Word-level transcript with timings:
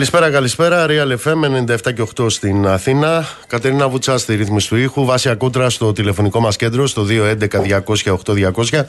Καλησπέρα, 0.00 0.30
καλησπέρα. 0.30 0.86
Real 0.88 1.16
FM 1.24 1.66
97 1.84 1.92
και 1.94 2.02
8 2.16 2.30
στην 2.30 2.66
Αθήνα. 2.66 3.26
Κατερίνα 3.46 3.88
Βουτσά 3.88 4.18
στη 4.18 4.34
ρύθμιση 4.34 4.68
του 4.68 4.76
ήχου. 4.76 5.04
Βάσια 5.04 5.34
Κούτρα 5.34 5.70
στο 5.70 5.92
τηλεφωνικό 5.92 6.40
μας 6.40 6.56
κέντρο 6.56 6.86
στο 6.86 7.06
211-200-8200. 7.08 8.82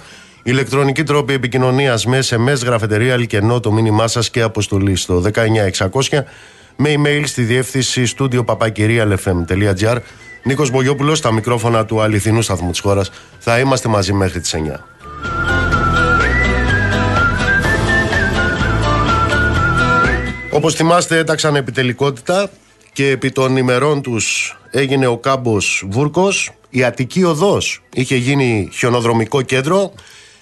Ηλεκτρονική 0.43 1.03
τρόπη 1.03 1.33
επικοινωνίας 1.33 2.05
με 2.05 2.19
SMS, 2.29 2.63
γραφετερία, 2.65 3.13
αλκενό, 3.13 3.59
το 3.59 3.71
μήνυμά 3.71 4.07
σας 4.07 4.29
και 4.29 4.41
αποστολή 4.41 4.95
στο 4.95 5.21
19600 5.21 6.23
με 6.75 6.93
email 6.97 7.23
στη 7.25 7.41
διεύθυνση 7.41 8.05
στούντιο 8.05 8.45
papakirialfm.gr. 8.47 9.97
Νίκος 10.43 10.69
Μπογιόπουλος 10.69 11.17
στα 11.17 11.31
μικρόφωνα 11.31 11.85
του 11.85 12.01
αληθινού 12.01 12.41
σταθμού 12.41 12.71
της 12.71 12.79
χώρας. 12.79 13.11
Θα 13.39 13.59
είμαστε 13.59 13.89
μαζί 13.89 14.13
μέχρι 14.13 14.39
τις 14.39 14.53
9. 14.53 14.85
Όπως 20.53 20.75
θυμάστε 20.75 21.17
έταξαν 21.17 21.55
επιτελικότητα 21.55 22.49
και 22.93 23.09
επί 23.09 23.31
των 23.31 23.57
ημερών 23.57 24.01
τους 24.01 24.57
έγινε 24.71 25.07
ο 25.07 25.17
κάμπος 25.17 25.83
Βούρκος, 25.89 26.51
η 26.69 26.83
Αττική 26.83 27.23
Οδός 27.23 27.81
είχε 27.93 28.15
γίνει 28.15 28.69
χιονοδρομικό 28.73 29.41
κέντρο, 29.41 29.93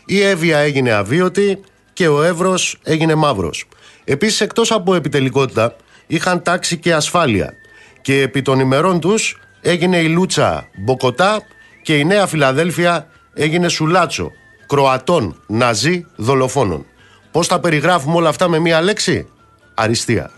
η 0.05 0.21
Εύβοια 0.21 0.57
έγινε 0.57 0.91
αβίωτη 0.91 1.59
και 1.93 2.07
ο 2.07 2.23
Εύρος 2.23 2.77
έγινε 2.83 3.15
μαύρος. 3.15 3.65
Επίσης 4.03 4.41
εκτός 4.41 4.71
από 4.71 4.95
επιτελικότητα 4.95 5.75
είχαν 6.07 6.41
τάξη 6.41 6.77
και 6.77 6.93
ασφάλεια 6.93 7.53
και 8.01 8.21
επί 8.21 8.41
των 8.41 8.59
ημερών 8.59 8.99
τους 8.99 9.39
έγινε 9.61 9.97
η 9.97 10.07
Λούτσα 10.07 10.67
Μποκοτά 10.77 11.41
και 11.81 11.97
η 11.97 12.05
Νέα 12.05 12.27
Φιλαδέλφια 12.27 13.07
έγινε 13.33 13.67
Σουλάτσο, 13.67 14.31
Κροατών, 14.67 15.41
Ναζί, 15.47 16.05
δολοφόνων. 16.15 16.85
Πώς 17.31 17.47
τα 17.47 17.59
περιγράφουμε 17.59 18.15
όλα 18.15 18.29
αυτά 18.29 18.47
με 18.47 18.59
μία 18.59 18.81
λέξη; 18.81 19.27
Αριστεία. 19.79 20.31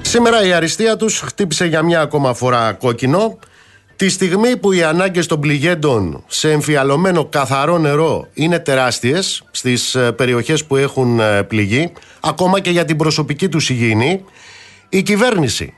Σήμερα 0.00 0.44
η 0.44 0.52
αριστεία 0.52 0.96
τους 0.96 1.20
χτύπησε 1.20 1.66
για 1.66 1.82
μια 1.82 2.00
ακόμα 2.00 2.34
φορά 2.34 2.72
κόκκινο 2.72 3.38
Τη 3.96 4.08
στιγμή 4.08 4.56
που 4.56 4.72
οι 4.72 4.82
ανάγκες 4.82 5.26
των 5.26 5.40
πληγέντων 5.40 6.24
σε 6.26 6.50
εμφιαλωμένο 6.50 7.24
καθαρό 7.24 7.78
νερό 7.78 8.28
είναι 8.34 8.58
τεράστιες 8.58 9.44
στις 9.50 9.94
ε, 9.94 10.12
περιοχές 10.12 10.64
που 10.64 10.76
έχουν 10.76 11.20
ε, 11.20 11.42
πληγεί, 11.42 11.92
ακόμα 12.20 12.60
και 12.60 12.70
για 12.70 12.84
την 12.84 12.96
προσωπική 12.96 13.48
τους 13.48 13.70
υγιεινή, 13.70 14.24
η 14.88 15.02
κυβέρνηση 15.02 15.74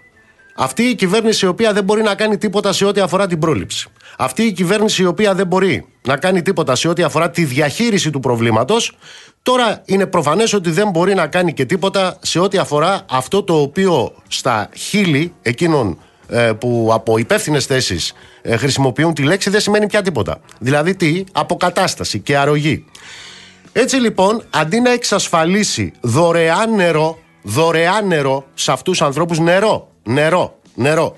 αυτή 0.54 0.82
η 0.82 0.94
κυβέρνηση 0.94 1.44
η 1.44 1.48
οποία 1.48 1.72
δεν 1.72 1.84
μπορεί 1.84 2.02
να 2.02 2.14
κάνει 2.14 2.38
τίποτα 2.38 2.72
σε 2.72 2.84
ό,τι 2.84 3.00
αφορά 3.00 3.26
την 3.26 3.38
πρόληψη. 3.38 3.88
Αυτή 4.18 4.42
η 4.42 4.52
κυβέρνηση 4.52 5.02
η 5.02 5.06
οποία 5.06 5.34
δεν 5.34 5.46
μπορεί 5.46 5.86
να 6.06 6.16
κάνει 6.16 6.42
τίποτα 6.42 6.74
σε 6.74 6.88
ό,τι 6.88 7.02
αφορά 7.02 7.30
τη 7.30 7.44
διαχείριση 7.44 8.10
του 8.10 8.20
προβλήματος, 8.20 8.96
τώρα 9.42 9.82
είναι 9.84 10.06
προφανές 10.06 10.52
ότι 10.52 10.70
δεν 10.70 10.90
μπορεί 10.90 11.14
να 11.14 11.26
κάνει 11.26 11.52
και 11.52 11.64
τίποτα 11.64 12.18
σε 12.22 12.38
ό,τι 12.38 12.58
αφορά 12.58 13.04
αυτό 13.10 13.42
το 13.42 13.60
οποίο 13.60 14.12
στα 14.28 14.68
χείλη 14.76 15.34
εκείνων 15.42 15.98
ε, 16.28 16.52
που 16.52 16.90
από 16.92 17.18
υπεύθυνες 17.18 17.66
θέσεις 17.66 18.12
ε, 18.42 18.56
χρησιμοποιούν 18.56 19.14
τη 19.14 19.22
λέξη 19.22 19.50
δεν 19.50 19.60
σημαίνει 19.60 19.86
πια 19.86 20.02
τίποτα. 20.02 20.40
Δηλαδή 20.58 20.94
τι, 20.94 21.24
αποκατάσταση 21.32 22.18
και 22.18 22.36
αρρωγή. 22.36 22.84
Έτσι 23.72 23.96
λοιπόν, 23.96 24.44
αντί 24.50 24.80
να 24.80 24.90
εξασφαλίσει 24.90 25.92
δωρεάν 26.00 26.74
νερό, 26.74 27.18
δωρεάν 27.42 28.06
νερό 28.06 28.44
σε 28.54 28.72
αυτούς 28.72 28.98
τους 28.98 29.06
ανθρώπους, 29.06 29.38
νερό, 29.38 29.88
νερό, 30.02 30.58
νερό. 30.74 31.16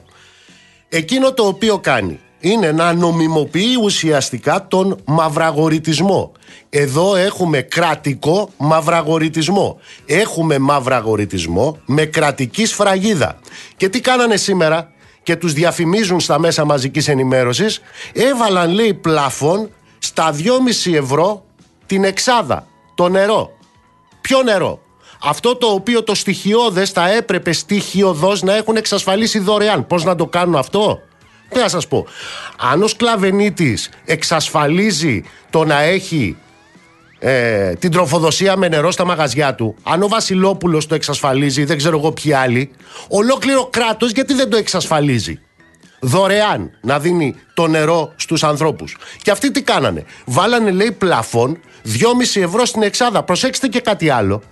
Εκείνο 0.89 1.33
το 1.33 1.47
οποίο 1.47 1.79
κάνει 1.79 2.21
είναι 2.41 2.73
να 2.73 2.93
νομιμοποιεί 2.93 3.77
ουσιαστικά 3.83 4.67
τον 4.69 4.99
μαυραγορητισμό. 5.05 6.33
Εδώ 6.71 7.17
έχουμε 7.17 7.61
κρατικό 7.61 8.51
μαυραγορητισμό. 8.57 9.79
Έχουμε 10.07 10.59
μαυραγορητισμό 10.59 11.79
με 11.87 12.05
κρατική 12.05 12.67
σφραγίδα. 12.67 13.39
Και 13.77 13.89
τι 13.89 14.01
κάνανε 14.01 14.37
σήμερα 14.37 14.91
και 15.23 15.37
τους 15.37 15.53
διαφημίζουν 15.53 16.21
στα 16.21 16.39
μέσα 16.39 16.65
μαζικής 16.65 17.09
ενημέρωσης, 17.09 17.81
έβαλαν 18.13 18.71
λέει 18.71 18.95
πλαφόν 18.95 19.71
στα 19.99 20.33
2,5 20.33 20.95
ευρώ 20.95 21.45
την 21.87 22.05
εξάδα, 22.05 22.67
το 22.95 23.09
νερό. 23.09 23.51
Ποιο 24.21 24.43
νερό, 24.43 24.81
αυτό 25.23 25.57
το 25.57 25.67
οποίο 25.67 26.03
το 26.03 26.15
στοιχειώδες 26.15 26.91
θα 26.91 27.11
έπρεπε 27.11 27.53
στοιχειοδός 27.53 28.43
να 28.43 28.57
έχουν 28.57 28.77
εξασφαλίσει 28.77 29.39
δωρεάν. 29.39 29.87
Πώς 29.87 30.05
να 30.05 30.15
το 30.15 30.27
κάνουν 30.27 30.57
αυτό; 30.57 31.01
Τι 31.49 31.59
να 31.59 31.69
σας 31.69 31.89
πω. 31.89 32.07
Αν 32.57 32.83
ο 32.83 32.87
Σκλαβενίτης 32.87 33.91
εξασφαλίζει 34.05 35.23
το 35.51 35.65
να 35.65 35.81
έχει 35.81 36.37
ε, 37.19 37.73
την 37.75 37.91
τροφοδοσία 37.91 38.57
με 38.57 38.69
νερό 38.69 38.91
στα 38.91 39.05
μαγαζιά 39.05 39.55
του, 39.55 39.77
αν 39.83 40.03
ο 40.03 40.09
Βασιλόπουλος 40.09 40.87
το 40.87 40.95
εξασφαλίζει, 40.95 41.65
δεν 41.65 41.77
ξέρω 41.77 41.99
εγώ 41.99 42.13
ποιοι 42.13 42.33
άλλοι, 42.33 42.71
ολόκληρο 43.09 43.67
κράτος 43.67 44.11
γιατί 44.11 44.35
δεν 44.35 44.51
το 44.51 44.57
εξασφαλίζει; 44.57 45.41
Δωρεάν 46.01 46.71
να 46.81 46.99
δίνει 46.99 47.35
το 47.55 47.67
νερό 47.67 48.13
στους 48.17 48.45
ανθρώπους. 48.45 48.97
Και 49.23 49.31
αυτοί 49.31 49.51
τι 49.51 49.63
κάνανε; 49.63 50.05
Βάλανε 50.25 50.71
λέει 50.71 50.93
πλαφόν 50.93 51.61
2,5 51.85 52.41
ευρώ 52.43 52.65
στην 52.65 52.83
εξάδα. 52.83 53.23
Προσέξτε 53.23 53.69
και 53.69 53.81
κάτι 53.81 54.11
άλλο. 54.11 54.43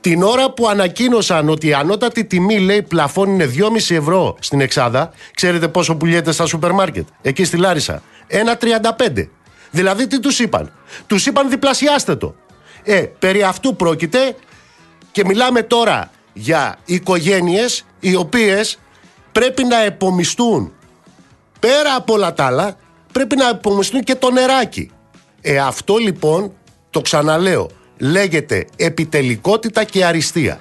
Την 0.00 0.22
ώρα 0.22 0.50
που 0.50 0.68
ανακοίνωσαν 0.68 1.48
ότι 1.48 1.66
η 1.66 1.74
ανώτατη 1.74 2.24
τιμή 2.24 2.58
λέει 2.58 2.82
πλαφόν 2.82 3.28
είναι 3.28 3.50
2,5 3.56 3.96
ευρώ 3.96 4.36
στην 4.40 4.60
Εξάδα, 4.60 5.10
ξέρετε 5.34 5.68
πόσο 5.68 5.96
πουλιέται 5.96 6.32
στα 6.32 6.46
σούπερ 6.46 6.72
μάρκετ, 6.72 7.06
εκεί 7.22 7.44
στη 7.44 7.56
Λάρισα. 7.56 8.02
1,35. 8.28 9.28
Δηλαδή 9.70 10.06
τι 10.06 10.20
τους 10.20 10.38
είπαν; 10.38 10.72
Τους 11.06 11.26
είπαν 11.26 11.48
διπλασιάστε 11.50 12.16
το. 12.16 12.34
Ε, 12.82 13.02
περί 13.18 13.42
αυτού 13.42 13.76
πρόκειται 13.76 14.36
και 15.12 15.24
μιλάμε 15.24 15.62
τώρα 15.62 16.10
για 16.32 16.78
οικογένειες 16.84 17.84
οι 18.00 18.14
οποίες 18.14 18.78
πρέπει 19.32 19.64
να 19.64 19.82
επομιστούν 19.82 20.72
πέρα 21.60 21.94
από 21.96 22.12
όλα 22.12 22.34
τα 22.34 22.46
άλλα 22.46 22.76
πρέπει 23.12 23.36
να 23.36 23.48
επομιστούν 23.48 24.02
και 24.02 24.14
το 24.14 24.30
νεράκι. 24.30 24.90
Ε, 25.40 25.58
αυτό 25.58 25.96
λοιπόν 25.96 26.52
το 26.90 27.00
ξαναλέω 27.00 27.70
λέγεται 27.98 28.66
επιτελικότητα 28.76 29.84
και 29.84 30.04
αριστεία. 30.04 30.60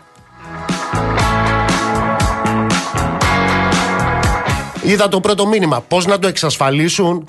Είδα 4.83 5.07
το 5.07 5.19
πρώτο 5.19 5.47
μήνυμα. 5.47 5.81
Πώς 5.81 6.05
να 6.05 6.19
το 6.19 6.27
εξασφαλίσουν; 6.27 7.27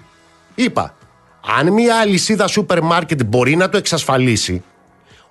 Είπα, 0.54 0.94
αν 1.58 1.72
μια 1.72 1.98
αλυσίδα 1.98 2.46
σούπερ 2.46 2.82
μάρκετ 2.82 3.22
μπορεί 3.24 3.56
να 3.56 3.68
το 3.68 3.76
εξασφαλίσει, 3.76 4.62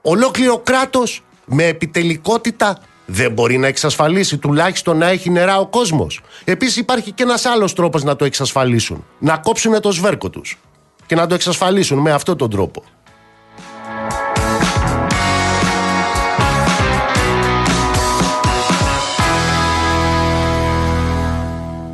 ολόκληρο 0.01 0.57
κράτος 0.57 1.23
με 1.45 1.63
επιτελικότητα 1.63 2.79
δεν 3.05 3.31
μπορεί 3.31 3.57
να 3.57 3.67
εξασφαλίσει 3.67 4.37
τουλάχιστον 4.37 4.97
να 4.97 5.07
έχει 5.07 5.29
νερά 5.29 5.59
ο 5.59 5.67
κόσμος. 5.67 6.21
Επίσης 6.43 6.75
υπάρχει 6.75 7.11
και 7.11 7.23
ένας 7.23 7.45
άλλος 7.45 7.73
τρόπος 7.73 8.03
να 8.03 8.15
το 8.15 8.25
εξασφαλίσουν. 8.25 9.05
Να 9.19 9.37
κόψουν 9.37 9.81
το 9.81 9.91
σβέρκο 9.91 10.29
τους 10.29 10.57
και 11.05 11.15
να 11.15 11.27
το 11.27 11.33
εξασφαλίσουν 11.33 11.99
με 11.99 12.11
αυτόν 12.11 12.37
τον 12.37 12.49
τρόπο. 12.49 12.83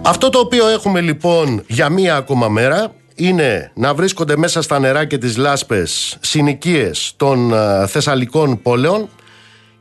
Αυτό 0.09 0.29
το 0.29 0.39
οποίο 0.39 0.67
έχουμε 0.67 1.01
λοιπόν 1.01 1.63
για 1.67 1.89
μία 1.89 2.15
ακόμα 2.15 2.47
μέρα 2.47 2.94
είναι 3.15 3.71
να 3.75 3.94
βρίσκονται 3.94 4.38
μέσα 4.38 4.61
στα 4.61 4.79
νερά 4.79 5.06
και 5.06 5.17
τις 5.17 5.38
λάσπες 5.38 6.17
συνοικίες 6.21 7.13
των 7.17 7.53
ε, 7.53 7.88
θεσσαλικών 7.88 8.61
πόλεων 8.61 9.09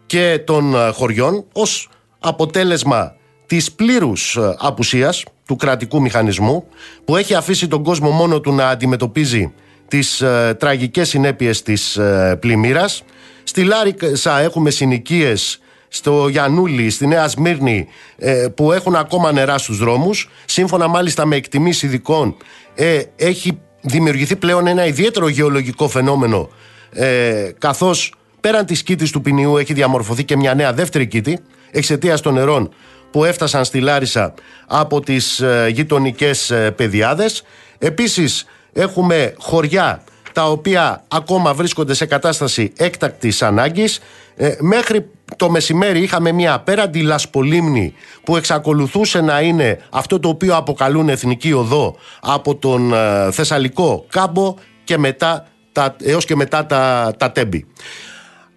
και 0.06 0.42
των 0.44 0.75
ε, 0.75 0.90
χωριών 0.90 1.44
ως 1.52 1.88
αποτέλεσμα 2.19 3.14
της 3.46 3.72
πλήρους 3.72 4.36
ε, 4.36 4.54
απουσίας 4.58 5.25
του 5.46 5.56
κρατικού 5.56 6.00
μηχανισμού 6.00 6.64
που 7.04 7.16
έχει 7.16 7.34
αφήσει 7.34 7.69
τον 7.69 7.82
κόσμο 7.82 8.10
μόνο 8.10 8.40
του 8.40 8.52
να 8.52 8.69
αντιμετωπίζει 8.69 9.52
τις 9.88 10.22
τραγικές 10.58 11.08
συνέπειες 11.08 11.62
της 11.62 11.98
πλημμύρας. 12.40 13.02
Στη 13.42 13.64
Λάρισα 13.64 14.38
έχουμε 14.38 14.70
συνοικίες 14.70 15.60
στο 15.88 16.29
Γιανούλη, 16.29 16.90
στη 16.90 17.06
Νέα 17.06 17.29
Σμύρνη, 17.29 17.88
ε, 18.19 18.46
που 18.55 18.73
έχουν 18.73 18.94
ακόμα 18.94 19.32
νερά 19.32 19.58
στους 19.58 19.79
δρόμους. 19.79 20.31
Σύμφωνα 20.44 20.88
μάλιστα 20.88 21.26
με 21.26 21.37
εκτιμήσεις 21.37 21.82
ειδικών, 21.82 22.37
ε, 22.75 23.02
έχει 23.17 23.58
δημιουργηθεί 23.81 24.37
πλέον 24.37 24.67
ένα 24.67 24.87
ιδιαίτερο 24.87 25.29
γεωλογικό 25.29 25.88
φαινόμενο, 25.88 26.49
ε, 26.93 27.50
καθώς 27.58 28.14
πέραν 28.40 28.67
της 28.67 28.82
κήτης 28.82 29.11
του 29.11 29.20
ποινιού 29.20 29.56
έχει 29.56 29.73
διαμορφωθεί 29.73 30.25
και 30.25 30.37
μια 30.37 30.55
νέα 30.55 30.73
δεύτερη 30.73 31.06
κήτη, 31.06 31.38
εξαιτίας 31.70 32.20
των 32.20 32.35
νερών 32.35 32.70
που 33.11 33.25
έφτασαν 33.25 33.64
στη 33.64 33.81
Λάρισα 33.81 34.35
από 34.67 35.00
τις 35.00 35.40
ε, 35.40 35.69
γειτονικές 35.73 36.50
ε, 36.50 36.70
πεδιάδες. 36.70 37.43
Επίσης 37.79 38.46
έχουμε 38.73 39.35
χωριά 39.38 40.05
τα 40.38 40.50
οποία 40.50 41.05
ακόμα 41.08 41.55
βρίσκονται 41.55 41.94
σε 41.94 42.06
κατάσταση 42.06 42.73
έκτακτης 42.76 43.43
ανάγκης. 43.43 44.00
Ε, 44.37 44.55
μέχρι 44.58 45.11
το 45.37 45.50
μεσημέρι 45.50 46.02
είχαμε 46.02 46.32
μια 46.32 46.55
απέραντη 46.55 47.02
λασπολύμνη 47.02 47.94
που 48.25 48.37
εξακολουθούσε 48.37 49.20
να 49.20 49.40
είναι 49.40 49.79
αυτό 49.90 50.20
το 50.20 50.29
οποίο 50.29 50.56
αποκαλούν 50.56 51.08
εθνική 51.08 51.52
οδό 51.52 51.96
από 52.20 52.56
τον 52.56 52.93
ε, 52.93 53.31
Θεσσαλικό 53.31 54.05
κάμπο 54.08 54.55
και 54.85 54.99
μετά 54.99 55.46
τα, 55.73 55.96
έως 56.02 56.25
και 56.25 56.37
μετά 56.37 56.67
τα, 56.67 57.12
τα 57.19 57.32
τέμπη. 57.32 57.67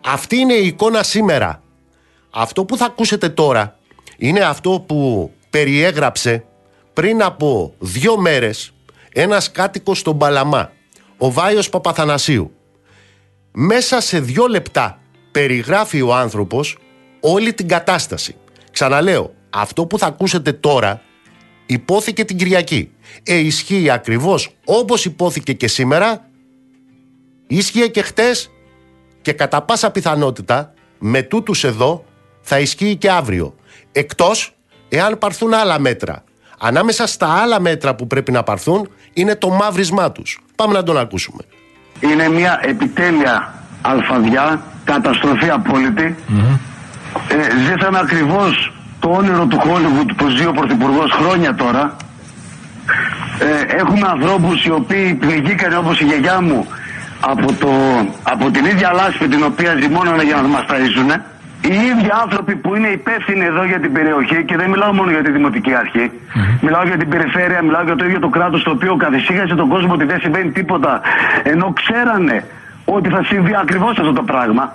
Αυτή 0.06 0.36
είναι 0.36 0.54
η 0.54 0.66
εικόνα 0.66 1.04
σήμερα. 1.04 1.62
Αυτό 2.30 2.66
που 2.66 2.78
θα 2.78 2.86
ακούσετε 2.86 3.30
τώρα 3.30 3.78
είναι 4.18 4.40
αυτό 4.40 4.84
που 4.88 5.32
περιέγραψε 5.50 6.44
πριν 6.94 7.24
από 7.24 7.74
δύο 7.80 8.18
μέρες 8.18 8.74
ένας 9.14 9.52
κάτοικος 9.52 10.00
στον 10.00 10.18
Παλαμά, 10.18 10.72
ο 11.24 11.32
Βάιος 11.32 11.70
Παπαθανασίου. 11.70 12.52
Μέσα 13.52 14.02
σε 14.02 14.20
δύο 14.20 14.48
λεπτά 14.48 15.00
περιγράφει 15.32 16.02
ο 16.02 16.16
άνθρωπος 16.16 16.78
όλη 17.20 17.54
την 17.54 17.68
κατάσταση. 17.68 18.36
Ξαναλέω, 18.72 19.34
αυτό 19.50 19.86
που 19.86 19.98
θα 19.98 20.06
ακούσετε 20.06 20.54
τώρα 20.54 21.02
υπόθηκε 21.66 22.26
την 22.26 22.38
Κυριακή. 22.38 22.92
Ε, 23.24 23.36
ισχύει 23.36 23.90
ακριβώς 23.90 24.56
όπως 24.66 25.06
υπόθηκε 25.06 25.54
και 25.54 25.68
σήμερα, 25.68 26.30
ίσχυε 27.48 27.88
και 27.88 28.02
χτες 28.02 28.52
και 29.22 29.34
κατά 29.34 29.62
πάσα 29.62 29.92
πιθανότητα 29.92 30.74
με 31.00 31.22
τούτους 31.22 31.64
εδώ 31.64 32.06
θα 32.42 32.60
ισχύει 32.60 32.96
και 32.96 33.12
αύριο. 33.12 33.56
Εκτός 33.92 34.56
εάν 34.90 35.18
παρθούν 35.18 35.54
άλλα 35.54 35.80
μέτρα. 35.80 36.24
Ανάμεσα 36.64 37.08
στα 37.08 37.28
άλλα 37.28 37.60
μέτρα 37.60 37.96
που 37.96 38.08
πρέπει 38.08 38.32
να 38.32 38.44
παρθούν 38.44 38.90
είναι 39.14 39.36
το 39.36 39.50
μαύρισμά 39.50 40.12
τους. 40.12 40.40
Πάμε 40.56 40.74
να 40.74 40.84
τον 40.84 40.98
ακούσουμε. 40.98 41.44
Είναι 42.00 42.30
μια 42.30 42.60
επιτέλεια 42.62 43.54
αλφαδιά, 43.82 44.62
καταστροφή 44.84 45.50
απόλυτη. 45.50 46.16
Mm-hmm. 46.30 46.58
Ε, 47.28 47.36
ζήσαμε 47.58 48.00
ακριβώς 48.00 48.74
το 49.00 49.10
όνειρο 49.10 49.46
του 49.46 49.60
Χόλιγουτ 49.60 50.12
που 50.18 50.28
ζει 50.28 50.46
ο 50.46 50.52
Πρωθυπουργός 50.52 51.12
χρόνια 51.12 51.56
τώρα. 51.56 51.96
Ε, 53.40 53.76
έχουμε 53.76 54.08
ανθρώπους 54.08 54.66
οι 54.66 54.72
οποίοι 54.72 55.14
πληγήκαν 55.14 55.78
όπως 55.78 56.00
η 56.00 56.04
γιαγιά 56.04 56.42
μου 56.42 56.68
από, 57.20 57.54
το, 57.54 57.70
από 58.24 58.52
την 58.52 58.66
ίδια 58.66 58.92
λάσπη 58.94 59.28
την 59.28 59.44
οποία 59.44 59.78
ζυμώνανε 59.82 60.24
για 60.24 60.36
να 60.36 60.48
μας 60.48 60.66
ταΐζουν. 60.70 61.22
Οι 61.62 61.74
ίδιοι 61.74 62.10
άνθρωποι 62.22 62.56
που 62.56 62.76
είναι 62.76 62.88
υπεύθυνοι 62.88 63.46
εδώ 63.46 63.64
για 63.64 63.80
την 63.80 63.92
περιοχή 63.94 64.46
και 64.46 64.56
δεν 64.58 64.70
μιλάω 64.70 64.94
μόνο 64.94 65.12
για 65.12 65.24
τη 65.24 65.32
Δημοτική 65.32 65.74
Αρχή, 65.74 66.12
μιλάω 66.62 66.84
για 66.84 66.98
την 66.98 67.10
περιφέρεια, 67.10 67.62
μιλάω 67.62 67.84
για 67.84 67.96
το 67.96 68.06
ίδιο 68.06 68.20
το 68.20 68.30
κράτος 68.30 68.64
το 68.64 68.72
οποίο 68.72 68.96
καθησύχασε 68.96 69.56
τον 69.56 69.70
κόσμο 69.70 69.94
ότι 69.94 70.06
δεν 70.06 70.20
συμβαίνει 70.20 70.52
τίποτα 70.52 71.02
ενώ 71.44 71.74
ξέρανε 71.74 72.44
ότι 72.86 73.10
θα 73.10 73.24
συμβεί 73.24 73.56
ακριβώς 73.56 73.98
αυτό 74.00 74.14
το 74.14 74.24
πραγμα 74.24 74.74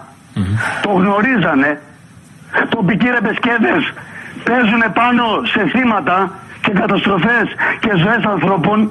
Το 0.82 0.90
γνωρίζανε. 0.90 1.80
Τοπικοί 2.68 3.08
ρεμπεσκέδες 3.10 3.92
παίζουν 4.44 4.82
πάνω 4.92 5.24
σε 5.52 5.60
θύματα 5.72 6.30
και 6.60 6.72
καταστροφές 6.72 7.46
και 7.80 7.90
ζωές 7.96 8.24
ανθρώπων. 8.24 8.90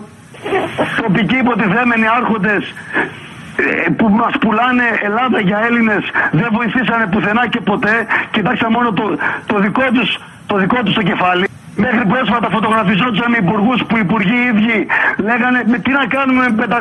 Τοπικοί 1.01 1.35
υποτιθέμενοι 1.35 2.07
άρχοντες 2.17 2.63
ε, 2.63 3.07
που 3.97 4.09
μας 4.09 4.33
πουλάνε 4.39 4.87
Ελλάδα 5.01 5.39
για 5.39 5.59
Έλληνες 5.67 6.03
δεν 6.31 6.49
βοηθήσανε 6.51 7.05
πουθενά 7.11 7.47
και 7.47 7.61
ποτέ. 7.61 7.95
Κοιτάξτε 8.31 8.67
μόνο 8.69 8.91
το, 8.91 9.17
το, 9.45 9.59
δικό 9.59 9.83
τους, 9.93 10.17
το 10.45 10.57
δικό 10.57 10.77
τους 10.83 10.93
το 10.93 11.01
κεφάλι. 11.01 11.45
Μέχρι 11.75 12.05
πρόσφατα 12.05 12.49
φωτογραφιζόντουσαν 12.49 13.29
με 13.31 13.37
υπουργούς 13.37 13.83
που 13.87 13.97
οι 13.97 13.99
υπουργοί 14.03 14.39
ίδιοι 14.51 14.87
λέγανε 15.17 15.63
με 15.65 15.77
τι 15.77 15.91
να 15.91 16.05
κάνουμε 16.05 16.49
με 16.49 16.65
500 16.69 16.75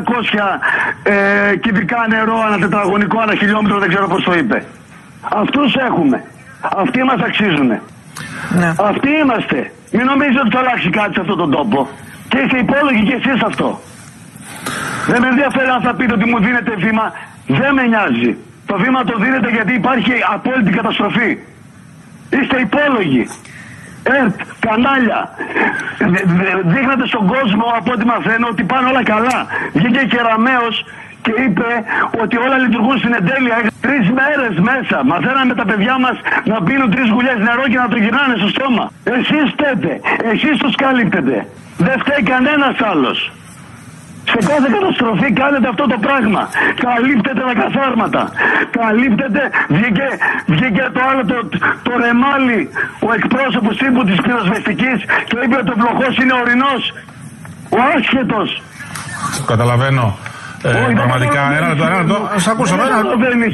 ε, 1.03 1.57
κυβικά 1.57 2.07
νερό 2.09 2.37
ανά 2.47 2.59
τετραγωνικό, 2.59 3.21
ανά 3.21 3.35
χιλιόμετρο, 3.35 3.79
δεν 3.79 3.89
ξέρω 3.89 4.07
πώς 4.07 4.23
το 4.25 4.33
είπε. 4.35 4.65
Αυτούς 5.43 5.75
έχουμε. 5.75 6.25
Αυτοί 6.61 7.03
μας 7.03 7.21
αξίζουν. 7.29 7.67
Ναι. 8.59 8.75
Αυτοί 8.91 9.11
είμαστε. 9.23 9.73
Μην 9.93 10.05
νομίζετε 10.05 10.41
ότι 10.41 10.51
θα 10.51 10.59
αλλάξει 10.59 10.91
κάτι 10.91 11.15
σε 11.15 11.21
αυτόν 11.21 11.37
τον 11.37 11.51
τόπο. 11.51 11.89
Και 12.29 12.39
είστε 12.39 12.59
υπόλογοι 12.59 13.03
κι 13.03 13.13
εσείς 13.13 13.43
αυτό. 13.43 13.81
Δεν 15.07 15.21
με 15.23 15.29
ενδιαφέρει 15.29 15.69
αν 15.77 15.81
θα 15.81 15.95
πείτε 15.95 16.13
ότι 16.13 16.27
μου 16.31 16.39
δίνετε 16.39 16.73
βήμα. 16.85 17.13
Δεν 17.47 17.75
με 17.75 17.83
νοιάζει. 17.83 18.37
Το 18.67 18.75
βήμα 18.79 19.05
το 19.05 19.15
δίνετε 19.19 19.49
γιατί 19.51 19.73
υπάρχει 19.75 20.13
απόλυτη 20.35 20.71
καταστροφή. 20.71 21.31
Είστε 22.37 22.57
υπόλογοι. 22.61 23.25
ΕΡΤ, 24.03 24.41
κανάλια. 24.67 25.21
Δείχνατε 26.65 27.07
στον 27.07 27.27
κόσμο 27.27 27.67
από 27.79 27.93
ό,τι 27.93 28.05
μαθαίνω 28.05 28.47
ότι 28.51 28.63
πάνε 28.65 28.89
όλα 28.89 29.03
καλά. 29.03 29.39
Βγήκε 29.73 30.03
και 30.11 30.21
Ραμαίος 30.29 30.85
και 31.25 31.33
είπε 31.45 31.69
ότι 32.23 32.37
όλα 32.37 32.57
λειτουργούν 32.59 32.99
στην 32.99 33.13
εντέλεια. 33.13 33.57
Τρεις 33.81 34.05
μέρες 34.19 34.55
μέσα. 34.71 34.97
Μαθαίναμε 35.05 35.55
τα 35.55 35.65
παιδιά 35.65 35.99
μας 35.99 36.17
να 36.45 36.63
πίνουν 36.63 36.91
τρεις 36.91 37.09
γουλιές 37.11 37.39
νερό 37.47 37.65
και 37.73 37.79
να 37.85 37.89
το 37.89 37.97
γυρνάνε 37.97 38.35
στο 38.37 38.49
στόμα. 38.49 38.85
Εσείς 39.05 39.47
φταίτε. 39.53 40.01
Εσείς 40.33 40.57
τους 40.63 40.75
καλύπτετε. 40.75 41.47
Δεν 41.77 41.97
φταίει 42.03 42.23
κανένας 42.23 42.77
άλλος. 42.91 43.33
Σε 44.33 44.39
κάθε 44.51 44.69
καταστροφή 44.77 45.29
κάνετε 45.41 45.69
αυτό 45.73 45.85
το 45.93 45.99
πράγμα. 46.07 46.43
Καλύπτετε 46.87 47.41
τα 47.49 47.55
καθάρματα. 47.63 48.23
Καλύπτετε, 48.79 49.43
βγήκε, 49.75 50.09
βγήκε 50.55 50.83
το 50.97 51.01
άλλο 51.09 51.23
το, 51.31 51.37
το 51.87 51.93
ρεμάλι, 52.03 52.61
ο 53.07 53.09
εκπρόσωπος 53.19 53.77
τύπου 53.77 54.03
της 54.09 54.19
πυροσβεστικής 54.25 54.99
και 55.29 55.37
είπε 55.45 55.57
ότι 55.63 55.71
ο 55.75 55.77
βλοχό 55.81 56.09
είναι 56.21 56.35
ορεινός. 56.43 56.83
Ο 57.77 57.79
άσχετος. 57.95 58.63
Καταλαβαίνω. 59.47 60.07
Ε, 60.67 60.93
πραγματικά, 60.95 61.43
ένα 61.59 61.69
λεπτό, 61.69 61.85
ένα 61.85 61.97
λεπτό. 61.97 62.29
Σας 62.33 62.47
ακούσαμε. 62.47 62.83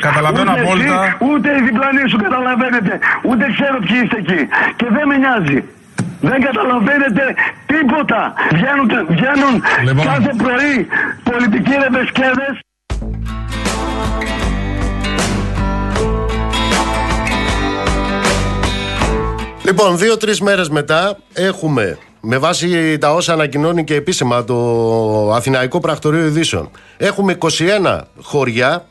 Καταλαβαίνω 0.00 0.50
απόλυτα. 0.52 1.17
Ούτε 1.19 1.49
οι 1.56 1.61
διπλανοί 1.69 2.08
σου 2.11 2.19
καταλαβαίνετε. 2.26 2.93
Ούτε 3.28 3.44
ξέρω 3.56 3.76
ποιοι 3.87 3.96
είστε 4.02 4.17
εκεί. 4.25 4.40
Και 4.76 4.87
δεν 4.96 5.05
με 5.08 5.17
νοιάζει. 5.17 5.58
Δεν 6.20 6.40
καταλαβαίνετε 6.43 7.34
τίποτα. 7.67 8.34
Βγαίνουν, 8.52 9.06
βγαίνουν 9.08 9.62
λοιπόν. 9.84 10.05
κάθε 10.06 10.34
πρωί 10.37 10.87
πολιτικοί 11.22 11.70
ρεμπεσκέδες. 11.82 12.61
Λοιπόν, 19.65 19.98
δύο-τρεις 19.98 20.41
μέρες 20.41 20.69
μετά 20.69 21.17
έχουμε 21.32 21.98
με 22.20 22.39
βάση 22.39 22.98
τα 22.98 23.15
όσα 23.15 23.32
ανακοινώνει 23.32 23.84
και 23.84 23.94
επίσημα 23.94 24.44
το 24.44 25.32
Αθηναϊκό 25.32 25.81
Πρακτορείο 25.81 26.27
Ειδήσεων. 26.27 26.70
Έχουμε 26.96 27.39
21 27.84 28.00
χωριά 28.22 28.84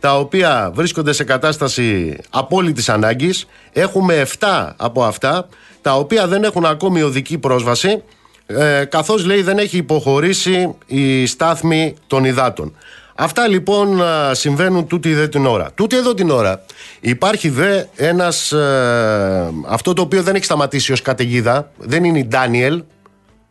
τα 0.00 0.18
οποία 0.18 0.70
βρίσκονται 0.74 1.12
σε 1.12 1.24
κατάσταση 1.24 2.18
απόλυτης 2.30 2.88
ανάγκης. 2.88 3.46
Έχουμε 3.72 4.26
7 4.38 4.72
από 4.76 5.04
αυτά 5.04 5.46
τα 5.84 5.96
οποία 5.96 6.26
δεν 6.26 6.44
έχουν 6.44 6.64
ακόμη 6.64 7.02
οδική 7.02 7.38
πρόσβαση 7.38 8.02
ε, 8.46 8.84
καθώς 8.84 9.24
λέει 9.24 9.42
δεν 9.42 9.58
έχει 9.58 9.76
υποχωρήσει 9.76 10.74
η 10.86 11.26
στάθμη 11.26 11.94
των 12.06 12.24
υδάτων. 12.24 12.76
Αυτά 13.14 13.48
λοιπόν 13.48 14.00
συμβαίνουν 14.32 14.86
τούτη 14.86 15.14
δε 15.14 15.28
την 15.28 15.46
ώρα. 15.46 15.70
Τούτη 15.74 15.96
εδώ 15.96 16.14
την 16.14 16.30
ώρα 16.30 16.64
υπάρχει 17.00 17.48
δε 17.48 17.84
ένας, 17.96 18.52
ε, 18.52 19.52
αυτό 19.66 19.92
το 19.92 20.02
οποίο 20.02 20.22
δεν 20.22 20.34
έχει 20.34 20.44
σταματήσει 20.44 20.92
ως 20.92 21.02
καταιγίδα, 21.02 21.70
δεν 21.78 22.04
είναι 22.04 22.18
η 22.18 22.24
Ντάνιελ, 22.24 22.82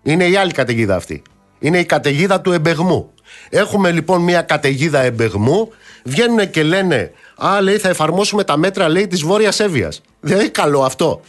είναι 0.04 0.26
η 0.26 0.36
άλλη 0.36 0.52
καταιγίδα 0.52 0.96
αυτή. 0.96 1.22
Είναι 1.60 1.80
η 1.80 1.86
καταιγίδα 1.86 2.42
του 2.42 2.52
εμπεγμού. 2.52 3.12
Έχουμε 3.50 3.92
λοιπόν 3.92 4.22
μια 4.22 4.42
καταιγίδα 4.42 5.00
εμπεγμού, 5.00 5.70
βγαίνουν 6.04 6.50
και 6.50 6.64
λένε 6.64 7.12
Α, 7.46 7.62
λέει, 7.62 7.78
θα 7.78 7.90
εφαρμόσουμε 7.90 8.44
τα 8.44 8.58
μέτρα, 8.58 8.90
λέει, 8.90 9.08
της 9.08 9.22
Βόρειας 9.22 9.60
Εύβοιας. 9.60 10.02
Δεν 10.20 10.40
είναι 10.40 10.48
καλό 10.48 10.84
αυτό. 10.84 11.22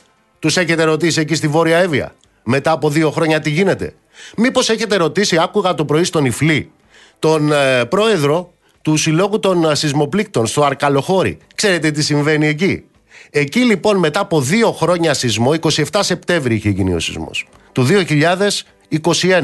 Τους 0.45 0.57
έχετε 0.57 0.85
ρωτήσει 0.85 1.21
εκεί 1.21 1.35
στη 1.35 1.49
Βόρεια 1.49 1.79
Εύβοια; 1.79 2.15
Μετά 2.43 2.71
από 2.71 2.91
δύο 2.91 3.11
χρόνια 3.11 3.41
τι 3.41 3.51
γίνεται; 3.51 3.95
Μήπως 4.37 4.69
έχετε 4.69 4.97
ρωτήσει, 4.97 5.39
άκουγα 5.39 5.75
το 5.75 5.85
πρωί 5.85 6.05
στον 6.05 6.25
Ιφλή, 6.25 6.71
τον 7.19 7.53
ε, 7.53 7.85
πρόεδρο 7.85 8.53
του 8.83 8.97
Συλλόγου 8.97 9.39
των 9.39 9.65
ε, 9.65 9.75
Σεισμοπλήκτων 9.75 10.47
στο 10.47 10.65
Αρκαλοχώρι. 10.65 11.39
Ξέρετε 11.55 11.91
τι 11.91 12.03
συμβαίνει 12.03 12.47
εκεί; 12.47 12.85
Εκεί 13.31 13.61
λοιπόν 13.61 13.97
μετά 13.97 14.21
από 14.21 14.41
δύο 14.41 14.73
χρόνια 14.73 15.15
σεισμό, 15.15 15.53
27 15.61 15.83
Σεπτέμβρη 16.01 16.55
είχε 16.55 16.69
γίνει 16.69 16.95
ο 16.95 17.01
σεισμός, 17.01 17.47
του 17.73 17.87
2021, 18.91 19.41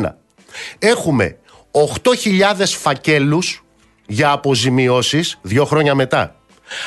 έχουμε 0.78 1.37
8.000 1.71 2.64
φακέλους 2.66 3.64
για 4.07 4.30
αποζημιώσεις 4.30 5.38
δύο 5.42 5.64
χρόνια 5.64 5.95
μετά. 5.95 6.35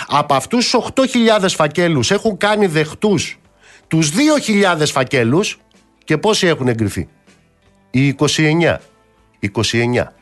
Από 0.08 0.34
αυτούς 0.34 0.70
τους 0.70 0.92
8.000 1.40 1.46
φακέλους 1.50 2.12
έχουν 2.12 2.38
κάνει 2.38 2.66
δεχτούς 2.66 3.38
τους 3.88 4.12
2.000 4.12 4.86
φακέλους 4.92 5.60
και 6.04 6.18
πόσοι 6.18 6.48
έχουν 6.48 6.68
εγκριθεί; 6.68 7.08
Οι 7.92 8.16
29. 8.20 8.80
29. 9.40 10.14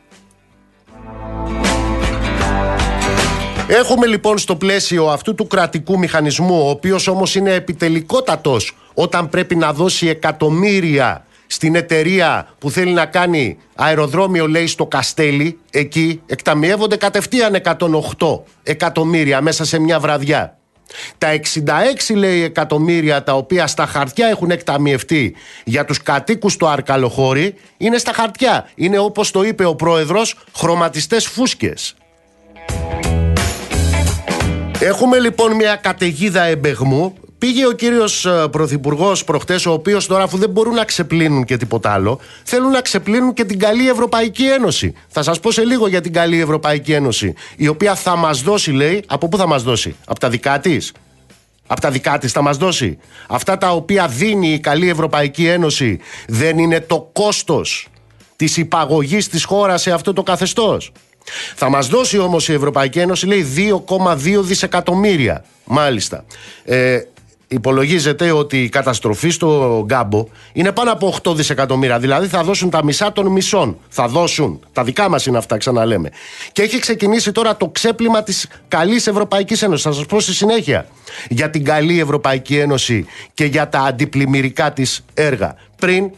Έχουμε 3.68 4.06
λοιπόν 4.06 4.38
στο 4.38 4.56
πλαίσιο 4.56 5.06
αυτού 5.06 5.34
του 5.34 5.46
κρατικού 5.46 5.98
μηχανισμού, 5.98 6.66
ο 6.66 6.70
οποίος 6.70 7.06
όμως 7.06 7.34
είναι 7.34 7.54
επιτελικότατος 7.54 8.76
όταν 8.94 9.28
πρέπει 9.28 9.56
να 9.56 9.72
δώσει 9.72 10.08
εκατομμύρια 10.08 11.26
στην 11.46 11.74
εταιρεία 11.74 12.48
που 12.58 12.70
θέλει 12.70 12.92
να 12.92 13.06
κάνει 13.06 13.58
αεροδρόμιο, 13.74 14.48
λέει 14.48 14.66
στο 14.66 14.86
Καστέλι, 14.86 15.58
εκεί 15.70 16.22
εκταμιεύονται 16.26 16.96
κατευθείαν 16.96 17.62
108 18.18 18.40
εκατομμύρια 18.62 19.40
μέσα 19.40 19.64
σε 19.64 19.78
μια 19.78 20.00
βραδιά. 20.00 20.56
Τα 21.18 21.28
66 22.10 22.14
λέει 22.14 22.42
εκατομμύρια 22.42 23.22
τα 23.22 23.34
οποία 23.34 23.66
στα 23.66 23.86
χαρτιά 23.86 24.26
έχουν 24.26 24.50
εκταμιευτεί 24.50 25.34
για 25.64 25.84
τους 25.84 26.02
κατοίκους 26.02 26.56
του 26.56 26.68
Αρκαλοχώρη 26.68 27.54
είναι 27.76 27.98
στα 27.98 28.12
χαρτιά. 28.12 28.68
Είναι 28.74 28.98
όπως 28.98 29.30
το 29.30 29.42
είπε 29.42 29.64
ο 29.64 29.74
πρόεδρος 29.74 30.38
χρωματιστές 30.56 31.26
φούσκες. 31.26 31.94
Έχουμε 34.78 35.18
λοιπόν 35.18 35.52
μια 35.52 35.76
καταιγίδα 35.76 36.42
εμπεγμού. 36.42 37.14
Πήγε 37.42 37.66
ο 37.66 37.72
κύριος 37.72 38.26
Πρωθυπουργός 38.50 39.24
προχτές, 39.24 39.66
ο 39.66 39.72
οποίος 39.72 40.06
τώρα, 40.06 40.22
αφού 40.22 40.38
δεν 40.38 40.50
μπορούν 40.50 40.74
να 40.74 40.84
ξεπλύνουν 40.84 41.44
και 41.44 41.56
τίποτα 41.56 41.92
άλλο, 41.92 42.20
θέλουν 42.44 42.70
να 42.70 42.80
ξεπλύνουν 42.80 43.32
και 43.32 43.44
την 43.44 43.58
καλή 43.58 43.88
Ευρωπαϊκή 43.88 44.44
Ένωση. 44.44 44.94
Θα 45.08 45.22
σας 45.22 45.40
πω 45.40 45.50
σε 45.50 45.64
λίγο 45.64 45.88
για 45.88 46.00
την 46.00 46.12
καλή 46.12 46.40
Ευρωπαϊκή 46.40 46.92
Ένωση, 46.92 47.34
η 47.56 47.68
οποία 47.68 47.94
θα 47.94 48.16
μας 48.16 48.42
δώσει, 48.42 48.70
λέει, 48.70 49.04
από 49.06 49.28
πού 49.28 49.36
θα 49.36 49.46
μας 49.46 49.62
δώσει, 49.62 49.96
από 50.04 50.20
τα 50.20 50.28
δικά 50.28 50.60
της; 50.60 50.92
Από 51.66 51.80
τα 51.80 51.90
δικά 51.90 52.18
της 52.18 52.32
θα 52.32 52.42
μας 52.42 52.56
δώσει. 52.56 52.98
Αυτά 53.28 53.58
τα 53.58 53.70
οποία 53.70 54.08
δίνει 54.08 54.52
η 54.52 54.60
καλή 54.60 54.88
Ευρωπαϊκή 54.88 55.46
Ένωση 55.46 55.98
δεν 56.26 56.58
είναι 56.58 56.80
το 56.80 57.10
κόστος 57.12 57.88
της 58.36 58.56
υπαγωγής 58.56 59.28
της 59.28 59.44
χώρας 59.44 59.82
σε 59.82 59.90
αυτό 59.90 60.12
το 60.12 60.22
καθεστώς. 60.22 60.92
Θα 61.54 61.68
μας 61.68 61.88
δώσει 61.88 62.18
όμως 62.18 62.48
η 62.48 62.52
Ευρωπαϊκή 62.52 62.98
Ένωση 62.98 63.26
λέει 63.26 63.46
2,2 63.56 64.40
δισεκατομμύρια 64.40 65.44
μάλιστα 65.64 66.24
ε, 66.64 67.00
Υπολογίζεται 67.52 68.30
ότι 68.30 68.62
η 68.62 68.68
καταστροφή 68.68 69.30
στο 69.30 69.82
Γκάμπο 69.86 70.26
είναι 70.52 70.72
πάνω 70.72 70.92
από 70.92 71.14
8 71.22 71.34
δισεκατομμύρια. 71.34 71.98
Δηλαδή 71.98 72.26
θα 72.26 72.42
δώσουν 72.42 72.70
τα 72.70 72.84
μισά 72.84 73.12
των 73.12 73.26
μισών. 73.26 73.78
Θα 73.88 74.08
δώσουν. 74.08 74.60
Τα 74.72 74.84
δικά 74.84 75.08
μας 75.08 75.26
είναι 75.26 75.38
αυτά, 75.38 75.56
ξαναλέμε. 75.56 76.10
Και 76.52 76.62
έχει 76.62 76.78
ξεκινήσει 76.78 77.32
τώρα 77.32 77.56
το 77.56 77.68
ξέπλυμα 77.68 78.22
της 78.22 78.46
καλής 78.68 79.06
Ευρωπαϊκής 79.06 79.62
Ένωσης. 79.62 79.84
Θα 79.84 79.92
σας 79.92 80.06
πω 80.06 80.20
στη 80.20 80.34
συνέχεια 80.34 80.86
για 81.28 81.50
την 81.50 81.64
καλή 81.64 82.00
Ευρωπαϊκή 82.00 82.58
Ένωση 82.58 83.06
και 83.34 83.44
για 83.44 83.68
τα 83.68 83.80
αντιπλημμυρικά 83.80 84.72
της 84.72 85.04
έργα. 85.14 85.54
Πριν 85.78 86.10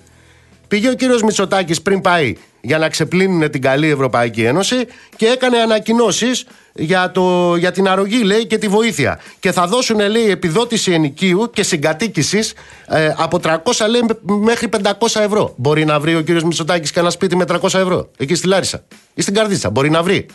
πήγε 0.69 0.89
ο 0.89 0.95
κύριος 0.95 1.23
Μητσοτάκης, 1.23 1.83
πριν 1.83 2.01
πάει 2.01 2.35
για 2.65 2.79
να 2.79 2.89
ξεπλύνουν 2.89 3.51
την 3.51 3.63
καλή 3.63 3.89
Ευρωπαϊκή 3.91 4.43
Ένωση 4.43 4.77
και 5.17 5.27
έκανε 5.27 5.59
ανακοινώσεις 5.59 6.47
για, 6.75 7.11
το, 7.11 7.57
για 7.57 7.73
την 7.73 7.89
αρρωγή, 7.89 8.23
λέει, 8.23 8.47
και 8.47 8.59
τη 8.59 8.69
βοήθεια. 8.69 9.21
Και 9.39 9.53
θα 9.53 9.67
δώσουν, 9.67 10.11
λέει, 10.11 10.31
επιδότηση 10.31 10.93
ενοικίου 10.93 11.51
και 11.53 11.63
συγκατοίκησης 11.63 12.53
ε, 12.87 13.15
από 13.17 13.41
300 13.43 13.57
λέει, 13.89 14.01
μέχρι 14.23 14.69
500 14.83 14.91
ευρώ. 15.21 15.55
Μπορεί 15.57 15.85
να 15.85 16.01
βρει 16.01 16.17
ο 16.17 16.21
κύριος 16.21 16.43
Μητσοτάκης 16.43 16.91
και 16.91 17.01
ένα 17.01 17.11
σπίτι 17.11 17.37
με 17.37 17.45
300 17.49 17.63
ευρώ. 17.63 18.11
Εκεί 18.17 18.35
στη 18.35 18.47
Λάρισα 18.47 18.85
ή 19.15 19.23
στην 19.23 19.35
Καρδίτσα. 19.35 19.71
Μπορεί 19.71 19.91
να 19.91 20.03
βρει. 20.03 20.27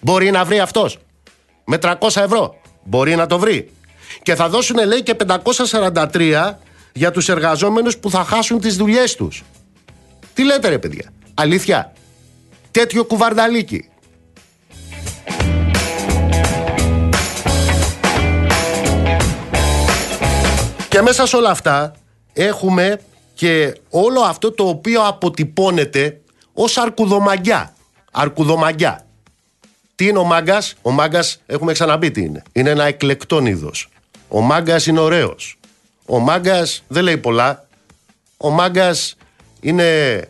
Μπορεί 0.00 0.30
να 0.30 0.44
βρει 0.44 0.60
αυτός. 0.60 0.98
Με 1.64 1.78
300 1.82 1.94
ευρώ. 2.14 2.60
Μπορεί 2.84 3.14
να 3.14 3.26
το 3.26 3.38
βρει. 3.38 3.70
Και 4.22 4.34
θα 4.34 4.48
δώσουν, 4.48 4.86
λέει, 4.86 5.02
και 5.02 5.14
543 5.14 6.58
για 6.92 7.10
τους 7.10 7.28
εργαζόμενους 7.28 7.98
που 7.98 8.10
θα 8.10 8.24
χάσουν 8.24 8.60
τις 8.60 8.76
δουλειές 8.76 9.14
τους. 9.14 9.42
Τι 10.34 10.44
λέτε 10.44 10.68
ρε 10.68 10.78
παιδιά; 10.78 11.12
Αλήθεια. 11.34 11.92
Τέτοιο 12.70 13.04
κουβαρδαλίκι. 13.04 13.88
Και 20.88 21.02
μέσα 21.02 21.26
σε 21.26 21.36
όλα 21.36 21.50
αυτά 21.50 21.92
έχουμε 22.32 23.00
και 23.34 23.80
όλο 23.90 24.20
αυτό 24.20 24.52
το 24.52 24.68
οποίο 24.68 25.06
αποτυπώνεται 25.06 26.20
ως 26.52 26.76
αρκουδομαγκιά. 26.78 27.74
Αρκουδομαγκιά. 28.12 29.06
Τι 29.94 30.08
είναι 30.08 30.18
ο 30.18 30.24
μάγκας, 30.24 30.74
Ο 30.82 30.90
μάγκας, 30.90 31.40
έχουμε 31.46 31.72
ξαναπεί 31.72 32.10
τι 32.10 32.22
είναι. 32.22 32.42
Είναι 32.52 32.70
ένα 32.70 32.84
εκλεκτόν 32.84 33.46
είδος. 33.46 33.88
Ο 34.28 34.40
μάγκας 34.40 34.86
είναι 34.86 35.00
ωραίος. 35.00 35.58
Ο 36.06 36.18
μάγκας 36.18 36.82
δεν 36.88 37.02
λέει 37.02 37.16
πολλά. 37.16 37.66
Ο 38.36 38.50
μάγκας 38.50 39.16
είναι 39.60 40.20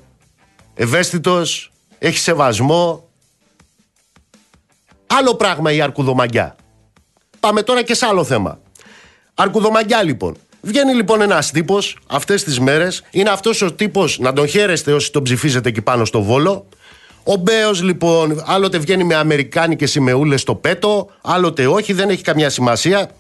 ευαίσθητος, 0.75 1.71
έχει 1.99 2.19
σεβασμό. 2.19 3.09
Άλλο 5.07 5.35
πράγμα 5.35 5.73
η 5.73 5.81
αρκουδομαγκιά. 5.81 6.57
Πάμε 7.41 7.63
τώρα 7.63 7.83
και 7.83 7.95
σε 7.95 8.07
άλλο 8.07 8.25
θέμα. 8.25 8.59
Αρκουδομαγκιά 9.35 10.03
λοιπόν. 10.03 10.37
Βγαίνει 10.61 10.95
λοιπόν 10.95 11.21
ένας 11.21 11.51
τύπος 11.51 11.99
αυτές 12.07 12.45
τις 12.45 12.61
μέρες. 12.61 13.03
Είναι 13.11 13.31
αυτός 13.31 13.63
ο 13.63 13.73
τύπος, 13.73 14.19
να 14.19 14.33
τον 14.33 14.47
χαίρεστε 14.47 14.93
όσοι 14.93 15.13
τον 15.13 15.23
ψηφίζετε 15.23 15.69
εκεί 15.69 15.83
πάνω 15.83 16.05
στο 16.05 16.23
βόλο. 16.23 16.67
Ο 17.25 17.37
Μπέος 17.37 17.83
λοιπόν, 17.83 18.43
άλλοτε 18.47 18.79
βγαίνει 18.79 19.05
με 19.05 19.15
αμερικάνικε 19.15 19.87
σημεούλε 19.87 20.37
στο 20.37 20.55
πέτο, 20.55 21.11
άλλοτε 21.21 21.67
όχι, 21.67 21.93
δεν 21.93 22.09
έχει 22.09 22.23
καμιά 22.23 22.51
σημασία. 22.51 23.11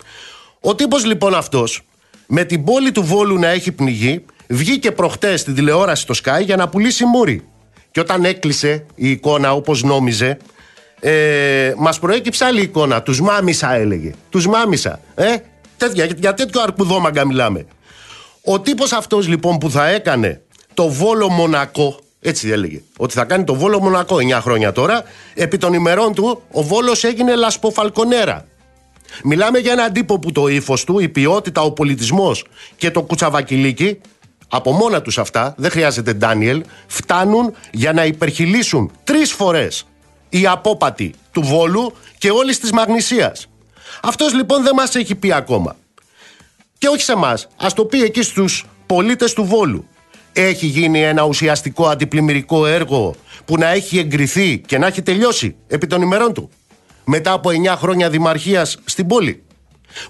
Ο 0.61 0.75
τύπος 0.75 1.05
λοιπόν 1.05 1.35
αυτός, 1.35 1.83
με 2.27 2.45
την 2.45 2.65
πόλη 2.65 2.93
του 2.93 3.03
Βόλου 3.03 3.39
να 3.39 3.49
έχει 3.49 3.73
πνιγεί, 3.73 4.25
βγήκε 4.49 4.93
προχτές 4.93 5.41
στην 5.41 5.55
τηλεόραση 5.55 6.03
στο 6.03 6.15
Sky 6.25 6.45
για 6.45 6.57
να 6.57 6.69
πουλήσει 6.69 7.05
μούρι. 7.05 7.45
Και 7.91 8.01
όταν 8.01 8.25
έκλεισε 8.25 8.85
η 8.95 9.11
εικόνα 9.11 9.53
όπως 9.53 9.83
νόμιζε, 9.83 10.39
ε, 11.01 11.73
μας 11.77 11.99
προέκυψε 11.99 12.45
άλλη 12.45 12.61
εικόνα. 12.61 13.03
Τους 13.03 13.21
μάμισα, 13.21 13.75
έλεγε. 13.75 14.13
Τους 14.31 14.47
μάμισα. 14.47 15.01
Ε, 15.15 15.37
τέτοια, 15.77 16.05
για 16.05 16.35
τέτοιο 16.35 16.61
αρκουδόμαγκα 16.63 17.27
μιλάμε. 17.27 17.67
Ο 18.45 18.61
τύπος 18.61 18.93
αυτός 18.93 19.29
λοιπόν 19.29 19.59
που 19.59 19.71
θα 19.71 19.89
έκανε 19.89 20.41
το 20.75 20.89
βόλο 20.89 21.29
Μονακό, 21.31 21.99
έτσι 22.21 22.49
έλεγε, 22.49 22.83
ότι 22.97 23.15
θα 23.15 23.25
κάνει 23.25 23.45
το 23.45 23.55
βόλο 23.55 23.81
Μονακό 23.81 24.17
9 24.17 24.39
χρόνια 24.41 24.73
τώρα, 24.73 25.03
επί 25.35 25.59
των 25.59 25.73
ημερών 25.73 26.15
του 26.15 26.43
ο 26.51 26.63
βόλος 26.63 27.05
έγινε 27.05 27.35
λασποφαλκονέρα. 27.35 28.47
Μιλάμε 29.25 29.59
για 29.59 29.73
έναν 29.73 29.93
τύπο 29.93 30.19
που 30.19 30.33
το 30.33 30.49
ύφος 30.49 30.85
του, 30.85 30.99
η 30.99 31.09
ποιότητα, 31.09 31.61
ο 31.61 31.71
πολιτισμός 31.71 32.45
και 32.77 32.91
το 32.91 33.03
κουτσαβακιλίκι 33.03 34.01
από 34.57 34.73
μόνα 34.73 35.03
τους 35.03 35.19
αυτά, 35.19 35.55
δεν 35.57 35.71
χρειάζεται 35.71 36.13
Ντάνιελ, 36.13 36.65
φτάνουν 36.87 37.55
για 37.71 37.93
να 37.93 38.05
υπερχιλήσουν 38.05 38.91
τρεις 39.05 39.33
φορές 39.33 39.87
οι 40.29 40.47
απόπατοι 40.47 41.15
του 41.33 41.43
Βόλου 41.43 41.93
και 42.19 42.31
όλης 42.31 42.59
της 42.61 42.73
Μαγνησίας. 42.73 43.47
Αυτός 44.03 44.35
λοιπόν 44.35 44.63
δεν 44.63 44.75
μας 44.75 44.95
έχει 44.95 45.15
πει 45.15 45.33
ακόμα. 45.33 45.77
Και 46.79 46.89
όχι 46.89 47.03
σε 47.03 47.13
εμά, 47.13 47.39
ας 47.57 47.75
το 47.75 47.85
πει 47.85 48.03
εκεί 48.03 48.23
στους 48.23 48.67
πολίτες 48.87 49.33
του 49.33 49.45
Βόλου. 49.45 49.89
Έχει 50.33 50.67
γίνει 50.67 51.03
ένα 51.03 51.23
ουσιαστικό 51.23 51.87
αντιπλημμυρικό 51.87 52.67
έργο 52.67 53.15
που 53.45 53.59
να 53.59 53.69
έχει 53.69 53.99
εγκριθεί 53.99 54.59
και 54.59 54.79
να 54.79 54.87
έχει 54.87 55.03
τελειώσει 55.03 55.57
επί 55.67 55.87
των 55.87 56.03
ημερών 56.03 56.33
του. 56.35 56.51
Μετά 57.05 57.33
από 57.33 57.51
9 57.51 57.75
χρόνια 57.77 58.11
δημαρχίας 58.11 58.79
στην 58.85 59.07
πόλη. 59.07 59.43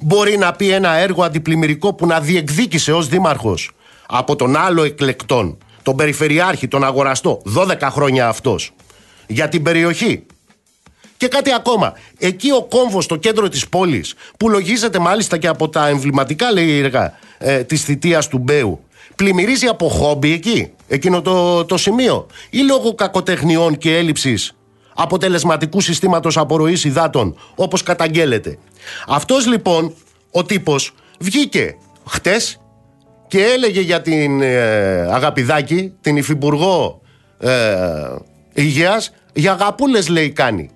Μπορεί 0.00 0.36
να 0.36 0.52
πει 0.52 0.70
ένα 0.70 0.92
έργο 0.92 1.22
αντιπλημμυρικό 1.22 1.94
που 1.94 2.06
να 2.06 2.20
διεκδίκησε 2.20 2.92
ως 2.92 3.08
δήμαρχος 3.08 3.70
από 4.06 4.36
τον 4.36 4.56
άλλο 4.56 4.82
εκλεκτόν, 4.82 5.58
τον 5.82 5.96
περιφερειάρχη, 5.96 6.68
τον 6.68 6.84
αγοραστό, 6.84 7.42
12 7.56 7.88
χρόνια 7.90 8.28
αυτός, 8.28 8.70
για 9.26 9.48
την 9.48 9.62
περιοχή. 9.62 10.26
Και 11.16 11.28
κάτι 11.28 11.52
ακόμα. 11.52 11.92
Εκεί 12.18 12.50
ο 12.50 12.62
κόμβος 12.62 13.04
στο 13.04 13.16
κέντρο 13.16 13.48
της 13.48 13.68
πόλης, 13.68 14.14
που 14.36 14.48
λογίζεται 14.50 14.98
μάλιστα 14.98 15.38
και 15.38 15.46
από 15.46 15.68
τα 15.68 15.88
εμβληματικά 15.88 16.52
λέει 16.52 16.78
έργα 16.78 17.18
ε, 17.38 17.64
της 17.64 17.82
θητείας 17.82 18.28
του 18.28 18.38
Μπέου, 18.38 18.84
πλημμυρίζει 19.16 19.66
από 19.66 19.88
χόμπι 19.88 20.32
εκεί, 20.32 20.72
εκείνο 20.88 21.22
το, 21.22 21.64
το 21.64 21.76
σημείο, 21.76 22.26
ή 22.50 22.58
λόγω 22.58 22.94
κακοτεχνιών 22.94 23.78
και 23.78 23.96
έλλειψης 23.96 24.54
αποτελεσματικού 24.94 25.80
συστήματος 25.80 26.36
απορροής 26.36 26.84
υδάτων, 26.84 27.36
όπως 27.54 27.82
καταγγέλλεται. 27.82 28.58
Αυτός 29.08 29.46
λοιπόν 29.46 29.94
ο 30.30 30.44
τύπος 30.44 30.94
βγήκε 31.18 31.76
χτες 32.06 32.58
και 33.26 33.44
έλεγε 33.44 33.80
για 33.80 34.00
την 34.02 34.40
ε, 34.42 35.08
Αγαπηδάκη, 35.10 35.94
την 36.00 36.16
Υφυπουργό 36.16 37.00
ε, 37.38 37.50
Υγείας, 38.52 39.12
για 39.32 39.52
αγαπούλες 39.52 40.08
λέει 40.08 40.30
κάνει. 40.30 40.70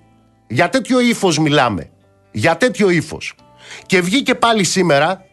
Για 0.47 0.69
τέτοιο 0.69 0.99
ύφος 0.99 1.39
μιλάμε. 1.39 1.89
Για 2.31 2.57
τέτοιο 2.57 2.89
ύφος. 2.89 3.35
Και 3.85 4.01
βγήκε 4.01 4.35
πάλι 4.35 4.63
σήμερα 4.63 5.25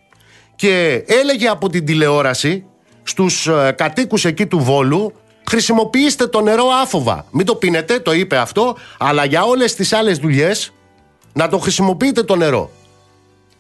και 0.57 1.05
έλεγε 1.07 1.49
από 1.49 1.69
την 1.69 1.85
τηλεόραση 1.85 2.65
στους 3.03 3.47
ε, 3.47 3.75
κατοίκους 3.77 4.25
εκεί 4.25 4.47
του 4.47 4.59
Βόλου 4.59 5.13
χρησιμοποιήστε 5.49 6.27
το 6.27 6.41
νερό 6.41 6.65
άφοβα. 6.83 7.27
Μην 7.31 7.47
το 7.47 7.55
πίνετε, 7.55 7.99
το 7.99 8.13
είπε 8.13 8.37
αυτό, 8.37 8.77
αλλά 8.99 9.25
για 9.25 9.45
όλες 9.45 9.75
τις 9.75 9.93
άλλες 9.93 10.19
δουλειές 10.19 10.73
να 11.33 11.49
το 11.49 11.59
χρησιμοποιείτε 11.59 12.23
το 12.23 12.37
νερό. 12.37 12.71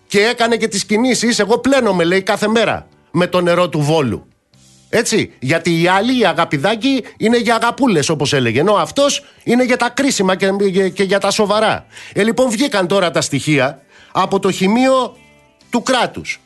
Και 0.07 0.21
έκανε 0.21 0.57
και 0.57 0.69
τις 0.69 0.85
κινήσεις, 0.85 1.39
εγώ 1.39 1.59
πλένομαι 1.59 2.05
λέει 2.05 2.23
κάθε 2.23 2.49
μέρα 2.49 2.87
με 3.19 3.27
το 3.27 3.41
νερό 3.41 3.69
του 3.69 3.81
Βόλου. 3.81 4.27
Έτσι, 4.89 5.33
γιατί 5.39 5.83
οι 5.83 5.87
άλλοι, 5.89 6.19
οι 6.19 6.27
αγαπηδάκοι, 6.27 7.05
είναι 7.17 7.39
για 7.39 7.55
αγαπούλες, 7.55 8.09
όπως 8.09 8.33
έλεγε. 8.33 8.61
Ενώ 8.61 8.73
αυτός 8.73 9.25
είναι 9.45 9.65
για 9.65 9.77
τα 9.77 9.89
κρίσιμα 9.89 10.37
και, 10.37 10.49
και, 10.89 11.03
για 11.03 11.21
τα 11.21 11.31
σοβαρά. 11.31 11.87
Ε, 12.13 12.23
λοιπόν, 12.23 12.51
βγήκαν 12.51 12.87
τώρα 12.87 13.11
τα 13.11 13.21
στοιχεία 13.21 13.81
από 14.13 14.39
το 14.39 14.51
χημείο 14.51 15.17
του 15.71 15.83
κράτους. 15.83 16.41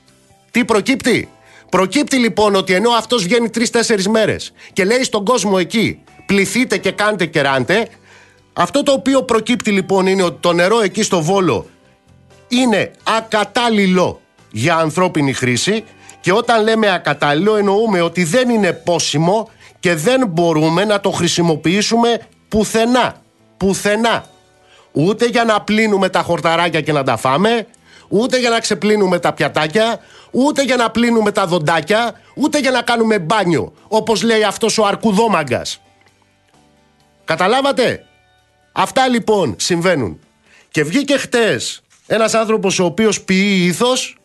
Τι 0.51 0.65
προκύπτει, 0.65 1.29
Προκύπτει 1.71 2.17
λοιπόν 2.17 2.55
ότι 2.55 2.75
ενώ 2.75 2.91
αυτός 2.91 3.23
βγαίνει 3.23 3.51
τρει-τέσσερι 3.51 4.11
μέρες 4.11 4.53
και 4.73 4.85
λέει 4.85 5.03
στον 5.03 5.25
κόσμο 5.25 5.57
εκεί, 5.59 6.03
πληθείτε 6.27 6.79
και 6.79 6.91
κάντε 6.91 7.27
και 7.27 7.41
ράντε, 7.41 7.89
αυτό 8.53 8.83
το 8.83 8.93
οποίο 8.93 9.23
προκύπτει 9.23 9.71
λοιπόν 9.71 10.07
είναι 10.07 10.23
ότι 10.23 10.37
το 10.41 10.53
νερό 10.53 10.81
εκεί 10.81 11.03
στο 11.03 11.23
Βόλο 11.23 11.67
είναι 12.49 12.91
ακατάλληλο 13.17 14.21
για 14.51 14.77
ανθρώπινη 14.77 15.33
χρήση 15.33 15.85
και 16.21 16.33
όταν 16.33 16.63
λέμε 16.63 16.93
ακατάλληλο 16.93 17.57
εννοούμε 17.57 18.01
ότι 18.01 18.25
δεν 18.25 18.49
είναι 18.49 18.73
πόσιμο 18.73 19.51
και 19.81 19.95
δεν 19.95 20.27
μπορούμε 20.27 20.85
να 20.85 21.01
το 21.01 21.11
χρησιμοποιήσουμε 21.11 22.21
πουθενά. 22.49 23.23
Πουθενά. 23.57 24.25
Ούτε 24.93 25.27
για 25.27 25.45
να 25.45 25.61
πλύνουμε 25.61 26.09
τα 26.09 26.23
χορταράκια 26.23 26.81
και 26.81 26.93
να 26.93 27.03
τα 27.03 27.17
φάμε, 27.17 27.67
ούτε 28.09 28.39
για 28.39 28.51
να 28.51 28.61
ξεπλύνουμε 28.61 29.19
τα 29.19 29.33
πιατάκια, 29.33 30.01
ούτε 30.31 30.63
για 30.63 30.77
να 30.77 30.91
πλύνουμε 30.91 31.33
τα 31.33 31.47
δοντάκια, 31.47 32.21
ούτε 32.35 32.59
για 32.59 32.71
να 32.71 32.83
κάνουμε 32.83 33.19
μπάνιο, 33.19 33.73
όπως 33.89 34.23
λέει 34.23 34.43
αυτός 34.43 34.79
ο 34.79 34.85
αρκουδόμαγκας. 34.85 35.81
Καταλάβατε; 37.25 38.05
Αυτά 38.73 39.09
λοιπόν 39.09 39.55
συμβαίνουν. 39.59 40.21
Και 40.71 40.85
βγήκε 40.85 41.17
χτες 41.17 41.83
ένας 42.07 42.35
άνθρωπος 42.35 42.79
ο 42.79 42.85
οποίος 42.85 43.23
ποιεί 43.23 43.63
ήθος, 43.63 44.17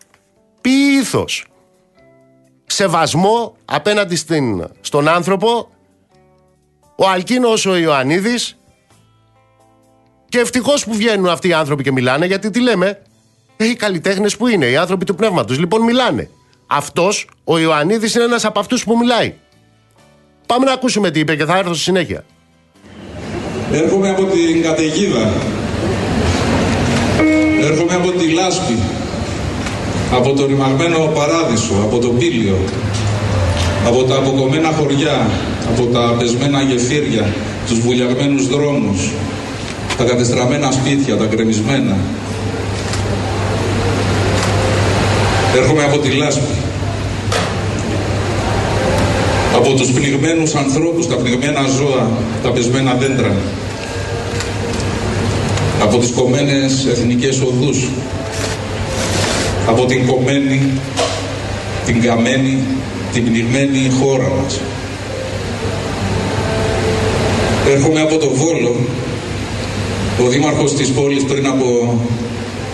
ποιεί 0.62 0.98
ήθος. 1.00 1.46
Σεβασμό 2.66 3.56
απέναντι 3.66 4.16
στην, 4.16 4.68
στον 4.82 5.08
άνθρωπο, 5.08 5.70
ο 6.96 7.08
Αλκίνος 7.10 7.66
ο 7.66 7.78
Ιωαννίδης 7.78 8.58
και 10.30 10.40
ευτυχώς 10.40 10.86
που 10.86 10.94
βγαίνουν 10.94 11.28
αυτοί 11.28 11.48
οι 11.48 11.54
άνθρωποι 11.54 11.84
και 11.84 11.92
μιλάνε 11.92 12.26
γιατί 12.26 12.50
τι 12.50 12.62
λέμε, 12.62 13.02
οι 13.58 13.74
καλλιτέχνες 13.74 14.38
που 14.38 14.48
είναι, 14.48 14.66
οι 14.66 14.78
άνθρωποι 14.78 15.06
του 15.06 15.16
πνεύματος, 15.16 15.60
λοιπόν 15.60 15.82
μιλάνε. 15.82 16.30
Αυτός 16.68 17.30
ο 17.44 17.60
Ιωαννίδης 17.60 18.16
είναι 18.16 18.24
ένας 18.24 18.46
από 18.46 18.60
αυτούς 18.60 18.84
που 18.84 18.98
μιλάει. 18.98 19.34
Πάμε 20.46 20.66
να 20.66 20.72
ακούσουμε 20.72 21.12
τι 21.12 21.20
είπε 21.20 21.36
και 21.36 21.46
θα 21.46 21.58
έρθω 21.58 21.74
στη 21.74 21.84
συνέχεια. 21.84 22.26
Έρχομαι 23.72 24.10
από 24.10 24.26
την 24.26 24.62
καταιγίδα. 24.62 25.34
Έρχομαι 27.62 27.94
από 27.94 28.12
τη 28.12 28.30
λάσπη. 28.30 28.95
Από 30.18 30.34
το 30.34 30.46
ρημαγμένο 30.46 30.98
παράδεισο, 30.98 31.74
από 31.84 31.98
το 31.98 32.08
πύλιο. 32.08 32.58
Από 33.88 34.04
τα 34.04 34.16
αποκομμένα 34.16 34.72
χωριά, 34.72 35.28
από 35.72 35.86
τα 35.86 36.16
πεσμένα 36.20 36.62
γεφύρια, 36.62 37.26
τους 37.68 37.80
βουλιαγμένους 37.80 38.48
δρόμους, 38.48 39.12
τα 39.98 40.04
κατεστραμμένα 40.04 40.72
σπίτια, 40.72 41.18
τα 41.18 41.26
κρεμισμένα. 41.26 41.96
Έρχομαι 45.56 45.84
από 45.84 45.98
τη 45.98 46.10
λάσπη. 46.10 46.56
Από 49.56 49.74
τους 49.74 49.92
πνιγμένους 49.92 50.56
ανθρώπους, 50.56 51.08
τα 51.08 51.16
πνιγμένα 51.16 51.62
ζώα, 51.78 52.08
τα 52.44 52.50
πεσμένα 52.50 52.94
δέντρα. 52.94 53.36
Από 55.82 55.98
τις 55.98 56.12
κομμένες 56.12 56.86
εθνικές 56.86 57.42
οδούς. 57.42 57.88
Από 59.68 59.86
την 59.86 60.08
κομμένη, 60.08 60.62
την 61.86 62.02
καμένη, 62.02 62.58
την 63.14 63.24
πνιγμένη 63.24 63.92
χώρα 64.00 64.32
μας. 64.42 64.60
Έρχομαι 67.70 68.02
από 68.02 68.18
το 68.18 68.30
Βόλο, 68.30 68.76
ο 70.26 70.28
δήμαρχος 70.28 70.76
της 70.76 70.90
πόλης 70.90 71.24
πριν 71.24 71.48
από 71.48 72.00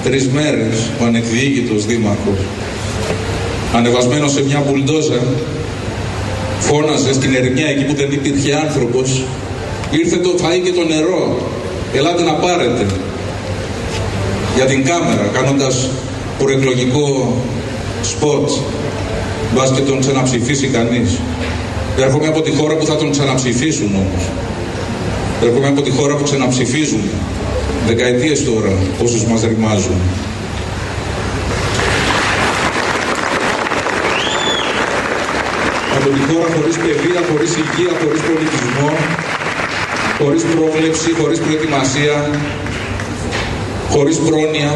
τρεις 0.04 0.28
μέρες, 0.28 0.90
ο 1.02 1.06
ανεκδιήγητος 1.06 1.86
δήμαρχος, 1.86 2.40
ανεβασμένος 3.76 4.32
σε 4.32 4.44
μια 4.44 4.64
μπουλντόζα, 4.68 5.22
φώναζε 6.60 7.14
στην 7.14 7.36
ερημιά 7.36 7.68
εκεί 7.68 7.84
που 7.84 7.96
δεν 7.96 8.12
υπήρχε 8.12 8.56
άνθρωπος, 8.66 9.24
ήρθε 9.92 10.18
το 10.18 10.30
φαΐ 10.42 10.60
και 10.64 10.72
το 10.72 10.84
νερό, 10.84 11.38
ελάτε 11.94 12.24
να 12.24 12.34
πάρετε. 12.34 12.86
Για 14.56 14.66
την 14.66 14.86
κάμερα, 14.86 15.30
κάνοντας 15.34 15.90
προεκλογικό 16.44 17.34
σποτ, 18.02 18.50
μπας 19.54 19.72
και 19.72 19.82
τον 19.82 20.00
ξαναψηφίσει 20.00 20.68
κανείς. 20.68 21.20
Έρχομαι 21.98 22.28
από 22.28 22.42
τη 22.42 22.52
χώρα 22.52 22.76
που 22.76 22.86
θα 22.86 22.96
τον 22.96 23.12
ξαναψηφίσουν 23.12 23.96
όμως. 23.96 24.24
Έρχομαι 25.44 25.68
από 25.68 25.82
τη 25.82 25.92
χώρα 25.92 26.16
που 26.16 26.24
ξαναψηφίζουν. 26.24 27.02
Δεκαετίες 27.88 28.44
τώρα, 28.44 28.74
όσους 29.04 29.24
μας 29.26 29.42
ρημάζουν. 29.42 30.00
Από 35.98 36.10
τη 36.10 36.20
χώρα 36.34 36.48
χωρίς 36.56 36.76
παιδεία, 36.76 37.22
χωρίς 37.30 37.52
υγεία, 37.62 37.92
χωρίς 38.02 38.22
πολιτισμό, 38.28 38.92
χωρίς 40.20 40.44
πρόβλεψη, 40.44 41.10
χωρίς 41.20 41.40
προετοιμασία, 41.40 42.16
χωρίς 43.90 44.18
πρόνοια, 44.18 44.72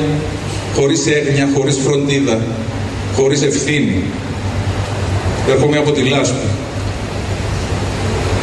χωρίς 0.75 1.07
έγνοια, 1.07 1.49
χωρίς 1.55 1.77
φροντίδα, 1.83 2.41
χωρίς 3.15 3.41
ευθύνη. 3.41 4.03
Έρχομαι 5.49 5.77
από 5.77 5.91
τη 5.91 6.01
λάσπη. 6.01 6.47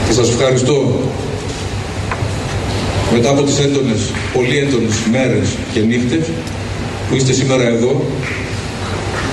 Και 0.07 0.13
σας 0.13 0.29
ευχαριστώ 0.29 1.01
μετά 3.13 3.31
από 3.31 3.43
τις 3.43 3.59
έντονες, 3.59 4.01
πολύ 4.33 4.59
έντονες 4.59 4.95
μέρες 5.11 5.49
και 5.73 5.81
νύχτες 5.81 6.27
που 7.09 7.17
είστε 7.17 7.33
σήμερα 7.33 7.67
εδώ 7.69 8.05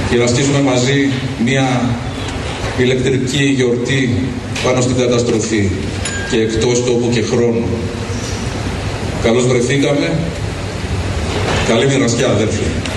για 0.09 0.19
να 0.19 0.27
στήσουμε 0.27 0.61
μαζί 0.61 1.09
μια 1.45 1.89
ηλεκτρική 2.77 3.43
γιορτή 3.43 4.23
πάνω 4.63 4.81
στην 4.81 4.95
καταστροφή 4.95 5.69
και 6.31 6.37
εκτός 6.37 6.83
τόπου 6.85 7.09
και 7.13 7.21
χρόνου. 7.21 7.67
Καλώς 9.23 9.47
βρεθήκαμε. 9.47 10.19
Καλή 11.67 11.87
μοιρασιά 11.87 12.27
αδέρφια. 12.27 12.88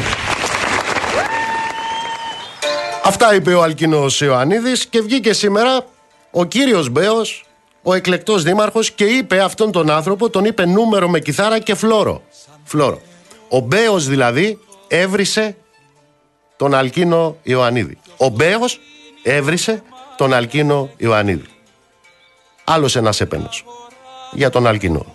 Αυτά 3.05 3.35
είπε 3.35 3.55
ο 3.55 3.63
Αλκίνος 3.63 4.21
Ιωαννίδης 4.21 4.87
και 4.87 5.01
βγήκε 5.01 5.33
σήμερα 5.33 5.87
ο 6.31 6.45
κύριος 6.45 6.89
Μπέος 6.89 7.45
ο 7.83 7.95
εκλεκτός 7.95 8.43
δήμαρχος 8.43 8.91
και 8.91 9.05
είπε 9.05 9.41
αυτόν 9.41 9.73
τον 9.73 9.91
άνθρωπο, 9.91 10.31
τον 10.31 10.45
είπε 10.45 10.67
νούμερο 10.67 11.09
με 11.09 11.21
κιθάρα 11.21 11.59
και 11.59 11.75
φλόρο. 11.75 12.23
φλόρο. 12.65 13.01
Ο 13.49 13.59
Μπέος 13.59 14.07
δηλαδή 14.07 14.59
έβρισε 14.89 15.57
τον 16.57 16.75
Αλκίνο 16.75 17.37
Ιωαννίδη. 17.43 17.99
Ο 18.17 18.29
Μπέος 18.29 18.81
έβρισε 19.23 19.83
τον 20.17 20.33
Αλκίνο 20.33 20.91
Ιωαννίδη. 20.97 21.45
Άλλος 22.65 22.97
ένας 22.97 23.21
έπαινο 23.21 23.49
για 24.33 24.51
τον 24.51 24.67
Αλκίνο. 24.67 25.07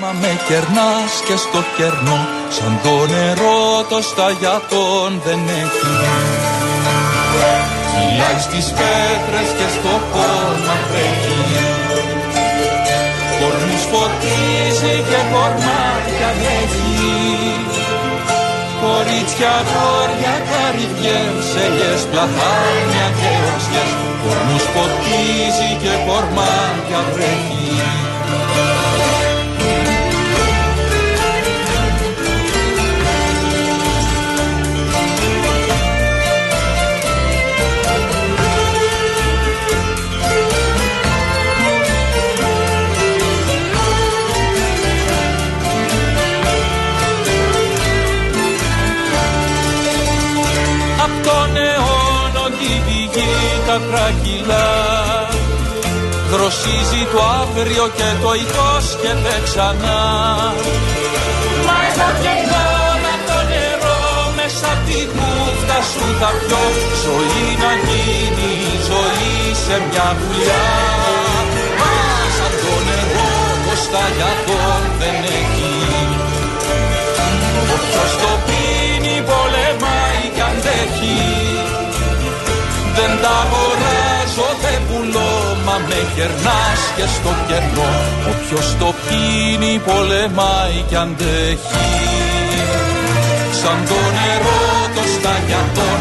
Μα 0.00 0.12
με 0.12 0.40
κερνάς 0.48 1.20
και 1.26 1.36
στο 1.36 1.64
κερνό 1.76 2.26
Σαν 2.50 2.80
το 2.82 3.06
νερό 3.06 3.84
το 3.88 4.02
σταγιατόν 4.02 5.20
δεν 5.24 5.38
έχει 5.38 6.55
Φυλάει 7.90 8.40
στις 8.46 8.66
πέτρες 8.78 9.48
και 9.58 9.68
στο 9.76 9.94
κόμμα 10.14 10.76
βρέχει 10.88 11.42
Κορμούς 13.38 13.82
φωτίζει 13.90 14.96
και 15.08 15.20
κορμάτια 15.32 16.30
έχει 16.58 16.94
Κορίτσια, 18.82 19.54
γόρια, 19.70 20.36
καρυδιές, 20.48 21.46
ελιές, 21.64 22.02
πλαθάνια 22.10 23.06
και 23.18 23.30
οξιές 23.48 23.90
Κορμούς 24.22 24.64
φωτίζει 24.74 25.70
και 25.82 25.94
κορμάτια 26.06 27.00
βρέχει 27.14 28.15
Δροσίζει 56.32 57.02
το 57.12 57.20
αύριο 57.42 57.84
και 57.98 58.08
το 58.22 58.30
και 59.02 59.12
δεν 59.24 59.40
ξανά. 59.46 60.00
Μα 61.66 61.76
εδώ 61.88 62.08
και 62.22 62.32
εγώ 62.42 62.66
με 63.04 63.14
το 63.28 63.38
νερό 63.50 64.00
μέσα 64.36 64.68
απ' 64.74 64.84
τη 64.86 65.00
κούφτα 65.14 65.78
σου 65.90 66.04
θα 66.20 66.30
πιω. 66.40 66.64
Ζωή 67.04 67.46
να 67.62 67.72
γίνει 67.86 68.52
ζωή 68.88 69.34
σε 69.64 69.76
μια 69.88 70.08
δουλειά 70.18 70.68
Μα 71.80 71.94
σαν 72.36 72.52
το 72.62 72.74
νερό 72.86 73.32
πως 73.64 73.82
τα 73.92 74.04
για 74.16 74.32
δεν 75.00 75.18
έχει. 75.40 75.74
Όποιος 77.74 78.12
το 78.22 78.32
πίνει 78.46 79.16
πολεμάει 79.28 80.24
κι 80.34 80.42
αντέχει 80.48 81.36
δεν 82.96 83.12
τα 83.22 83.28
αγοράζω, 83.28 83.86
δεν 83.92 84.05
πουλώ 84.86 85.32
Μα 85.66 85.76
με 85.88 86.00
κερνάς 86.14 86.80
και 86.96 87.06
στο 87.16 87.32
κερνό. 87.48 87.92
Όποιος 88.32 88.66
το 88.80 88.88
πίνει 89.04 89.74
πολεμάει 89.86 90.78
κι 90.88 90.96
αντέχει 91.04 91.86
Σαν 93.60 93.78
το 93.88 93.98
νερό 94.16 94.62
το 94.94 95.02
σταγιατόν 95.14 96.00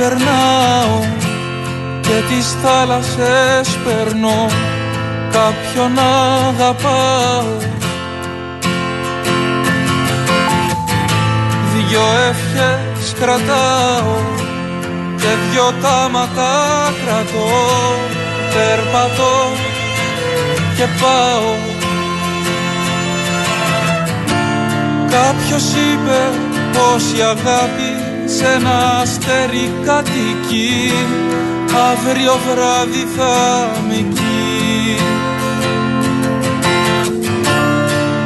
περνάω 0.00 0.98
και 2.00 2.16
τις 2.28 2.56
θάλασσες 2.62 3.78
περνώ. 3.84 4.46
Κάποιον 5.32 5.98
αγαπάω. 6.48 7.56
Δυο 11.72 12.06
ευχές 12.28 13.14
κρατάω 13.20 14.16
και 15.16 15.28
δυο 15.50 15.72
τάματα 15.82 16.52
κρατώ. 17.04 17.48
Περπατώ 18.54 19.36
και 20.76 20.86
πάω. 21.00 21.54
Κάποιος 25.10 25.64
είπε 25.64 26.18
πως 26.72 27.18
η 27.18 27.20
αγάπη 27.22 27.89
σε 28.36 28.46
ένα 28.56 29.00
αστέρι 29.02 29.70
κατοικεί. 29.84 30.92
Αύριο 31.90 32.32
βράδυ 32.46 33.06
θα 33.16 33.70
με 33.88 33.94
εκεί 33.94 34.96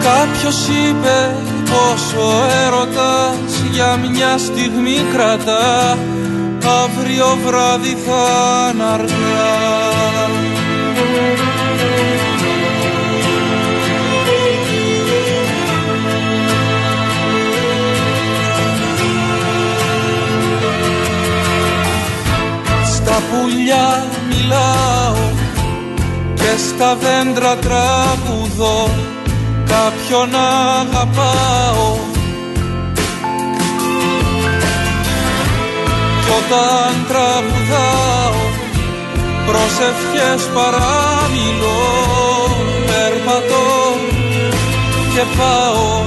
Κάποιος 0.05 0.69
είπε 0.69 1.35
πως 1.65 2.13
ο 2.25 2.31
έρωτας 2.67 3.63
για 3.73 3.97
μια 4.11 4.39
στιγμή 4.39 5.05
κρατά. 5.13 5.99
Αύριο 6.83 7.39
βράδυ 7.45 7.97
θα 8.07 8.23
αργά 8.93 9.94
Στα 23.07 23.23
πουλιά 23.31 24.07
μιλάω 24.29 25.15
και 26.35 26.53
στα 26.69 26.97
δέντρα 26.97 27.57
τραγουδώ 27.57 28.91
κάποιον 29.67 30.29
αγαπάω. 30.81 31.97
Κι 36.25 36.31
όταν 36.39 37.07
τραγουδάω 37.09 38.41
προσευχές 39.47 40.43
παραμιλώ. 40.55 41.83
Περπατώ 42.87 43.67
και 45.15 45.25
πάω. 45.39 46.03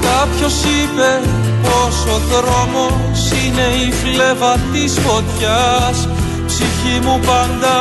Κάποιος 0.00 0.54
είπε 0.64 1.20
πως 1.62 2.14
ο 2.14 2.20
δρόμος 2.30 3.09
είναι 3.38 3.66
η 3.86 3.92
φλέβα 4.00 4.56
της 4.72 4.92
φωτιάς. 5.04 6.08
Ψυχή 6.46 6.96
μου 7.04 7.20
πάντα 7.26 7.76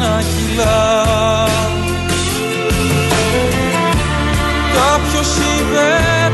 να 0.00 0.22
κυλά. 0.32 1.04
Κάποιος 4.78 5.30
είπε 5.46 5.86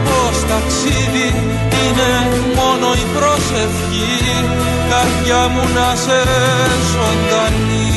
πως 0.04 0.36
ταξίδι 0.50 1.28
είναι 1.82 2.10
μόνο 2.58 2.88
η 3.02 3.04
προσευχή. 3.16 4.10
Καρδιά 4.90 5.48
μου 5.52 5.64
να 5.74 5.88
σε 6.04 6.20
ζωντανή 6.92 7.91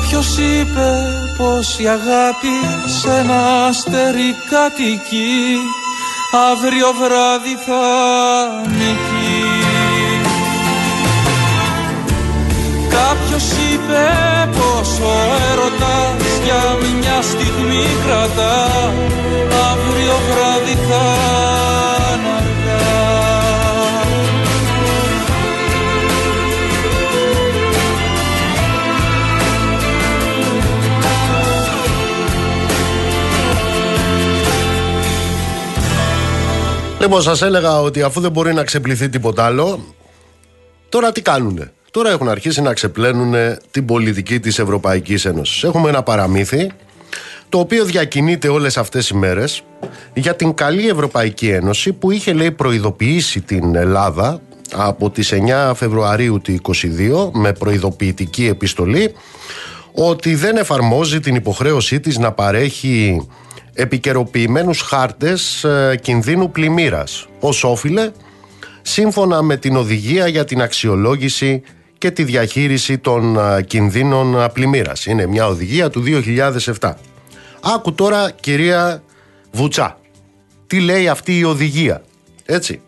Κάποιος 0.00 0.38
είπε 0.38 0.88
πως 1.36 1.78
η 1.78 1.88
αγάπη 1.88 2.56
σε 3.00 3.18
ένα 3.18 3.66
αστέρι 3.66 4.36
κατοικεί 4.50 5.58
αύριο 6.50 6.88
βράδυ 7.00 7.56
θα 7.66 7.84
νικεί 8.68 9.44
Κάποιος 12.88 13.50
είπε 13.72 14.04
πως 14.50 14.98
ο 15.00 15.12
έρωτας 15.50 16.40
για 16.44 16.76
μια 16.98 17.22
στιγμή 17.22 17.84
κρατά 18.06 18.92
αύριο 19.70 20.16
βράδυ 20.28 20.78
θα 20.88 21.65
Λοιπόν, 37.06 37.22
σας 37.22 37.42
έλεγα 37.42 37.80
ότι 37.80 38.02
αφού 38.02 38.20
δεν 38.20 38.30
μπορεί 38.30 38.54
να 38.54 38.64
ξεπληθεί 38.64 39.08
τίποτα 39.08 39.44
άλλο, 39.44 39.94
τώρα 40.88 41.12
τι 41.12 41.22
κάνουνε; 41.22 41.72
Τώρα 41.90 42.10
έχουν 42.10 42.28
αρχίσει 42.28 42.62
να 42.62 42.72
ξεπλένουν 42.72 43.34
την 43.70 43.84
πολιτική 43.84 44.40
της 44.40 44.58
Ευρωπαϊκής 44.58 45.24
Ένωσης. 45.24 45.62
Έχουμε 45.62 45.88
ένα 45.88 46.02
παραμύθι 46.02 46.70
το 47.48 47.58
οποίο 47.58 47.84
διακινείται 47.84 48.48
όλες 48.48 48.76
αυτές 48.76 49.08
οι 49.08 49.14
μέρες 49.14 49.62
για 50.14 50.36
την 50.36 50.54
καλή 50.54 50.88
Ευρωπαϊκή 50.88 51.48
Ένωση 51.48 51.92
που 51.92 52.10
είχε 52.10 52.32
λέει 52.32 52.50
προειδοποιήσει 52.50 53.40
την 53.40 53.74
Ελλάδα 53.74 54.40
από 54.74 55.10
τις 55.10 55.32
9 55.68 55.72
Φεβρουαρίου 55.74 56.40
του 56.40 56.58
2022 56.72 57.30
με 57.32 57.52
προειδοποιητική 57.52 58.46
επιστολή 58.46 59.14
ότι 59.92 60.34
δεν 60.34 60.56
εφαρμόζει 60.56 61.20
την 61.20 61.34
υποχρέωσή 61.34 62.00
της 62.00 62.18
να 62.18 62.32
παρέχει 62.32 63.26
επικαιροποιημένους 63.76 64.80
χάρτες 64.80 65.64
ε, 65.64 65.98
κινδύνου 66.02 66.50
πλημμύρας 66.50 67.26
ως 67.40 67.64
όφιλε 67.64 68.10
σύμφωνα 68.82 69.42
με 69.42 69.56
την 69.56 69.76
οδηγία 69.76 70.26
για 70.26 70.44
την 70.44 70.62
αξιολόγηση 70.62 71.62
και 71.98 72.10
τη 72.10 72.24
διαχείριση 72.24 72.98
των 72.98 73.38
ε, 73.38 73.62
κινδύνων 73.62 74.40
ε, 74.40 74.48
πλημμύρας. 74.48 75.06
Είναι 75.06 75.26
μια 75.26 75.46
οδηγία 75.46 75.90
του 75.90 76.04
2007. 76.80 76.92
Άκου 77.62 77.94
τώρα 77.94 78.30
κυρία 78.30 79.02
Βουτσά. 79.52 79.98
Τι 80.66 80.80
λέει 80.80 81.08
αυτή 81.08 81.38
η 81.38 81.44
οδηγία. 81.44 82.02
Έτσι. 82.44 82.80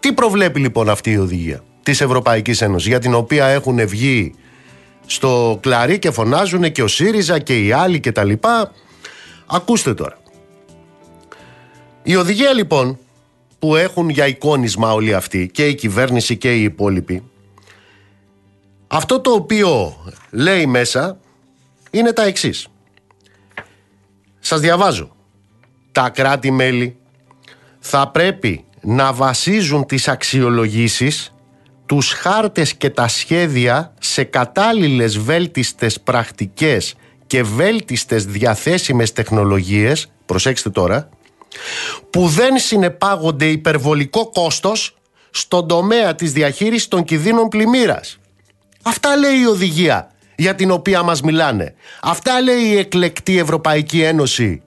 Τι 0.00 0.12
προβλέπει 0.12 0.60
λοιπόν 0.60 0.88
αυτή 0.88 1.10
η 1.10 1.18
οδηγία 1.18 1.62
της 1.82 2.00
Ευρωπαϊκής 2.00 2.60
Ένωσης 2.60 2.88
για 2.88 2.98
την 2.98 3.14
οποία 3.14 3.46
έχουν 3.46 3.88
βγει 3.88 4.34
στο 5.06 5.58
κλαρί 5.62 5.98
και 5.98 6.10
φωνάζουν 6.10 6.72
και 6.72 6.82
ο 6.82 6.86
ΣΥΡΙΖΑ 6.86 7.38
και 7.38 7.64
οι 7.64 7.72
άλλοι 7.72 8.00
και 8.00 8.12
τα 8.12 8.24
λοιπά. 8.24 8.72
Ακούστε 9.50 9.94
τώρα. 9.94 10.18
Η 12.02 12.16
οδηγία 12.16 12.52
λοιπόν 12.52 12.98
που 13.58 13.76
έχουν 13.76 14.08
για 14.08 14.26
εικόνισμα 14.26 14.92
όλοι 14.92 15.14
αυτοί 15.14 15.50
και 15.52 15.66
η 15.66 15.74
κυβέρνηση 15.74 16.36
και 16.36 16.56
οι 16.56 16.62
υπόλοιποι 16.62 17.22
αυτό 18.88 19.20
το 19.20 19.30
οποίο 19.30 19.96
λέει 20.30 20.66
μέσα 20.66 21.18
είναι 21.90 22.12
τα 22.12 22.22
εξής. 22.22 22.68
Σας 24.38 24.60
διαβάζω. 24.60 25.10
Τα 25.92 26.08
κράτη-μέλη 26.08 26.96
θα 27.78 28.08
πρέπει 28.08 28.64
να 28.80 29.12
βασίζουν 29.12 29.86
τις 29.86 30.08
αξιολογήσεις, 30.08 31.34
τους 31.86 32.12
χάρτες 32.12 32.74
και 32.74 32.90
τα 32.90 33.08
σχέδια 33.08 33.94
σε 34.00 34.24
κατάλληλες 34.24 35.18
βέλτιστες 35.18 36.00
πρακτικές 36.00 36.94
και 37.28 37.42
βέλτιστες 37.42 38.24
διαθέσιμες 38.24 39.12
τεχνολογίες, 39.12 40.10
προσέξτε 40.26 40.70
τώρα, 40.70 41.08
που 42.10 42.26
δεν 42.26 42.58
συνεπάγονται 42.58 43.46
υπερβολικό 43.46 44.30
κόστος 44.30 44.96
στον 45.30 45.68
τομέα 45.68 46.14
της 46.14 46.32
διαχείρισης 46.32 46.88
των 46.88 47.04
κινδύνων 47.04 47.48
πλημμύρας. 47.48 48.18
Αυτά 48.82 49.16
λέει 49.16 49.40
η 49.40 49.46
οδηγία 49.46 50.10
για 50.36 50.54
την 50.54 50.70
οποία 50.70 51.02
μας 51.02 51.20
μιλάνε. 51.20 51.74
Αυτά 52.02 52.40
λέει 52.40 52.62
η 52.62 52.76
εκλεκτή 52.76 53.38
Ευρωπαϊκή 53.38 54.02
Ένωση 54.02 54.62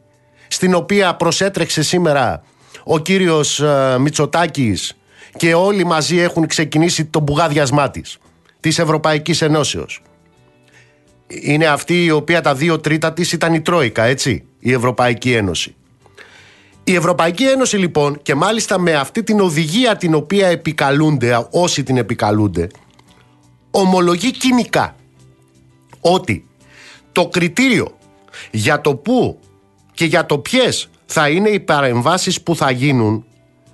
στην 0.48 0.74
οποία 0.74 1.16
προσέτρεξε 1.16 1.84
σήμερα 1.84 2.44
ο 2.84 3.00
κύριος 3.00 3.60
ε, 3.60 3.96
Μητσοτάκης 4.00 4.98
και 5.38 5.54
όλοι 5.54 5.86
μαζί 5.86 6.18
έχουν 6.18 6.48
ξεκινήσει 6.48 7.06
το 7.06 7.20
μπουγάδιασμά 7.20 7.92
της, 7.92 8.18
της 8.60 8.80
Ευρωπαϊκής 8.80 9.42
Ενώσεως. 9.42 10.02
Είναι 11.42 11.66
αυτή 11.66 12.04
η 12.04 12.12
οποία 12.12 12.42
τα 12.42 12.56
δύο 12.56 12.80
τρίτα 12.80 13.14
της 13.14 13.32
ήταν 13.32 13.54
η 13.54 13.62
Τρόικα, 13.62 14.04
έτσι, 14.04 14.44
η 14.60 14.74
Ευρωπαϊκή 14.74 15.34
Ένωση. 15.34 15.76
Η 16.84 16.96
Ευρωπαϊκή 16.96 17.44
Ένωση 17.44 17.78
λοιπόν 17.78 18.20
και 18.22 18.36
μάλιστα 18.36 18.80
με 18.80 18.94
αυτή 18.94 19.24
την 19.24 19.40
οδηγία 19.40 19.96
την 19.96 20.14
οποία 20.14 20.48
επικαλούνται 20.48 21.48
όσοι 21.52 21.84
την 21.84 21.98
επικαλούνται 21.98 22.68
ομολογεί 23.72 24.32
κοινικά 24.32 24.96
ότι 26.02 26.46
το 27.12 27.28
κριτήριο 27.28 27.98
για 28.52 28.82
το 28.82 28.96
πού 28.96 29.40
και 29.94 30.06
για 30.06 30.26
το 30.26 30.38
ποιες 30.38 30.90
θα 31.06 31.30
είναι 31.30 31.50
οι 31.50 31.60
παρεμβάσεις 31.60 32.42
που 32.42 32.56
θα 32.56 32.72
γίνουν 32.72 33.26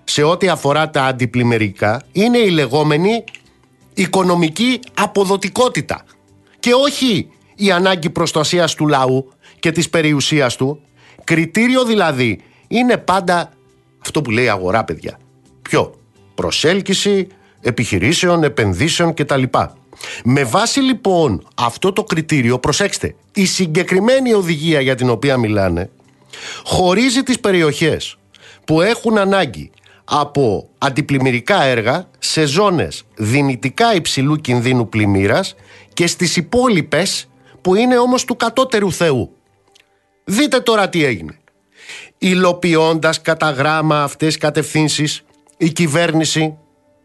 σε 0.04 0.24
ό,τι 0.24 0.50
αφορά 0.50 0.90
τα 0.90 1.04
αντιπλημερικά 1.04 2.04
είναι 2.12 2.38
η 2.38 2.50
λεγόμενη 2.50 3.24
οικονομική 3.94 4.80
αποδοτικότητα 4.94 6.04
και 6.60 6.74
όχι 6.74 7.30
η 7.58 7.72
ανάγκη 7.72 8.10
προστασίας 8.10 8.74
του 8.76 8.88
λαού 8.88 9.32
και 9.60 9.72
της 9.72 9.90
περιουσίας 9.90 10.56
του. 10.56 10.82
Κριτήριο 11.24 11.84
δηλαδή 11.84 12.42
είναι 12.68 12.98
πάντα 12.98 13.52
αυτό 14.00 14.22
που 14.22 14.32
λέει 14.32 14.50
αγορά 14.50 14.84
παιδιά. 14.84 15.20
Ποιο; 15.62 15.94
Προσέλκυση 16.36 17.28
επιχειρήσεων, 17.62 18.44
επενδύσεων 18.44 19.14
κτλ. 19.14 19.44
Με 20.24 20.44
βάση 20.44 20.80
λοιπόν 20.80 21.48
αυτό 21.56 21.94
το 21.94 22.04
κριτήριο, 22.04 22.60
προσέξτε, 22.60 23.16
η 23.34 23.46
συγκεκριμένη 23.46 24.34
οδηγία 24.34 24.82
για 24.82 24.96
την 24.96 25.10
οποία 25.10 25.38
μιλάνε 25.38 25.90
χωρίζει 26.64 27.24
τις 27.24 27.40
περιοχές 27.40 28.18
που 28.66 28.82
έχουν 28.82 29.18
ανάγκη 29.18 29.72
από 30.04 30.70
αντιπλημμυρικά 30.78 31.64
έργα 31.64 32.10
σε 32.20 32.46
ζώνες 32.46 33.04
δυνητικά 33.16 33.96
υψηλού 33.96 34.36
κινδύνου 34.36 34.90
πλημμύρας 34.90 35.56
και 35.94 36.08
στις 36.08 36.36
υπόλοιπες 36.36 37.30
που 37.68 37.76
είναι 37.76 37.98
όμως 37.98 38.26
του 38.26 38.36
κατώτερου 38.36 38.92
Θεού. 38.92 39.36
Δείτε 40.24 40.60
τώρα 40.60 40.90
τι 40.90 41.04
έγινε. 41.04 41.40
Υλοποιώντας 42.18 43.22
κατά 43.22 43.50
γράμμα 43.50 44.04
αυτές 44.04 44.28
τις 44.28 44.38
κατευθύνσεις 44.38 45.24
η 45.58 45.70
κυβέρνηση 45.70 46.58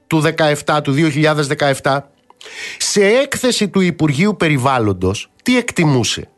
του 0.07 0.23
17, 0.65 0.81
του 0.83 0.95
2017 1.83 1.99
σε 2.79 3.07
έκθεση 3.07 3.69
του 3.69 3.81
Υπουργείου 3.81 4.37
Περιβάλλοντος 4.37 5.31
τι 5.43 5.57
εκτιμούσε; 5.57 6.29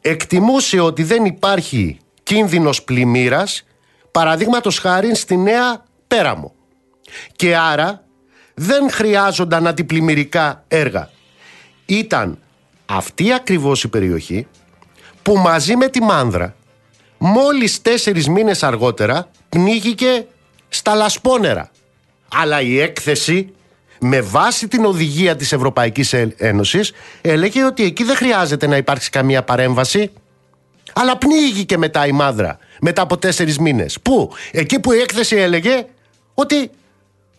Εκτιμούσε 0.00 0.80
ότι 0.80 1.02
δεν 1.02 1.24
υπάρχει 1.24 1.98
κίνδυνος 2.22 2.82
πλημμύρας 2.82 3.64
παραδείγματος 4.10 4.78
χάρη 4.78 5.14
στη 5.14 5.36
Νέα 5.36 5.84
Πέραμο. 6.08 6.52
Και 7.36 7.56
άρα 7.56 8.04
δεν 8.54 8.90
χρειάζονταν 8.90 9.66
αντιπλημμυρικά 9.66 10.64
έργα. 10.68 11.10
Ήταν 11.86 12.38
αυτή 12.90 13.32
ακριβώς 13.32 13.82
η 13.82 13.88
περιοχή 13.88 14.46
που 15.22 15.36
μαζί 15.36 15.76
με 15.76 15.88
τη 15.88 16.02
Μάνδρα 16.02 16.54
μόλις 17.18 17.82
τέσσερις 17.82 18.28
μήνες 18.28 18.62
αργότερα 18.62 19.30
πνίγηκε 19.48 20.26
στα 20.68 20.94
Λασπόνερα. 20.94 21.70
Αλλά 22.34 22.60
η 22.60 22.80
έκθεση 22.80 23.52
με 24.00 24.20
βάση 24.20 24.68
την 24.68 24.84
οδηγία 24.84 25.36
της 25.36 25.52
Ευρωπαϊκής 25.52 26.12
Ένωσης 26.36 26.92
έλεγε 27.20 27.64
ότι 27.64 27.82
εκεί 27.84 28.04
δεν 28.04 28.16
χρειάζεται 28.16 28.66
να 28.66 28.76
υπάρξει 28.76 29.10
καμία 29.10 29.42
παρέμβαση 29.42 30.10
αλλά 30.92 31.18
πνίγηκε 31.18 31.78
μετά 31.78 32.06
η 32.06 32.12
Μάνδρα 32.12 32.58
μετά 32.80 33.02
από 33.02 33.18
τέσσερις 33.18 33.58
μήνες. 33.58 34.00
Πού; 34.02 34.30
Εκεί 34.50 34.80
που 34.80 34.92
η 34.92 34.98
έκθεση 34.98 35.36
έλεγε 35.36 35.86
ότι 36.34 36.70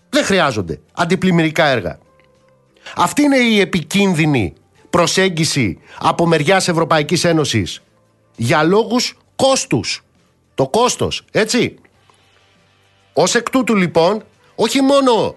δεν 0.10 0.24
χρειάζονται 0.24 0.80
αντιπλημμυρικά 0.94 1.66
έργα. 1.66 2.00
Αυτή 2.96 3.22
είναι 3.22 3.38
η 3.38 3.60
επικίνδυνη 3.60 4.54
προσέγγιση 4.92 5.80
από 6.00 6.26
μεριάς 6.28 6.68
Ευρωπαϊκής 6.68 7.24
Ένωσης 7.24 7.82
για 8.36 8.64
λόγους 8.64 9.18
κόστους. 9.36 10.04
Το 10.56 10.68
κόστος, 10.68 11.26
έτσι. 11.32 11.76
Ως 13.14 13.36
εκ 13.36 13.50
τούτου 13.50 13.76
λοιπόν, 13.76 14.24
όχι 14.56 14.82
μόνο 14.82 15.36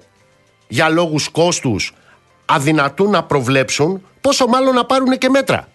για 0.68 0.88
λόγους 0.88 1.28
κόστους 1.28 1.94
αδυνατούν 2.44 3.10
να 3.10 3.22
προβλέψουν, 3.22 4.02
πόσο 4.20 4.46
μάλλον 4.46 4.74
να 4.74 4.84
πάρουν 4.84 5.18
και 5.18 5.28
μέτρα 5.28 5.68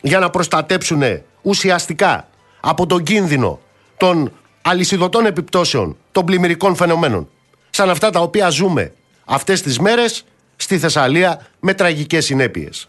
για 0.00 0.18
να 0.18 0.30
προστατέψουν 0.30 1.02
ουσιαστικά 1.42 2.28
από 2.60 2.86
τον 2.86 3.02
κίνδυνο 3.02 3.60
των 3.96 4.32
αλυσιδωτών 4.62 5.26
επιπτώσεων 5.26 5.96
των 6.12 6.24
πλημμυρικών 6.24 6.76
φαινομένων 6.76 7.28
σαν 7.70 7.90
αυτά 7.90 8.10
τα 8.10 8.20
οποία 8.20 8.48
ζούμε 8.48 8.92
αυτές 9.24 9.62
τις 9.62 9.78
μέρες 9.78 10.24
στη 10.56 10.78
Θεσσαλία 10.78 11.46
με 11.60 11.74
τραγικές 11.74 12.24
συνέπειες. 12.24 12.88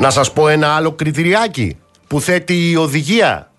Να 0.00 0.10
σας 0.10 0.32
πω 0.32 0.48
ένα 0.48 0.68
άλλο 0.74 0.92
κριτηριάκι 0.92 1.76
που 2.06 2.20
θέτει 2.20 2.70
η 2.70 2.76
οδηγία 2.76 3.50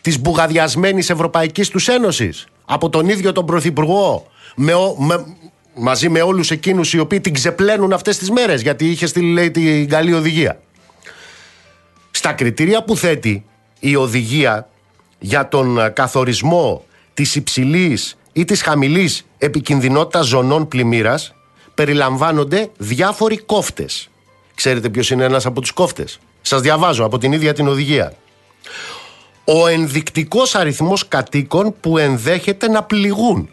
της 0.00 0.20
μπουγαδιασμένης 0.20 1.10
Ευρωπαϊκής 1.10 1.68
τους 1.68 1.88
Ένωσης 1.88 2.46
από 2.64 2.88
τον 2.88 3.08
ίδιο 3.08 3.32
τον 3.32 3.46
Πρωθυπουργό 3.46 4.26
με, 4.54 4.72
μαζί 5.74 6.08
με 6.08 6.20
όλους 6.20 6.50
εκείνους 6.50 6.92
οι 6.92 6.98
οποίοι 6.98 7.20
την 7.20 7.32
ξεπλένουν 7.32 7.92
αυτές 7.92 8.18
τις 8.18 8.30
μέρες 8.30 8.62
γιατί 8.62 8.90
είχε 8.90 9.06
στείλει 9.06 9.32
λέει 9.32 9.50
την 9.50 9.88
καλή 9.88 10.12
οδηγία. 10.12 10.60
Στα 12.10 12.32
κριτήρια 12.32 12.84
που 12.84 12.96
θέτει 12.96 13.44
η 13.80 13.96
οδηγία 13.96 14.68
για 15.18 15.48
τον 15.48 15.92
καθορισμό 15.92 16.84
της 17.14 17.34
υψηλής 17.34 18.16
ή 18.32 18.44
της 18.44 18.62
χαμηλής 18.62 19.26
επικινδυνότητας 19.38 20.26
ζωνών 20.26 20.68
πλημμύρας 20.68 21.34
περιλαμβάνονται 21.74 22.70
διάφοροι 22.78 23.38
κόφτες. 23.38 24.06
Ξέρετε 24.54 24.88
ποιος 24.88 25.10
είναι 25.10 25.24
ένας 25.24 25.46
από 25.46 25.60
τους 25.60 25.70
κόφτες; 25.70 26.18
Σας 26.42 26.60
διαβάζω 26.60 27.04
από 27.04 27.18
την 27.18 27.32
ίδια 27.32 27.52
την 27.52 27.68
οδηγία. 27.68 28.14
Ο 29.44 29.66
ενδεικτικός 29.66 30.54
αριθμός 30.54 31.08
κατοίκων 31.08 31.74
που 31.80 31.98
ενδέχεται 31.98 32.68
να 32.68 32.82
πληγούν. 32.82 33.50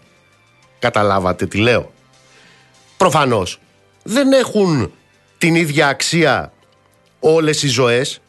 Καταλάβατε 0.80 1.46
τι 1.46 1.58
λέω. 1.58 1.92
Προφανώς 2.98 3.60
δεν 4.04 4.32
έχουν 4.32 4.92
την 5.38 5.56
ίδια 5.56 5.88
αξία 5.88 6.54
όλες 7.20 7.64
οι 7.64 7.68
ζωές. 7.68 8.22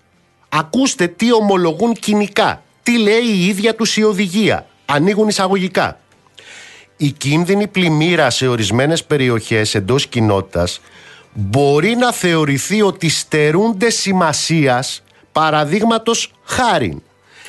Ακούστε 0.48 1.06
τι 1.06 1.33
ομολογούν 1.33 1.92
κοινικά. 1.92 2.62
Τι 2.83 2.98
λέει 2.98 3.26
η 3.26 3.46
ίδια 3.46 3.74
τους 3.74 3.96
η 3.96 4.02
οδηγία. 4.02 4.66
Ανοίγουν 4.87 5.28
εισαγωγικά. 5.28 6.00
Η 6.96 7.11
κίνδυνη 7.11 7.66
πλημμύρα 7.66 8.30
σε 8.30 8.48
ορισμένες 8.48 9.04
περιοχές 9.04 9.74
εντός 9.74 10.06
κοινότητας 10.06 10.80
μπορεί 11.32 11.94
να 11.94 12.12
θεωρηθεί 12.12 12.82
ότι 12.82 13.08
στερούνται 13.08 13.90
σημασίας 13.90 15.02
παραδείγματος 15.32 16.32
χάριν 16.44 17.02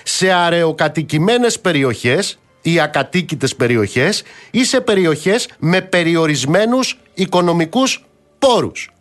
σε 0.04 0.32
αραιοκατοικημένες 0.32 1.60
περιοχές 1.60 2.40
ή 2.62 2.80
ακατοίκητες 2.80 3.56
περιοχές 3.56 4.24
ή 4.52 4.66
σε 4.66 4.82
περιοχές 4.82 5.50
με 5.60 5.82
περιορισμένους 5.82 7.00
οικονομικούς 7.14 8.06
πόρους. 8.40 8.92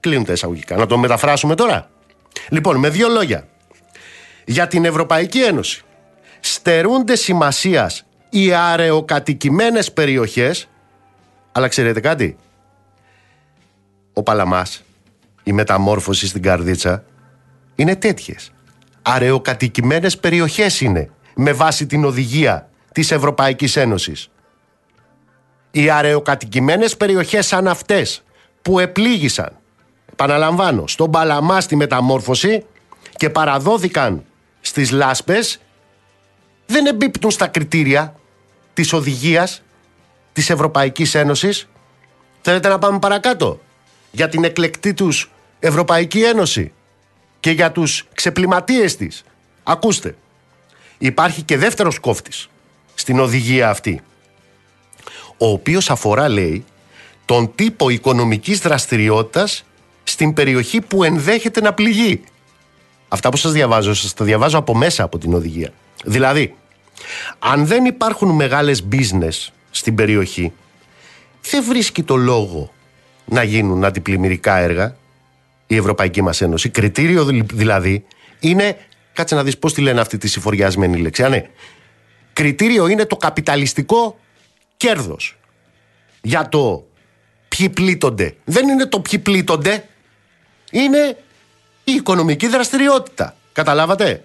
Κλείνουν 0.00 0.24
τα 0.24 0.32
εισαγωγικά. 0.32 0.76
Να 0.76 0.86
το 0.86 0.98
μεταφράσουμε 0.98 1.54
τώρα. 1.54 1.90
Λοιπόν, 2.48 2.76
με 2.76 2.88
δύο 2.88 3.08
λόγια. 3.08 3.48
Για 4.44 4.66
την 4.66 4.84
Ευρωπαϊκή 4.84 5.42
Ένωση 5.42 5.82
στερούνται 6.40 7.16
σημασίας 7.16 8.04
οι 8.28 8.52
αραιοκατοικημένες 8.52 9.92
περιοχές 9.92 10.68
αλλά 11.52 11.68
ξέρετε 11.68 12.00
κάτι 12.00 12.36
ο 14.14 14.22
Παλαμάς 14.22 14.82
η 15.42 15.52
μεταμόρφωση 15.52 16.26
στην 16.26 16.42
Καρδίτσα 16.42 17.04
είναι 17.74 17.96
τέτοιες 17.96 18.52
αραιοκατοικημένες 19.02 20.18
περιοχές 20.18 20.80
είναι 20.80 21.10
με 21.34 21.52
βάση 21.52 21.86
την 21.86 22.04
οδηγία 22.04 22.68
της 22.92 23.10
Ευρωπαϊκής 23.10 23.76
Ένωσης 23.76 24.28
οι 25.70 25.90
αραιοκατοικημένες 25.90 26.96
περιοχές 26.96 27.46
σαν 27.46 27.68
αυτές 27.68 28.22
που 28.62 28.78
επλήγησαν 28.78 29.56
επαναλαμβάνω 30.12 30.86
στον 30.86 31.10
Παλαμά 31.10 31.60
στη 31.60 31.76
μεταμόρφωση 31.76 32.64
και 33.16 33.30
παραδόθηκαν 33.30 34.24
στις 34.60 34.90
λάσπες 34.90 35.60
δεν 36.66 36.86
εμπίπτουν 36.86 37.30
στα 37.30 37.46
κριτήρια 37.46 38.14
της 38.74 38.92
οδηγίας 38.92 39.62
της 40.32 40.50
Ευρωπαϊκής 40.50 41.14
Ένωσης. 41.14 41.68
Θέλετε 42.40 42.68
να 42.68 42.78
πάμε 42.78 42.98
παρακάτω; 42.98 43.60
Για 44.14 44.28
την 44.28 44.44
εκλεκτή 44.44 44.94
τους 44.94 45.30
Ευρωπαϊκή 45.58 46.22
Ένωση 46.22 46.72
και 47.40 47.50
για 47.50 47.72
τους 47.72 48.06
ξεπληματίες 48.14 48.96
της. 48.96 49.24
Ακούστε, 49.62 50.16
υπάρχει 50.98 51.42
και 51.42 51.56
δεύτερος 51.56 51.98
κόφτης 51.98 52.48
στην 52.94 53.20
οδηγία 53.20 53.70
αυτή, 53.70 54.02
ο 55.38 55.46
οποίος 55.46 55.90
αφορά, 55.90 56.28
λέει, 56.28 56.64
τον 57.24 57.54
τύπο 57.54 57.88
οικονομικής 57.88 58.58
δραστηριότητας 58.58 59.64
στην 60.04 60.32
περιοχή 60.34 60.80
που 60.80 61.04
ενδέχεται 61.04 61.60
να 61.60 61.74
πληγεί. 61.74 62.24
Αυτά 63.08 63.28
που 63.28 63.36
σας 63.36 63.52
διαβάζω, 63.52 63.94
σας 63.94 64.14
τα 64.14 64.24
διαβάζω 64.24 64.58
από 64.58 64.74
μέσα 64.74 65.02
από 65.02 65.18
την 65.18 65.34
οδηγία. 65.34 65.72
Δηλαδή, 66.04 66.54
αν 67.38 67.66
δεν 67.66 67.84
υπάρχουν 67.84 68.30
μεγάλες 68.30 68.84
business 68.92 69.48
στην 69.70 69.94
περιοχή, 69.94 70.52
δεν 71.50 71.64
βρίσκει 71.64 72.02
το 72.02 72.16
λόγο 72.16 72.73
να 73.24 73.42
γίνουν 73.42 73.84
αντιπλημμυρικά 73.84 74.56
έργα 74.56 74.96
η 75.66 75.76
Ευρωπαϊκή 75.76 76.22
μας 76.22 76.40
Ένωση. 76.40 76.68
Κριτήριο 76.68 77.24
δηλαδή 77.52 78.04
είναι, 78.40 78.76
κάτσε 79.12 79.34
να 79.34 79.42
δεις 79.42 79.58
πώς 79.58 79.74
τη 79.74 79.80
λένε 79.80 80.00
αυτή 80.00 80.18
τη 80.18 80.28
συμφοριασμένη 80.28 80.98
λέξη. 80.98 81.22
Α, 81.22 81.28
ναι. 81.28 81.46
Κριτήριο 82.32 82.86
είναι 82.86 83.04
το 83.04 83.16
καπιταλιστικό 83.16 84.18
κέρδος 84.76 85.38
για 86.22 86.48
το 86.48 86.86
ποιοι 87.48 87.68
πλήττονται. 87.68 88.34
Δεν 88.44 88.68
είναι 88.68 88.86
το 88.86 89.00
ποιοι 89.00 89.18
πλήττονται, 89.18 89.88
είναι 90.70 91.16
η 91.84 91.92
οικονομική 91.92 92.48
δραστηριότητα. 92.48 93.36
Καταλάβατε; 93.52 94.24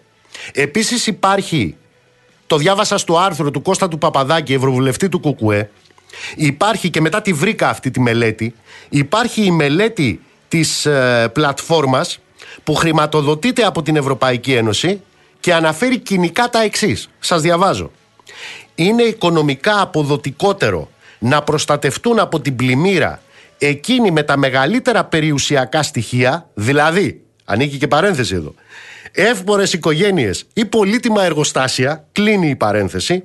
Επίσης 0.53 1.07
υπάρχει, 1.07 1.77
το 2.47 2.57
διάβασα 2.57 2.97
στο 2.97 3.17
άρθρο 3.17 3.51
του 3.51 3.61
Κώστα 3.61 3.87
του 3.87 3.97
Παπαδάκη, 3.97 4.53
Ευρωβουλευτή 4.53 5.09
του 5.09 5.19
Κουκουέ, 5.19 5.69
Υπάρχει 6.35 6.89
και 6.89 7.01
μετά 7.01 7.21
τη 7.21 7.33
βρήκα 7.33 7.69
αυτή 7.69 7.91
τη 7.91 7.99
μελέτη, 7.99 8.55
υπάρχει 8.89 9.43
η 9.43 9.51
μελέτη 9.51 10.21
της 10.47 10.85
ε, 10.85 11.29
πλατφόρμας 11.33 12.19
που 12.63 12.75
χρηματοδοτείται 12.75 13.63
από 13.63 13.81
την 13.81 13.95
Ευρωπαϊκή 13.95 14.53
Ένωση 14.53 15.01
και 15.39 15.53
αναφέρει 15.53 15.99
κοινικά 15.99 16.49
τα 16.49 16.63
εξής. 16.63 17.09
Σας 17.19 17.41
διαβάζω. 17.41 17.91
Είναι 18.75 19.03
οικονομικά 19.03 19.81
αποδοτικότερο 19.81 20.89
να 21.19 21.43
προστατευτούν 21.43 22.19
από 22.19 22.39
την 22.39 22.55
πλημμύρα 22.55 23.21
εκείνοι 23.57 24.11
με 24.11 24.23
τα 24.23 24.37
μεγαλύτερα 24.37 25.03
περιουσιακά 25.03 25.83
στοιχεία, 25.83 26.49
δηλαδή, 26.53 27.21
ανήκει 27.45 27.77
και 27.77 27.87
παρένθεση 27.87 28.35
εδώ, 28.35 28.53
εύπορες 29.11 29.73
οικογένειες 29.73 30.45
ή 30.53 30.65
πολύτιμα 30.65 31.23
εργοστάσια, 31.23 32.05
κλείνει 32.11 32.49
η 32.49 32.55
παρένθεση, 32.55 33.23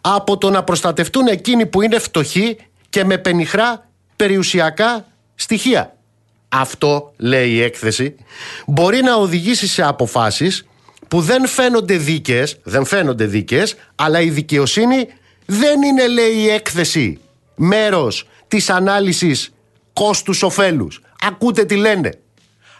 από 0.00 0.38
το 0.38 0.50
να 0.50 0.62
προστατευτούν 0.62 1.26
εκείνοι 1.26 1.66
που 1.66 1.82
είναι 1.82 1.98
φτωχοί 1.98 2.56
και 2.88 3.04
με 3.04 3.18
πενιχρά 3.18 3.88
περιουσιακά 4.16 5.06
στοιχεία. 5.34 5.96
Αυτό, 6.48 7.12
λέει 7.16 7.50
η 7.50 7.62
έκθεση, 7.62 8.14
μπορεί 8.66 9.02
να 9.02 9.14
οδηγήσει 9.14 9.66
σε 9.66 9.82
αποφάσεις 9.82 10.66
που 11.08 11.20
δεν 11.20 11.46
φαίνονται 11.46 11.96
δίκαιες, 11.96 12.56
δεν 12.62 12.84
φαίνονται 12.84 13.24
δίκαιες, 13.24 13.74
αλλά 13.94 14.20
η 14.20 14.30
δικαιοσύνη 14.30 15.08
δεν 15.46 15.82
είναι, 15.82 16.08
λέει 16.08 16.32
η 16.32 16.48
έκθεση, 16.48 17.18
μέρος 17.54 18.28
της 18.48 18.70
ανάλυσης 18.70 19.52
κόστους 19.92 20.42
ωφέλους. 20.42 21.00
Ακούτε 21.20 21.64
τι 21.64 21.76
λένε. 21.76 22.10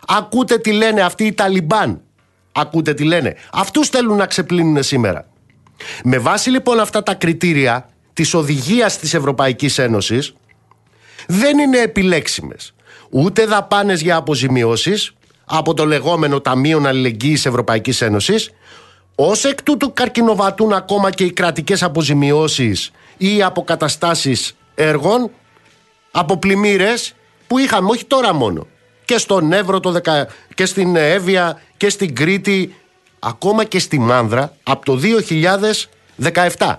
Ακούτε 0.06 0.58
τι 0.58 0.72
λένε 0.72 1.02
αυτοί 1.02 1.24
οι 1.24 1.32
Ταλιμπάν. 1.32 2.00
Ακούτε 2.52 2.94
τι 2.94 3.04
λένε. 3.04 3.36
Αυτούς 3.52 3.88
θέλουν 3.88 4.16
να 4.16 4.26
ξεπλύνουν 4.26 4.82
σήμερα. 4.82 5.26
Με 6.04 6.18
βάση 6.18 6.50
λοιπόν 6.50 6.80
αυτά 6.80 7.02
τα 7.02 7.14
κριτήρια 7.14 7.88
της 8.12 8.34
οδηγίας 8.34 8.98
της 8.98 9.14
Ευρωπαϊκής 9.14 9.78
Ένωσης 9.78 10.34
δεν 11.26 11.58
είναι 11.58 11.78
επιλέξιμες 11.78 12.74
ούτε 13.10 13.46
δαπάνες 13.46 14.00
για 14.00 14.16
αποζημιώσεις 14.16 15.12
από 15.44 15.74
το 15.74 15.86
λεγόμενο 15.86 16.40
Ταμείο 16.40 16.82
Αλληλεγγύης 16.86 17.46
Ευρωπαϊκής 17.46 18.00
Ένωσης 18.00 18.50
ως 19.14 19.44
εκ 19.44 19.62
τούτου 19.62 19.92
καρκινοβατούν 19.92 20.72
ακόμα 20.72 21.10
και 21.10 21.24
οι 21.24 21.32
κρατικές 21.32 21.82
αποζημιώσεις 21.82 22.90
ή 23.16 23.36
οι 23.36 23.42
αποκαταστάσεις 23.42 24.56
έργων 24.74 25.30
από 26.10 26.36
πλημμύρες 26.38 27.14
που 27.46 27.58
είχαμε 27.58 27.90
όχι 27.90 28.04
τώρα 28.04 28.34
μόνο 28.34 28.66
και 29.04 29.18
στον 29.18 29.52
Εύρο 29.52 29.80
το 29.80 30.00
και 30.54 30.66
στην 30.66 30.96
Εύβοια 30.96 31.60
και 31.76 31.88
στην 31.88 32.14
Κρήτη 32.14 32.74
ακόμα 33.18 33.64
και 33.64 33.78
στη 33.78 33.98
Μάνδρα 33.98 34.56
από 34.62 34.84
το 34.84 35.00
2017. 36.56 36.74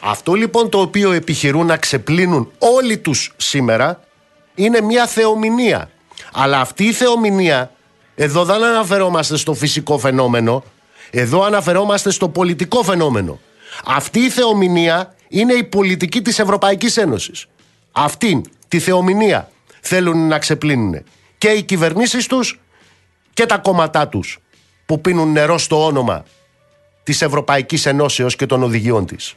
Αυτό 0.00 0.34
λοιπόν 0.34 0.68
το 0.68 0.80
οποίο 0.80 1.12
επιχειρούν 1.12 1.66
να 1.66 1.76
ξεπλύνουν 1.76 2.52
όλοι 2.58 2.98
τους 2.98 3.32
σήμερα 3.36 4.04
είναι 4.54 4.80
μια 4.80 5.06
θεομηνία. 5.06 5.90
Αλλά 6.32 6.60
αυτή 6.60 6.84
η 6.84 6.92
θεομηνία 6.92 7.72
εδώ 8.14 8.44
δεν 8.44 8.64
αναφερόμαστε 8.64 9.36
στο 9.36 9.54
φυσικό 9.54 9.98
φαινόμενο, 9.98 10.64
εδώ 11.10 11.42
αναφερόμαστε 11.42 12.10
στο 12.10 12.28
πολιτικό 12.28 12.82
φαινόμενο. 12.82 13.40
Αυτή 13.84 14.20
η 14.20 14.30
θεομηνία 14.30 15.14
είναι 15.28 15.52
η 15.52 15.64
πολιτική 15.64 16.22
της 16.22 16.38
Ευρωπαϊκής 16.38 16.96
Ένωσης. 16.96 17.46
Αυτήν 17.92 18.42
τη 18.68 18.78
θεομηνία 18.78 19.50
θέλουν 19.80 20.28
να 20.28 20.38
ξεπλύνουν 20.38 21.02
και 21.38 21.48
οι 21.48 21.62
κυβερνήσεις 21.62 22.26
τους 22.26 22.60
και 23.32 23.46
τα 23.46 23.58
κόμματά 23.58 24.08
τους 24.08 24.41
που 24.92 25.00
πίνουν 25.00 25.32
νερό 25.32 25.58
στο 25.58 25.84
όνομα 25.84 26.24
της 27.02 27.22
Ευρωπαϊκής 27.22 27.86
Ενώσεως 27.86 28.36
και 28.36 28.46
των 28.46 28.62
οδηγιών 28.62 29.06
της. 29.06 29.34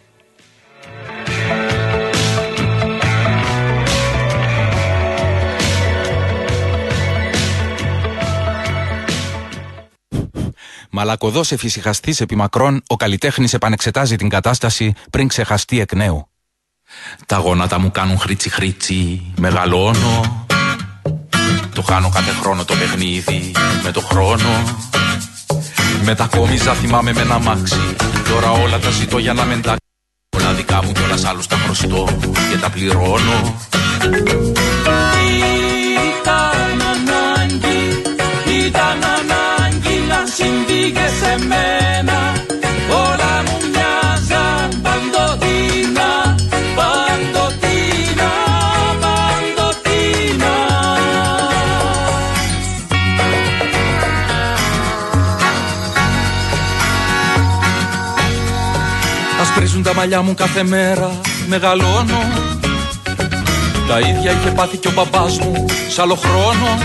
Μαλακοδός 10.89 11.51
εφησυχαστής 11.51 12.21
επί 12.21 12.35
μακρόν, 12.35 12.83
ο 12.87 12.95
καλλιτέχνης 12.95 13.53
επανεξετάζει 13.53 14.15
την 14.15 14.29
κατάσταση 14.29 14.93
πριν 15.09 15.27
ξεχαστεί 15.27 15.79
εκ 15.79 15.93
νέου. 15.93 16.27
Τα 17.25 17.37
γόνατα 17.37 17.79
μου 17.79 17.91
κάνουν 17.91 18.19
χρήτσι 18.19 18.49
χρήτσι, 18.49 19.33
μεγαλώνω. 19.37 20.45
Το 21.73 21.81
χάνω 21.81 22.09
κάθε 22.09 22.31
χρόνο 22.31 22.65
το 22.65 22.73
παιχνίδι 22.75 23.51
με 23.83 23.91
το 23.91 24.01
χρόνο. 24.01 24.83
Μετακόμιζα 26.05 26.73
θυμάμαι 26.73 27.13
με 27.13 27.21
ένα 27.21 27.39
μάξι, 27.39 27.95
τώρα 28.29 28.51
όλα 28.51 28.79
τα 28.79 28.89
ζητώ 28.89 29.17
για 29.17 29.33
να 29.33 29.45
μεντάξει. 29.45 29.79
Όλα 30.37 30.51
δικά 30.53 30.83
μου 30.83 30.91
κιόλας 30.91 31.25
άλλους 31.25 31.47
τα 31.47 31.55
χρωστώ 31.55 32.07
και 32.51 32.57
τα 32.57 32.69
πληρώνω. 32.69 33.59
Ήταν 36.19 36.81
ανάγκη, 36.93 38.01
ήταν 38.65 38.99
ανάγκη 39.17 39.99
να 40.07 40.23
συμβεί 40.35 40.91
και 40.91 41.07
σε 41.19 41.45
μένα 41.47 41.64
τα 59.85 59.93
μαλλιά 59.93 60.21
μου 60.21 60.33
κάθε 60.33 60.63
μέρα, 60.63 61.11
μεγαλώνω. 61.47 62.21
Τα 63.87 63.99
ίδια 63.99 64.31
είχε 64.31 64.49
πάθει 64.55 64.77
και 64.77 64.87
ο 64.87 64.91
μπαμπάς 64.91 65.39
μου, 65.39 65.65
σ' 65.89 65.99
άλλο 65.99 66.15
χρόνο. 66.15 66.79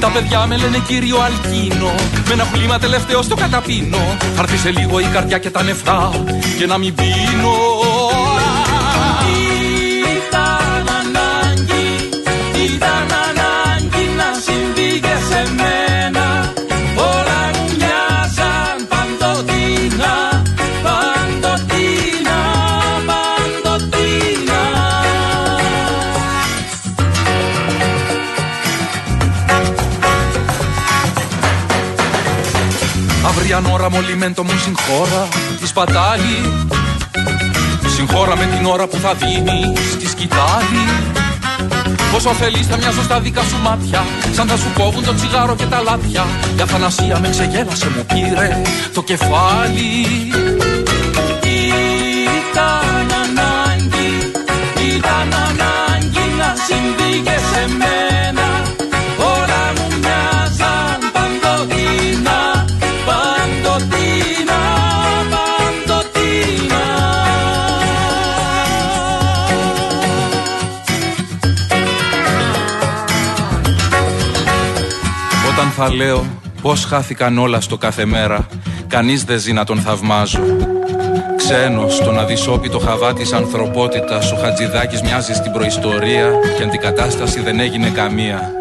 Τα 0.00 0.08
παιδιά 0.08 0.46
με 0.46 0.56
λένε 0.56 0.78
κύριο 0.86 1.18
Αλκίνο, 1.20 1.94
με 2.26 2.32
ένα 2.32 2.44
χλήμα 2.52 2.78
τελευταίο 2.78 3.22
στο 3.22 3.34
καταπίνω. 3.34 4.16
Θα 4.36 4.42
έρθει 4.42 4.56
σε 4.56 4.70
λίγο 4.70 5.00
η 5.00 5.04
καρδιά 5.04 5.38
και 5.38 5.50
τα 5.50 5.62
νεφτά 5.62 6.10
και 6.58 6.66
να 6.66 6.78
μην 6.78 6.94
πίνω. 6.94 8.29
Αυριανό 33.60 33.82
ραμολιμέντο 33.82 34.42
μου 34.44 34.58
συγχώρα 34.64 35.28
τη 35.60 35.66
σπατάλη. 35.66 36.66
Συγχώρα 37.94 38.36
με 38.36 38.44
την 38.56 38.66
ώρα 38.66 38.86
που 38.86 38.96
θα 38.96 39.14
δίνει 39.14 39.72
στη 39.90 40.06
σκητάλη. 40.08 40.84
Όσο 42.14 42.30
θέλεις 42.30 42.66
θα 42.66 42.76
μοιάζω 42.76 43.02
στα 43.02 43.20
δικά 43.20 43.42
σου 43.42 43.56
μάτια 43.62 44.04
Σαν 44.32 44.48
θα 44.48 44.56
σου 44.56 44.70
κόβουν 44.74 45.04
το 45.04 45.14
τσιγάρο 45.14 45.56
και 45.56 45.64
τα 45.64 45.82
λάτια 45.82 46.26
Η 46.58 46.60
αθανασία 46.60 47.18
με 47.20 47.28
ξεγέλασε 47.28 47.88
μου 47.96 48.06
πήρε 48.06 48.62
το 48.94 49.02
κεφάλι 49.02 50.06
Ήταν 52.50 53.10
ανάγκη, 53.22 54.30
ήταν 54.96 55.32
ανάγκη 55.32 56.24
να 56.38 56.54
συμβεί 56.66 57.20
και 57.24 57.38
σε 57.52 57.68
μένα 57.78 57.89
Όταν 75.80 75.92
θα 75.92 76.04
λέω 76.04 76.24
πως 76.62 76.84
χάθηκαν 76.84 77.38
όλα 77.38 77.60
στο 77.60 77.76
κάθε 77.76 78.04
μέρα. 78.04 78.46
Κανείς 78.86 79.24
δεν 79.24 79.38
ζει 79.38 79.52
να 79.52 79.64
τον 79.64 79.78
θαυμάζω. 79.78 80.40
Ξένος 81.36 81.94
στον 81.94 82.18
αδυσόπιτο 82.18 82.78
χαβά 82.78 83.12
της 83.12 83.32
ανθρωπότητας 83.32 84.32
Ο 84.32 84.36
Χατζηδάκης 84.36 85.02
μοιάζει 85.02 85.32
στην 85.32 85.52
προϊστορία 85.52 86.30
Και 86.56 86.62
αντικατάσταση 86.62 87.40
δεν 87.40 87.60
έγινε 87.60 87.88
καμία. 87.88 88.52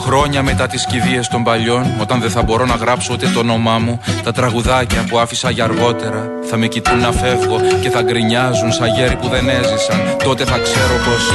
Χρόνια 0.00 0.42
μετά 0.42 0.66
τις 0.66 0.86
κηδείες 0.86 1.28
των 1.28 1.44
παλιών 1.44 1.84
Όταν 2.00 2.20
δεν 2.20 2.30
θα 2.30 2.42
μπορώ 2.42 2.66
να 2.66 2.74
γράψω 2.74 3.12
ούτε 3.12 3.26
το 3.34 3.38
όνομά 3.38 3.78
μου 3.78 4.00
Τα 4.24 4.32
τραγουδάκια 4.32 5.04
που 5.08 5.18
άφησα 5.18 5.50
για 5.50 5.64
αργότερα 5.64 6.30
Θα 6.50 6.56
με 6.56 6.66
κοιτούν 6.66 6.98
να 6.98 7.12
φεύγω 7.12 7.60
και 7.82 7.90
θα 7.90 8.02
γκρινιάζουν 8.02 8.72
Σαν 8.72 8.94
γέροι 8.94 9.16
που 9.16 9.28
δεν 9.28 9.48
έζησαν. 9.48 10.16
Τότε 10.24 10.44
θα 10.44 10.58
ξέρω 10.58 10.94
πως 11.04 11.30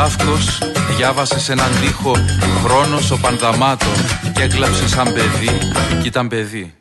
Σλάφκος 0.00 0.58
διάβασες 0.96 1.42
σε 1.42 1.52
έναν 1.52 1.68
τοίχο 1.80 2.12
χρόνος 2.64 3.10
ο 3.10 3.18
Πανδαμάτων 3.18 3.92
και 4.34 4.42
έκλαψες 4.42 4.90
σαν 4.90 5.12
παιδί 5.12 5.58
κι 6.00 6.06
ήταν 6.06 6.28
παιδί. 6.28 6.74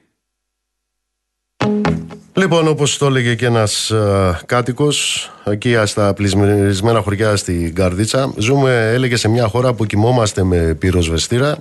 Λοιπόν, 2.34 2.68
όπως 2.68 2.98
το 2.98 3.06
έλεγε 3.06 3.36
και 3.36 3.46
ένας 3.46 3.92
uh, 3.94 4.32
κάτοικος, 4.46 5.30
εκεί 5.46 5.76
στα 5.86 6.14
πλησμυρισμένα 6.14 7.02
χωριά 7.02 7.36
στην 7.36 7.76
Καρδίτσα, 7.76 8.34
ζούμε, 8.38 8.92
έλεγε, 8.94 9.16
σε 9.16 9.28
μια 9.28 9.48
χώρα 9.48 9.74
που 9.74 9.86
κοιμόμαστε 9.86 10.44
με 10.44 10.76
πυροσβεστήρα 10.80 11.58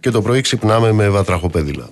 και 0.00 0.10
το 0.10 0.22
πρωί 0.22 0.40
ξυπνάμε 0.40 0.92
με 0.92 1.08
βατραχοπέδιλα. 1.08 1.88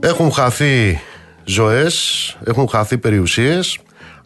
Έχουν 0.00 0.32
χαθεί 0.32 1.00
ζωές, 1.44 2.36
έχουν 2.44 2.68
χαθεί 2.68 2.98
περιουσίες, 2.98 3.78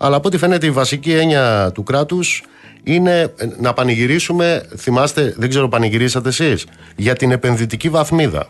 αλλά 0.05 0.17
από 0.17 0.29
ό,τι 0.29 0.39
φαίνεται 0.39 0.67
η 0.67 0.71
βασική 0.71 1.13
έννοια 1.13 1.71
του 1.75 1.83
κράτους 1.83 2.43
είναι 2.83 3.35
να 3.61 3.73
πανηγυρίσουμε, 3.73 4.63
θυμάστε, 4.77 5.35
δεν 5.37 5.49
ξέρω 5.49 5.69
πανηγυρίσατε 5.69 6.29
εσείς, 6.29 6.67
για 6.97 7.15
την 7.15 7.31
επενδυτική 7.31 7.89
βαθμίδα. 7.89 8.47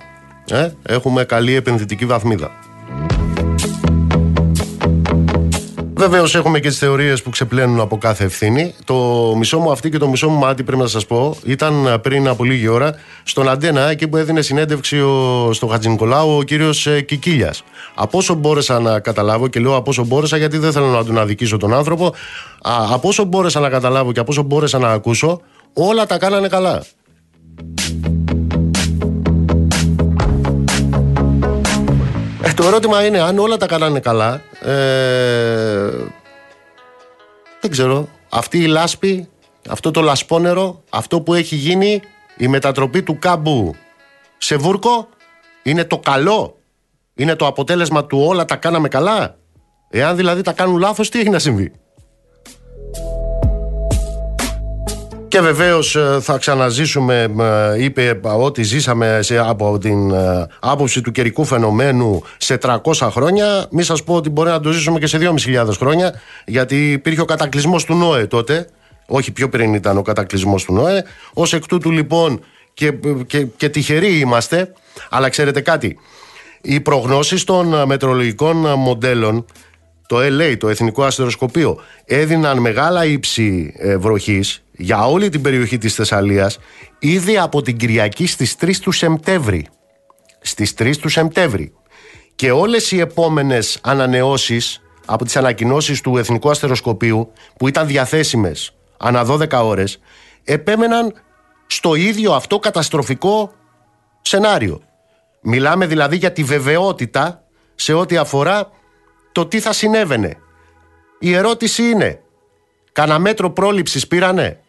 Ε; 0.51 0.69
Έχουμε 0.83 1.25
καλή 1.25 1.55
επενδυτική 1.55 2.07
βαθμίδα. 2.07 2.51
Βεβαίως 6.09 6.35
έχουμε 6.35 6.61
και 6.61 6.69
τις 6.69 6.79
θεωρίες 6.79 7.23
που 7.23 7.31
ξεπλένουν 7.31 7.81
από 7.81 7.99
κάθε 7.99 8.25
ευθύνη. 8.25 8.75
Το 8.85 8.95
μισό 9.37 9.59
μου 9.59 9.71
αυτή 9.71 9.91
και 9.91 9.99
το 9.99 10.09
μισό 10.09 10.29
μου 10.29 10.39
μάτι, 10.39 10.63
πρέπει 10.63 10.83
να 10.83 10.89
σας 10.89 11.07
πω, 11.07 11.37
ήταν 11.45 12.01
πριν 12.03 12.29
από 12.29 12.45
λίγη 12.45 12.69
ώρα 12.69 12.95
στον 13.23 13.49
Αντένα, 13.49 13.91
εκεί 13.91 14.09
που 14.09 14.17
έδινε 14.17 14.43
συνέντευξη 14.43 15.01
ο, 15.01 15.51
στο 15.53 15.67
Χατζη 15.67 15.89
Νικολάου 15.89 16.37
ο 16.37 16.43
κύριος 16.43 16.87
ε, 16.87 17.01
Κικίλιας. 17.01 17.63
Από 17.95 18.19
όσο 18.19 18.35
μπόρεσα 18.35 18.81
να 18.81 19.01
καταλάβω, 19.01 19.49
και 19.49 19.61
λέω 19.61 19.77
από 19.77 19.91
όσο 19.91 20.05
μπόρεσα, 20.05 20.37
γιατί 20.37 20.59
δεν 20.59 20.73
θέλω 20.73 20.87
να 20.87 21.05
τον 21.05 21.19
αδικήσω 21.19 21.57
τον 21.57 21.75
άνθρωπο, 21.75 22.07
α, 22.63 22.73
από 22.93 23.09
όσο 23.09 23.25
μπόρεσα 23.25 23.61
να 23.61 23.69
καταλάβω 23.69 24.13
και 24.13 24.21
από 24.21 24.31
όσο 24.31 24.43
μπόρεσα 24.43 24.79
να 24.79 24.89
ακούσω, 24.89 25.41
όλα 25.73 26.07
τα 26.07 26.19
κάνανε 26.19 26.49
καλά. 26.49 26.83
Το 32.55 32.65
ερώτημα 32.65 33.07
είναι 33.07 33.21
αν 33.21 33.39
όλα 33.39 33.57
τα 33.57 33.67
κάνανε 33.67 34.01
καλά. 34.01 34.43
Ε, 34.61 35.91
δεν 37.61 37.71
ξέρω. 37.71 38.09
Αυτή 38.29 38.59
η 38.59 38.67
λάσπη, 38.67 39.29
αυτό 39.69 39.91
το 39.91 40.01
λασπόνερο, 40.01 40.83
αυτό 40.91 41.21
που 41.21 41.35
έχει 41.35 41.57
γίνει, 41.57 42.03
η 42.37 42.49
μετατροπή 42.49 43.03
του 43.03 43.19
κάμπου 43.19 43.75
σε 44.39 44.57
βούρκο, 44.57 45.09
είναι 45.63 45.85
το 45.85 45.99
καλό; 45.99 46.57
Είναι 47.15 47.37
το 47.37 47.47
αποτέλεσμα 47.47 48.05
του 48.05 48.25
όλα 48.27 48.45
τα 48.45 48.57
κάναμε 48.57 48.89
καλά; 48.89 49.37
Εάν 49.91 50.17
δηλαδή 50.17 50.43
τα 50.43 50.53
κάνουν 50.53 50.79
λάθος, 50.79 51.09
τι 51.09 51.19
έχει 51.21 51.29
να 51.29 51.39
συμβεί; 51.39 51.73
Και 55.35 55.41
βεβαίως 55.41 55.97
ε, 55.97 56.19
θα 56.21 56.39
ξαναζήσουμε, 56.39 57.35
ε, 57.75 57.85
είπε 57.85 58.21
ότι 58.23 58.63
ζήσαμε 58.63 59.19
σε, 59.23 59.39
από 59.39 59.79
την 59.79 60.11
ε, 60.11 60.47
άποψη 60.61 61.01
του 61.01 61.13
καιρικού 61.13 61.45
φαινομένου 61.45 62.23
σε 62.37 62.59
300 62.63 63.09
χρόνια. 63.11 63.67
Μη 63.71 63.83
σας 63.83 64.05
πω 64.05 64.15
ότι 64.15 64.31
μπορεί 64.31 64.51
να 64.51 64.61
το 64.61 64.71
ζήσουμε 64.71 64.99
και 64.99 65.07
σε 65.07 65.19
2.500 65.21 65.67
χρόνια, 65.77 66.21
γιατί 66.47 66.93
υπήρχε 66.93 67.21
ο 67.21 67.25
κατακλυσμός 67.25 67.85
του 67.85 67.95
ΝΟΕ 67.95 68.27
τότε. 68.27 68.69
Όχι 69.07 69.33
πιο 69.33 69.49
πριν 69.49 69.75
ήταν 69.75 69.99
ο 69.99 70.03
κατακλυσμός 70.03 70.65
του 70.65 70.73
ΝΟΕ. 70.73 71.05
Ω 71.35 71.43
εκ 71.43 71.67
τούτου 71.67 71.91
λοιπόν 71.91 72.45
και, 72.75 72.93
και, 73.27 73.45
και 73.45 73.69
τυχεροί 73.69 74.19
είμαστε, 74.19 74.73
αλλά 75.11 75.29
ξέρετε 75.29 75.61
κάτι. 75.61 75.99
Οι 76.63 76.81
προγνώσεις 76.81 77.45
των 77.45 77.87
μετρολογικών 77.87 78.57
μοντέλων 78.57 79.45
το 80.07 80.17
LA, 80.17 80.57
το 80.59 80.69
Εθνικό 80.69 81.05
Αστεροσκοπείο, 81.05 81.81
έδιναν 82.05 82.59
μεγάλα 82.59 83.05
ύψη 83.05 83.75
βροχής 83.99 84.64
για 84.77 85.07
όλη 85.07 85.29
την 85.29 85.43
περιοχή 85.43 85.79
της 85.79 85.95
Θεσσαλίας 85.95 86.59
ήδη 86.99 87.39
από 87.39 87.63
την 87.63 87.77
Κυριακή 87.77 88.27
στις 88.27 88.57
3 88.61 88.81
του 88.81 88.93
Σεπτέμβρη. 88.93 89.69
Στις 90.41 90.75
3 90.79 90.97
του 91.01 91.09
Σεπτέμβρη. 91.09 91.73
Και 92.35 92.51
όλες 92.51 92.93
οι 92.93 93.01
επόμενες 93.01 93.79
ανανεώσεις 93.83 94.83
από 95.07 95.25
τις 95.25 95.37
ανακοινώσεις 95.37 96.01
του 96.01 96.17
Εθνικού 96.17 96.51
Αστεροσκοπείου 96.51 97.33
που 97.57 97.69
ήταν 97.69 97.87
διαθέσιμες 97.87 98.75
ανά 98.97 99.27
12 99.27 99.65
ώρες 99.65 100.01
επέμεναν 100.45 101.13
στο 101.67 101.95
ίδιο 101.95 102.33
αυτό 102.33 102.59
καταστροφικό 102.59 103.53
σενάριο. 104.21 104.83
Μιλάμε 105.41 105.87
δηλαδή 105.87 106.17
για 106.17 106.33
τη 106.33 106.43
βεβαιότητα 106.43 107.45
σε 107.75 107.93
ό,τι 107.93 108.17
αφορά 108.17 108.71
το 109.33 109.47
τι 109.47 109.61
θα 109.61 109.73
συνέβαινε. 109.73 110.37
Η 111.19 111.35
ερώτηση 111.35 111.83
είναι, 111.83 112.21
κανένα 112.93 113.19
μέτρο 113.19 113.51
πρόληψης 113.51 114.07
πήρανε; 114.07 114.64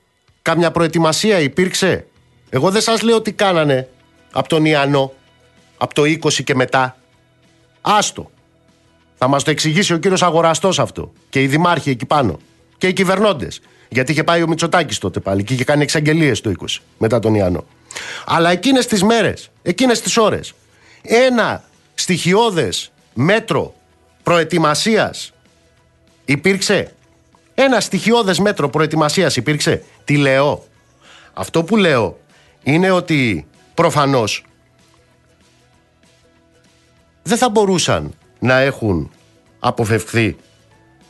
Κάμια 0.45 0.71
προετοιμασία 0.71 1.39
υπήρξε; 1.39 2.07
Εγώ 2.49 2.69
δεν 2.71 2.81
σας 2.81 3.01
λέω 3.01 3.21
τι 3.21 3.31
κάνανε 3.31 3.89
από 4.31 4.47
τον 4.47 4.65
Ιαννό, 4.65 5.13
από 5.77 5.93
το 5.93 6.01
20 6.03 6.43
και 6.43 6.55
μετά. 6.55 6.97
Άστο. 7.81 8.31
Θα 9.15 9.27
μας 9.27 9.43
το 9.43 9.51
εξηγήσει 9.51 9.93
ο 9.93 9.97
κύριος 9.97 10.23
Αγοραστός 10.23 10.79
αυτό. 10.79 11.13
Και 11.29 11.41
οι 11.41 11.47
δημάρχοι 11.47 11.89
εκεί 11.89 12.05
πάνω. 12.05 12.39
Και 12.77 12.87
οι 12.87 12.93
κυβερνώντες. 12.93 13.61
Γιατί 13.89 14.11
είχε 14.11 14.23
πάει 14.23 14.41
ο 14.41 14.47
Μητσοτάκης 14.47 14.97
τότε 14.97 15.19
πάλι 15.19 15.43
και 15.43 15.53
είχε 15.53 15.63
κάνει 15.63 15.83
εξαγγελίες 15.83 16.41
το 16.41 16.49
20 16.49 16.81
μετά 16.97 17.19
τον 17.19 17.33
Ιαννό. 17.33 17.65
Αλλά 18.25 18.49
εκείνες 18.49 18.85
τις 18.85 19.03
μέρες, 19.03 19.49
εκείνες 19.61 20.01
τις 20.01 20.17
ώρες, 20.17 20.53
ένα 21.01 21.63
στοιχειώδες 21.93 22.91
μέτρο 23.13 23.73
προετοιμασίας 24.23 25.33
υπήρξε; 26.25 26.94
Ένα 27.55 27.79
στοιχειώδες 27.79 28.39
μέτρο 28.39 28.69
προετοιμασίας 28.69 29.35
υπήρξε. 29.35 29.83
Τι 30.03 30.17
λέω; 30.17 30.63
Αυτό 31.33 31.63
που 31.63 31.77
λέω 31.77 32.17
είναι 32.63 32.91
ότι 32.91 33.47
προφανώς 33.73 34.43
δεν 37.23 37.37
θα 37.37 37.49
μπορούσαν 37.49 38.13
να 38.39 38.59
έχουν 38.59 39.11
αποφευχθεί 39.59 40.35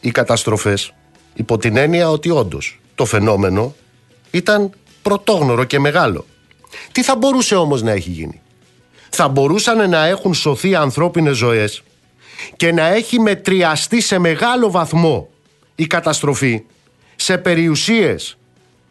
οι 0.01 0.11
καταστροφές 0.11 0.93
υπό 1.33 1.57
την 1.57 1.77
έννοια 1.77 2.09
ότι 2.09 2.29
όντως 2.29 2.79
το 2.95 3.05
φαινόμενο 3.05 3.75
ήταν 4.31 4.71
πρωτόγνωρο 5.01 5.63
και 5.63 5.79
μεγάλο. 5.79 6.25
Τι 6.91 7.03
θα 7.03 7.15
μπορούσε 7.15 7.55
όμως 7.55 7.81
να 7.81 7.91
έχει 7.91 8.09
γίνει; 8.09 8.41
Θα 9.09 9.27
μπορούσαν 9.27 9.89
να 9.89 10.05
έχουν 10.05 10.33
σωθεί 10.33 10.75
ανθρώπινες 10.75 11.37
ζωές 11.37 11.83
και 12.55 12.71
να 12.71 12.85
έχει 12.85 13.19
μετριαστεί 13.19 14.01
σε 14.01 14.17
μεγάλο 14.17 14.71
βαθμό 14.71 15.29
η 15.75 15.87
καταστροφή 15.87 16.63
σε 17.15 17.37
περιουσίες 17.37 18.37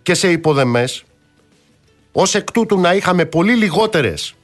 και 0.03 0.15
σε 0.15 0.31
υποδεμές 0.31 1.05
ως 2.13 2.35
εκ 2.35 2.51
τούτου 2.51 2.81
να 2.81 2.95
είχαμε 2.95 3.25
πολύ 3.25 3.55
λιγότερες 3.55 4.35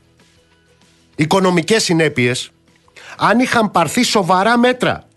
οικονομικές 1.17 1.83
συνέπειες 1.83 2.51
αν 3.19 3.39
είχαν 3.39 3.71
πάρθει 3.71 4.03
σοβαρά 4.03 4.59
μέτρα 4.59 5.09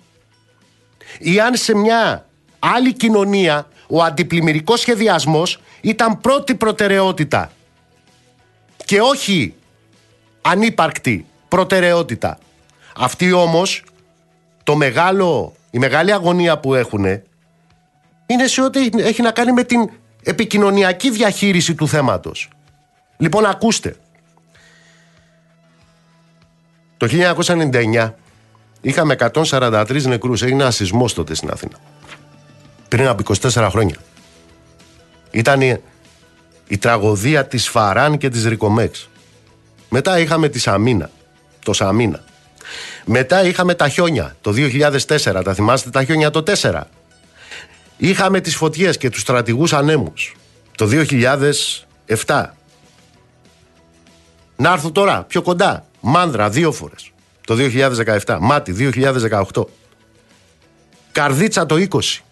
ή 1.20 1.40
αν 1.40 1.56
σε 1.56 1.76
μια 1.76 2.28
άλλη 2.60 2.94
κοινωνία 2.94 3.68
ο 3.88 4.04
αντιπλημμυρικός 4.04 4.80
σχεδιασμός 4.80 5.60
ήταν 5.82 6.22
πρώτη 6.22 6.56
προτεραιότητα 6.56 7.52
και 8.86 9.02
όχι 9.02 9.54
ανύπαρκτη 10.42 11.26
προτεραιότητα. 11.48 12.40
Αυτοί 12.96 13.32
όμως 13.32 13.84
το 14.64 14.76
μεγάλο, 14.76 15.56
η 15.74 15.80
μεγάλη 15.80 16.14
αγωνία 16.14 16.60
που 16.60 16.74
έχουν 16.74 17.06
είναι 18.26 18.48
σε 18.48 18.62
ό,τι 18.62 18.90
έχει 18.94 19.22
να 19.22 19.32
κάνει 19.32 19.52
με 19.52 19.64
την 19.64 19.90
επικοινωνιακή 20.24 21.12
διαχείριση 21.12 21.76
του 21.76 21.88
θέματος. 21.88 22.50
Λοιπόν, 23.18 23.46
ακούστε. 23.46 23.96
Το 26.98 27.08
1999 27.12 28.12
είχαμε 28.82 29.16
143 29.34 30.02
νεκρούς. 30.04 30.42
Έγινε 30.42 30.62
ένα 30.62 30.72
σεισμός 30.72 31.14
τότε 31.14 31.36
στην 31.36 31.50
Αθήνα. 31.50 31.78
Πριν 32.88 33.08
από 33.08 33.34
24 33.42 33.68
χρόνια. 33.70 33.96
Ήταν 35.32 35.62
η, 35.62 35.82
η 36.68 36.78
τραγωδία 36.78 37.46
της 37.46 37.70
Φαράν 37.70 38.18
και 38.18 38.30
της 38.30 38.46
Ρικομέξ. 38.46 39.10
Μετά 39.90 40.20
είχαμε 40.20 40.50
τη 40.50 40.60
Σαμίνα. 40.60 41.10
Το 41.64 41.74
Σαμίνα. 41.74 42.24
Μετά 43.06 43.44
είχαμε 43.44 43.74
τα 43.74 43.90
χιόνια 43.90 44.36
το 44.42 44.52
2004. 44.52 45.42
Τα 45.44 45.54
θυμάστε 45.54 45.90
τα 45.90 46.04
χιόνια 46.04 46.30
το 46.30 46.44
4. 46.62 46.82
Είχαμε 47.98 48.42
τις 48.42 48.56
φωτιές 48.56 48.98
και 48.98 49.10
τους 49.10 49.22
στρατηγούς 49.22 49.74
ανέμους 49.74 50.36
το 50.78 50.90
2007. 52.26 52.46
Να 54.56 54.72
έρθω 54.72 54.92
τώρα 54.92 55.24
πιο 55.24 55.42
κοντά. 55.42 55.86
Μάνδρα 56.00 56.50
δύο 56.50 56.72
φορές 56.72 57.12
το 57.46 57.56
2017. 58.26 58.38
Μάτι 58.42 58.72
2018. 58.72 59.66
Καρδίτσα 61.12 61.66
το 61.66 61.76
20. 61.76 62.24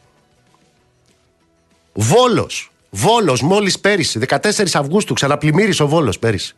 Βόλος. 1.94 2.72
Βόλος 2.90 3.42
μόλις 3.42 3.80
πέρυσι. 3.80 4.20
14 4.20 4.76
Αυγούστου 4.76 5.14
ξαναπλημμύρισε 5.14 5.84
ο 5.84 5.88
Βόλος 5.88 6.20
πέρυσι. 6.20 6.56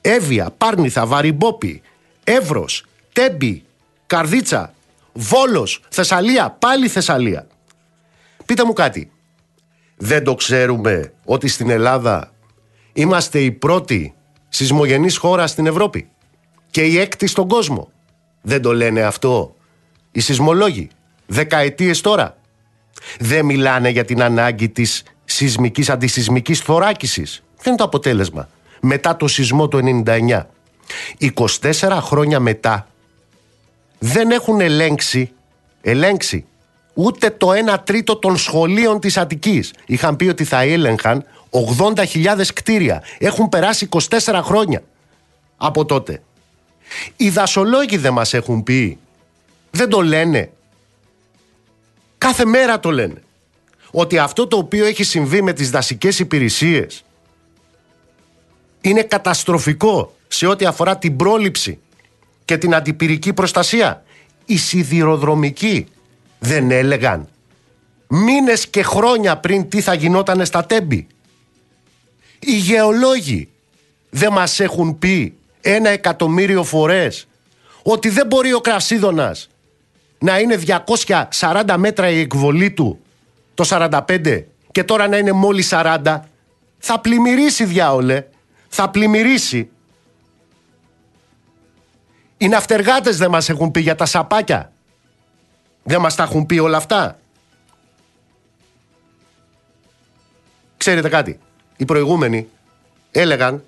Εύβοια, 0.00 0.50
Πάρνηθα, 0.58 1.06
Βαριμπόπη, 1.06 1.82
Εύρος, 2.24 2.84
Τέμπη, 3.12 3.64
Καρδίτσα, 4.06 4.74
Βόλος, 5.12 5.82
Θεσσαλία, 5.88 6.56
πάλι 6.58 6.88
Θεσσαλία. 6.88 7.46
Πείτε 8.46 8.64
μου 8.64 8.72
κάτι. 8.72 9.10
Δεν 9.96 10.24
το 10.24 10.34
ξέρουμε 10.34 11.12
ότι 11.24 11.48
στην 11.48 11.70
Ελλάδα 11.70 12.32
είμαστε 12.92 13.40
η 13.40 13.50
πρώτη 13.50 14.14
σεισμογενής 14.48 15.16
χώρα 15.16 15.46
στην 15.46 15.66
Ευρώπη 15.66 16.08
και 16.70 16.82
η 16.82 16.98
έκτη 16.98 17.26
στον 17.26 17.48
κόσμο. 17.48 17.90
Δεν 18.42 18.62
το 18.62 18.74
λένε 18.74 19.02
αυτό 19.02 19.54
οι 20.12 20.20
σεισμολόγοι. 20.20 20.90
Δεκαετίες 21.26 22.00
τώρα. 22.00 22.36
Δεν 23.18 23.44
μιλάνε 23.44 23.88
για 23.88 24.04
την 24.04 24.22
ανάγκη 24.22 24.68
της 24.68 25.02
σεισμικής 25.24 25.90
αντισυσμικής 25.90 26.60
θωράκισης. 26.60 27.42
Δεν 27.56 27.66
είναι 27.66 27.76
το 27.76 27.84
αποτέλεσμα. 27.84 28.48
Μετά 28.80 29.16
το 29.16 29.28
σεισμό 29.28 29.68
του 29.68 29.78
99. 30.06 30.46
24 31.20 31.98
χρόνια 32.00 32.40
μετά 32.40 32.88
δεν 33.98 34.30
έχουν 34.30 34.60
ελέγξει, 34.60 35.32
ελέγξει 35.80 36.44
ούτε 36.94 37.30
το 37.30 37.50
1 37.74 37.76
τρίτο 37.84 38.16
των 38.16 38.36
σχολείων 38.36 39.00
της 39.00 39.16
Αττικής. 39.16 39.72
Είχαν 39.86 40.16
πει 40.16 40.28
ότι 40.28 40.44
θα 40.44 40.60
έλεγχαν 40.60 41.24
80.000 41.50 42.46
κτίρια. 42.54 43.02
Έχουν 43.18 43.48
περάσει 43.48 43.88
24 43.90 44.40
χρόνια 44.42 44.82
από 45.56 45.84
τότε. 45.84 46.22
Οι 47.16 47.30
δασολόγοι 47.30 47.96
δεν 47.96 48.12
μας 48.12 48.34
έχουν 48.34 48.62
πει. 48.62 48.98
Δεν 49.70 49.88
το 49.88 50.00
λένε. 50.00 50.50
Κάθε 52.18 52.44
μέρα 52.44 52.80
το 52.80 52.90
λένε. 52.90 53.22
Ότι 53.90 54.18
αυτό 54.18 54.46
το 54.46 54.56
οποίο 54.56 54.84
έχει 54.84 55.04
συμβεί 55.04 55.42
με 55.42 55.52
τις 55.52 55.70
δασικές 55.70 56.18
υπηρεσίες 56.18 57.04
είναι 58.80 59.02
καταστροφικό 59.02 60.14
σε 60.32 60.46
ό,τι 60.46 60.64
αφορά 60.64 60.98
την 60.98 61.16
πρόληψη 61.16 61.78
και 62.44 62.58
την 62.58 62.74
αντιπυρική 62.74 63.32
προστασία. 63.32 64.04
Οι 64.44 64.56
σιδηροδρομικοί 64.56 65.86
δεν 66.38 66.70
έλεγαν 66.70 67.28
μήνες 68.10 68.66
και 68.68 68.82
χρόνια 68.82 69.36
πριν 69.36 69.68
τι 69.68 69.80
θα 69.80 69.94
γινόταν 69.94 70.46
στα 70.46 70.64
τέμπη. 70.64 71.06
Οι 72.38 72.56
γεωλόγοι 72.56 73.48
δεν 74.10 74.32
μας 74.32 74.60
έχουν 74.60 74.98
πει 74.98 75.34
ένα 75.60 75.88
εκατομμύριο 75.88 76.64
φορές 76.64 77.28
ότι 77.82 78.08
δεν 78.08 78.26
μπορεί 78.26 78.52
ο 78.52 78.60
Κρασίδωνας 78.60 79.48
να 80.18 80.38
είναι 80.38 80.60
240 81.40 81.74
μέτρα 81.76 82.08
η 82.08 82.20
εκβολή 82.20 82.70
του 82.70 83.00
το 83.54 83.64
45 83.68 84.44
και 84.72 84.84
τώρα 84.84 85.08
να 85.08 85.16
είναι 85.16 85.32
μόλις 85.32 85.68
40 85.72 86.20
θα 86.78 87.00
πλημμυρίσει 87.00 87.64
διάολε 87.64 88.24
θα 88.68 88.90
πλημμυρίσει 88.90 89.70
οι 92.40 92.48
ναυτεργάτες 92.48 93.16
δεν 93.16 93.30
μας 93.30 93.48
έχουν 93.48 93.70
πει 93.70 93.80
για 93.80 93.94
τα 93.94 94.06
σαπάκια 94.06 94.72
δεν 95.82 96.00
μας 96.00 96.14
τα 96.14 96.22
έχουν 96.22 96.46
πει 96.46 96.58
όλα 96.58 96.76
αυτά 96.76 97.18
ξέρετε 100.76 101.08
κάτι 101.08 101.38
οι 101.76 101.84
προηγούμενοι 101.84 102.48
έλεγαν 103.10 103.64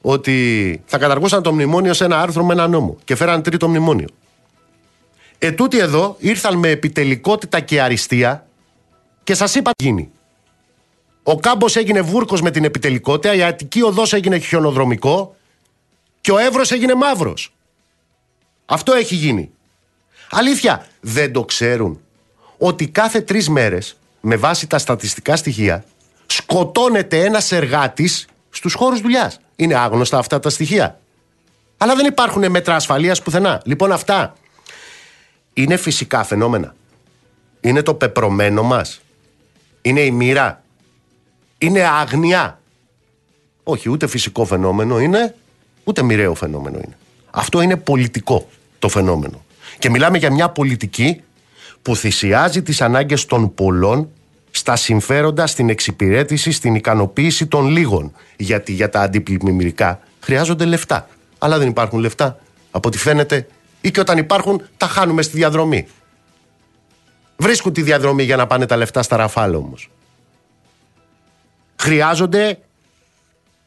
ότι 0.00 0.82
θα 0.86 0.98
καταργούσαν 0.98 1.42
το 1.42 1.52
μνημόνιο 1.52 1.94
σε 1.94 2.04
ένα 2.04 2.20
άρθρο 2.20 2.44
με 2.44 2.52
ένα 2.52 2.68
νόμο 2.68 2.96
και 3.04 3.14
φέραν 3.14 3.42
τρίτο 3.42 3.68
μνημόνιο. 3.68 4.08
Ετούτοι 5.38 5.78
εδώ 5.78 6.16
ήρθαν 6.18 6.56
με 6.58 6.68
επιτελικότητα 6.68 7.60
και 7.60 7.82
αριστεία 7.82 8.46
και 9.24 9.34
σας 9.34 9.54
είπα 9.54 9.70
τι 9.76 9.84
γίνει. 9.84 10.10
Ο 11.22 11.36
κάμπος 11.36 11.76
έγινε 11.76 12.00
βούρκος 12.00 12.42
με 12.42 12.50
την 12.50 12.64
επιτελικότητα, 12.64 13.34
η 13.34 13.42
Αττική 13.42 13.82
οδός 13.82 14.12
έγινε 14.12 14.38
χιονοδρομικό 14.38 15.36
και 16.20 16.32
ο 16.32 16.38
Εύρος 16.38 16.70
έγινε 16.70 16.94
μαύρος. 16.94 17.52
Αυτό 18.70 18.92
έχει 18.92 19.14
γίνει. 19.14 19.50
Αλήθεια, 20.30 20.86
δεν 21.00 21.32
το 21.32 21.44
ξέρουν 21.44 22.00
ότι 22.58 22.88
κάθε 22.88 23.20
τρεις 23.20 23.48
μέρες, 23.48 23.96
με 24.20 24.36
βάση 24.36 24.66
τα 24.66 24.78
στατιστικά 24.78 25.36
στοιχεία, 25.36 25.84
σκοτώνεται 26.26 27.24
ένας 27.24 27.52
εργάτης 27.52 28.26
στους 28.50 28.74
χώρους 28.74 29.00
δουλειάς. 29.00 29.40
Είναι 29.56 29.74
άγνωστα 29.74 30.18
αυτά 30.18 30.40
τα 30.40 30.50
στοιχεία. 30.50 31.00
Αλλά 31.76 31.94
δεν 31.94 32.06
υπάρχουν 32.06 32.50
μέτρα 32.50 32.74
ασφαλείας 32.74 33.22
πουθενά. 33.22 33.62
Λοιπόν, 33.64 33.92
αυτά 33.92 34.34
είναι 35.52 35.76
φυσικά 35.76 36.24
φαινόμενα. 36.24 36.74
Είναι 37.60 37.82
το 37.82 37.94
πεπρωμένο 37.94 38.62
μας. 38.62 39.00
Είναι 39.82 40.00
η 40.00 40.10
μοίρα. 40.10 40.62
Είναι 41.58 41.82
άγνοια. 41.82 42.60
Όχι, 43.62 43.90
ούτε 43.90 44.06
φυσικό 44.06 44.44
φαινόμενο 44.44 44.98
είναι, 45.00 45.34
ούτε 45.84 46.02
μοιραίο 46.02 46.34
φαινόμενο 46.34 46.76
είναι. 46.76 46.96
Αυτό 47.30 47.60
είναι 47.60 47.76
πολιτικό 47.76 48.48
το 48.78 48.88
φαινόμενο. 48.88 49.44
Και 49.78 49.90
μιλάμε 49.90 50.18
για 50.18 50.32
μια 50.32 50.48
πολιτική 50.48 51.22
που 51.82 51.96
θυσιάζει 51.96 52.62
τις 52.62 52.80
ανάγκες 52.80 53.26
των 53.26 53.54
πολλών 53.54 54.08
στα 54.50 54.76
συμφέροντα, 54.76 55.46
στην 55.46 55.68
εξυπηρέτηση, 55.68 56.50
στην 56.52 56.74
ικανοποίηση 56.74 57.46
των 57.46 57.66
λίγων. 57.66 58.12
Γιατί 58.36 58.72
για 58.72 58.88
τα 58.88 59.00
αντιπλημμυρικά 59.00 60.00
χρειάζονται 60.20 60.64
λεφτά. 60.64 61.08
Αλλά 61.38 61.58
δεν 61.58 61.68
υπάρχουν 61.68 61.98
λεφτά. 61.98 62.38
Από 62.70 62.88
ό,τι 62.88 62.98
φαίνεται, 62.98 63.46
ή 63.80 63.90
και 63.90 64.00
όταν 64.00 64.18
υπάρχουν, 64.18 64.62
τα 64.76 64.86
χάνουμε 64.86 65.22
στη 65.22 65.36
διαδρομή. 65.36 65.86
Βρίσκουν 67.36 67.72
τη 67.72 67.82
διαδρομή 67.82 68.22
για 68.22 68.36
να 68.36 68.46
πάνε 68.46 68.66
τα 68.66 68.76
λεφτά 68.76 69.02
στα 69.02 69.16
ραφάλ 69.16 69.54
όμως. 69.54 69.90
Χρειάζονται 71.76 72.58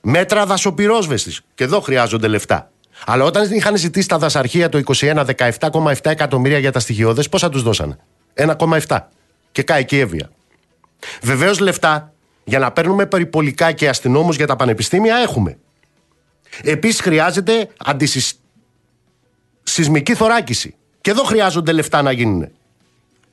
μέτρα 0.02 0.46
δασοπυρόσβεστη. 0.46 1.36
Και 1.56 1.64
εδώ 1.64 1.80
χρειάζονται 1.80 2.28
λεφτά. 2.28 2.71
Αλλά 3.06 3.24
όταν 3.24 3.52
είχαν 3.52 3.78
ζητήσει 3.78 4.08
τα 4.08 4.18
δασαρχεία 4.18 4.70
το 4.70 4.82
21 4.86 5.26
17,7 5.60 5.94
εκατομμύρια 6.04 6.58
για 6.58 6.72
τα 6.72 6.80
στοιχειώδες, 6.80 7.30
πόσα 7.30 7.50
τους 7.50 7.64
δώσανε; 7.64 7.98
1,7. 8.34 9.00
Και 9.52 9.64
κάει 9.64 9.86
και 9.86 10.00
έβια. 10.00 10.32
Βεβαίως 11.22 11.60
λεφτά 11.60 12.14
για 12.44 12.60
να 12.60 12.72
παίρνουμε 12.72 13.06
περιπολικά 13.06 13.72
και 13.72 13.90
αστυνόμους 13.90 14.36
για 14.36 14.48
τα 14.48 14.56
πανεπιστήμια 14.56 15.16
έχουμε. 15.16 15.58
Επίσης 16.64 17.02
χρειάζεται 17.02 17.70
αντισυσμική 17.78 20.16
θωράκιση. 20.16 20.76
Και 21.02 21.12
εδώ 21.12 21.24
χρειάζονται 21.24 21.72
λεφτά 21.72 22.02
να 22.02 22.12
γίνουν. 22.12 22.50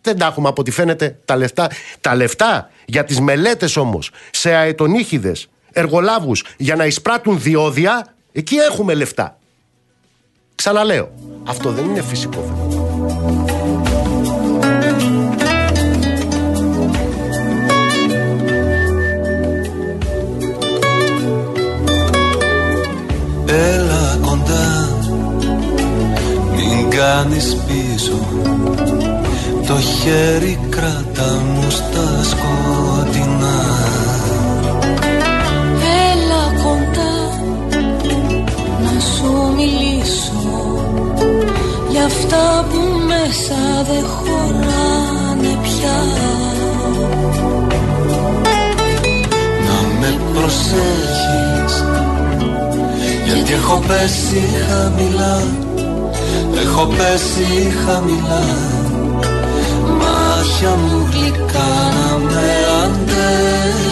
Δεν 0.03 0.19
τα 0.19 0.27
έχουμε 0.27 0.49
από 0.49 0.61
ό,τι 0.61 0.71
φαίνεται 0.71 1.19
τα 1.25 1.37
λεφτά. 1.37 1.71
Τα 2.01 2.15
λεφτά 2.15 2.71
για 2.85 3.05
τις 3.05 3.21
μελέτες 3.21 3.77
όμως 3.77 4.11
σε 4.31 4.55
αετονίχιδες 4.55 5.49
εργολάβους 5.73 6.45
για 6.57 6.77
να 6.77 6.87
εισπράττουν 6.87 7.41
διόδια, 7.41 8.15
εκεί 8.33 8.57
έχουμε 8.57 8.95
λεφτά. 8.95 9.39
Ξαναλέω, 10.59 11.09
αυτό 11.45 11.71
δεν 11.71 11.85
είναι 11.85 12.03
φυσικό 12.03 12.41
φαινόμενο. 12.41 12.87
Έλα 23.47 24.19
κοντά 24.21 24.89
Μην 26.55 26.91
κάνεις 26.91 27.57
πίσω 27.67 28.19
Το 29.67 29.81
χέρι 29.81 30.59
κράτα 30.71 31.41
μου 31.55 31.71
στα 31.71 32.25
σκοτεινά 32.25 33.88
αυτά 42.09 42.67
που 42.71 42.81
μέσα 43.07 43.61
δεν 43.89 44.05
χωράνε 44.15 45.53
πια. 45.63 45.99
Να 49.67 49.79
με 50.01 50.11
προσέχεις 50.33 51.85
γιατί 53.27 53.53
έχω 53.53 53.83
πέσει 53.87 54.43
χαμηλά 54.69 55.43
Έχω 56.63 56.87
πέσει 56.87 57.73
χαμηλά. 57.87 58.45
Μάτια 59.99 60.77
μου 60.77 61.09
γλυκά 61.13 61.71
να 61.95 62.19
με 62.19 62.51
αντέχεις 62.83 63.88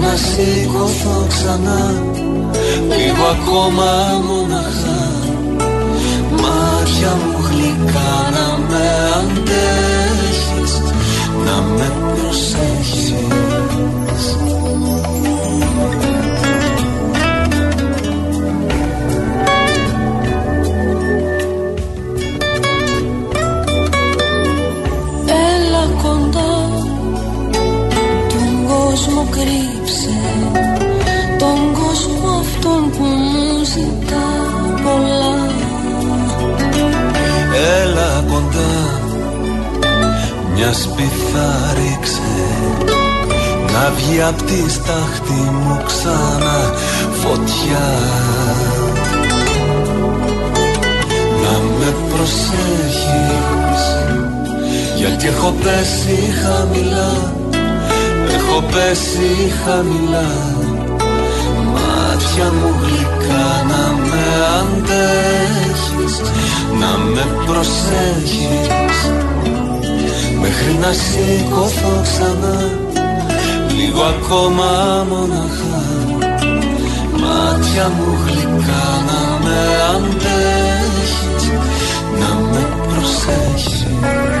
να 0.00 0.16
σηκωθώ 0.16 1.26
ξανά. 1.28 2.02
Λίγο 2.88 3.24
ακόμα 3.36 3.90
μοναχά. 4.26 5.02
Μάτια 6.30 7.16
μου 7.20 7.38
γλυκά 7.48 8.30
να 8.34 8.58
με 8.68 8.86
αντέχεις 9.18 10.80
Να 11.44 11.60
με 11.60 11.92
προσέχεις 12.14 13.12
κρύψε 29.30 30.18
τον 31.38 31.58
κόσμο 31.72 32.38
αυτόν 32.38 32.90
που 32.90 33.04
μου 33.04 33.64
ζητά 33.64 34.28
πολλά. 34.82 35.36
Έλα 37.82 38.24
κοντά 38.32 39.00
μιας 40.54 40.76
σπιθά 40.82 41.74
ρίξε 41.74 42.36
να 43.72 43.90
βγει 43.96 44.22
απ' 44.22 44.42
τη 44.42 44.70
στάχτη 44.70 45.32
μου 45.32 45.82
ξανά 45.86 46.74
φωτιά. 47.20 47.88
Να 51.42 51.58
με 51.78 51.94
προσέχεις 52.08 53.84
γιατί 54.96 55.26
έχω 55.26 55.54
πέσει 55.62 56.18
χαμηλά 56.42 57.32
Έχω 58.50 58.62
πέσει 58.62 59.52
χαμηλά 59.64 60.30
Μάτια 61.72 62.52
μου 62.52 62.74
γλυκά 62.82 63.64
να 63.68 63.92
με 63.92 64.24
αντέχεις 64.60 66.20
Να 66.80 66.98
με 66.98 67.26
προσέχεις. 67.46 68.98
Μέχρι 70.40 70.78
να 70.80 70.92
σηκωθώ 70.92 72.00
ξανά 72.02 72.70
Λίγο 73.76 74.02
ακόμα 74.02 74.66
μοναχά. 75.08 75.86
Μάτια 77.12 77.88
μου 77.96 78.18
γλυκά 78.26 78.86
να 79.06 79.44
με 79.44 79.58
αντέχεις 79.94 81.50
Να 82.18 82.34
με 82.50 82.66
προσέχεις 82.88 84.37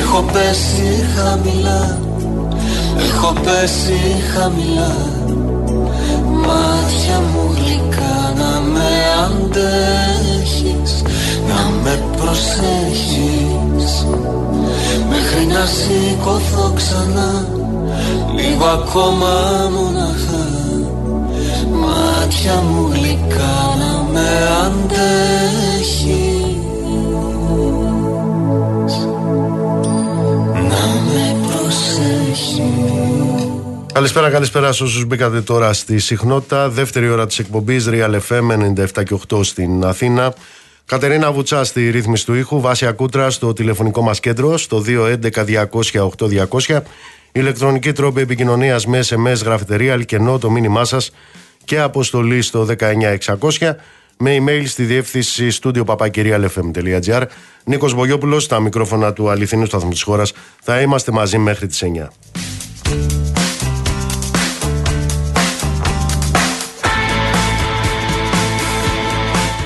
έχω 0.00 0.24
πέσει 0.32 1.06
χαμηλά 1.16 1.98
Έχω 2.98 3.32
πέσει 3.32 4.00
χαμηλά. 4.34 4.96
Μάτια 6.46 7.20
μου 7.20 7.54
γλυκά 7.56 8.32
να 8.36 8.60
με 8.60 8.90
αντέχεις 9.24 11.02
Να 11.48 11.70
με 11.82 12.02
προσέχεις. 12.16 14.06
Μέχρι 15.08 15.46
να 15.46 15.66
σηκωθώ 15.66 16.72
ξανά 16.74 17.48
Λίγο 18.36 18.64
ακόμα 18.64 19.32
μοναχά. 19.76 20.48
Μάτια 21.80 22.54
μου 22.54 22.90
γλυκά 22.92 23.76
να 23.78 24.12
με 24.12 24.28
αντέχεις 24.64 26.39
Καλησπέρα, 34.00 34.30
καλησπέρα 34.30 34.72
σε 34.72 34.82
όσους 34.82 35.04
μπήκατε 35.04 35.40
τώρα 35.40 35.72
στη 35.72 35.98
συχνότητα. 35.98 36.68
Δεύτερη 36.68 37.08
ώρα 37.08 37.26
της 37.26 37.38
εκπομπής 37.38 37.88
Real 37.90 38.18
FM 38.28 38.50
97 38.94 39.02
και 39.04 39.18
8 39.28 39.44
στην 39.44 39.84
Αθήνα. 39.84 40.34
Κατερίνα 40.86 41.32
Βουτσά 41.32 41.64
στη 41.64 41.90
ρύθμιση 41.90 42.24
του 42.26 42.34
ήχου, 42.34 42.60
Βάσια 42.60 42.92
Κούτρα 42.92 43.30
στο 43.30 43.52
τηλεφωνικό 43.52 44.02
μας 44.02 44.20
κέντρο 44.20 44.58
στο 44.58 44.84
211-200-8200. 44.86 46.80
Ηλεκτρονική 47.32 47.92
τρόπη 47.92 48.20
επικοινωνίας 48.20 48.86
με 48.86 49.00
SMS, 49.08 49.42
γραφετερία, 49.44 49.92
αλκενό, 49.92 50.38
το 50.38 50.50
μήνυμά 50.50 50.84
σας 50.84 51.12
και 51.64 51.80
αποστολή 51.80 52.42
στο 52.42 52.64
19600 53.58 53.76
με 54.16 54.36
email 54.38 54.62
στη 54.66 54.82
διεύθυνση 54.82 55.48
studio 55.62 55.84
papakirialfm.gr. 55.84 57.22
Νίκος 57.64 57.94
Μπογιόπουλος 57.94 58.42
στα 58.42 58.60
μικρόφωνα 58.60 59.12
του 59.12 59.30
αληθινού 59.30 59.66
σταθμού 59.66 59.90
της 59.90 60.02
χώρας. 60.02 60.32
Θα 60.62 60.80
είμαστε 60.80 61.12
μαζί 61.12 61.38
μέχρι 61.38 61.66
τις 61.66 61.82
9. 61.82 62.10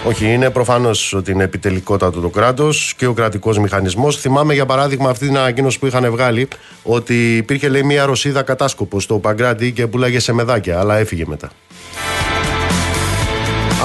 Όχι, 0.06 0.32
είναι 0.32 0.50
προφανώς 0.50 1.12
ότι 1.12 1.30
είναι 1.30 1.44
επιτελικότατο 1.44 2.20
το 2.20 2.28
κράτος 2.28 2.94
και 2.96 3.06
ο 3.06 3.12
κρατικός 3.12 3.58
μηχανισμός. 3.58 4.16
Θυμάμαι 4.16 4.54
για 4.54 4.66
παράδειγμα 4.66 5.10
αυτή 5.10 5.26
την 5.26 5.38
ανακοίνωση 5.38 5.78
που 5.78 5.86
είχαν 5.86 6.10
βγάλει 6.10 6.48
ότι 6.82 7.36
υπήρχε 7.36 7.68
λέει 7.68 7.82
μια 7.82 8.04
Ρωσίδα 8.04 8.42
κατάσκοπος 8.42 9.02
στο 9.02 9.18
Παγκράτη 9.18 9.72
και 9.72 9.86
πουλάγε 9.86 10.20
σε 10.20 10.32
μεδάκια, 10.32 10.78
αλλά 10.78 10.96
έφυγε 10.96 11.24
μετά. 11.26 11.50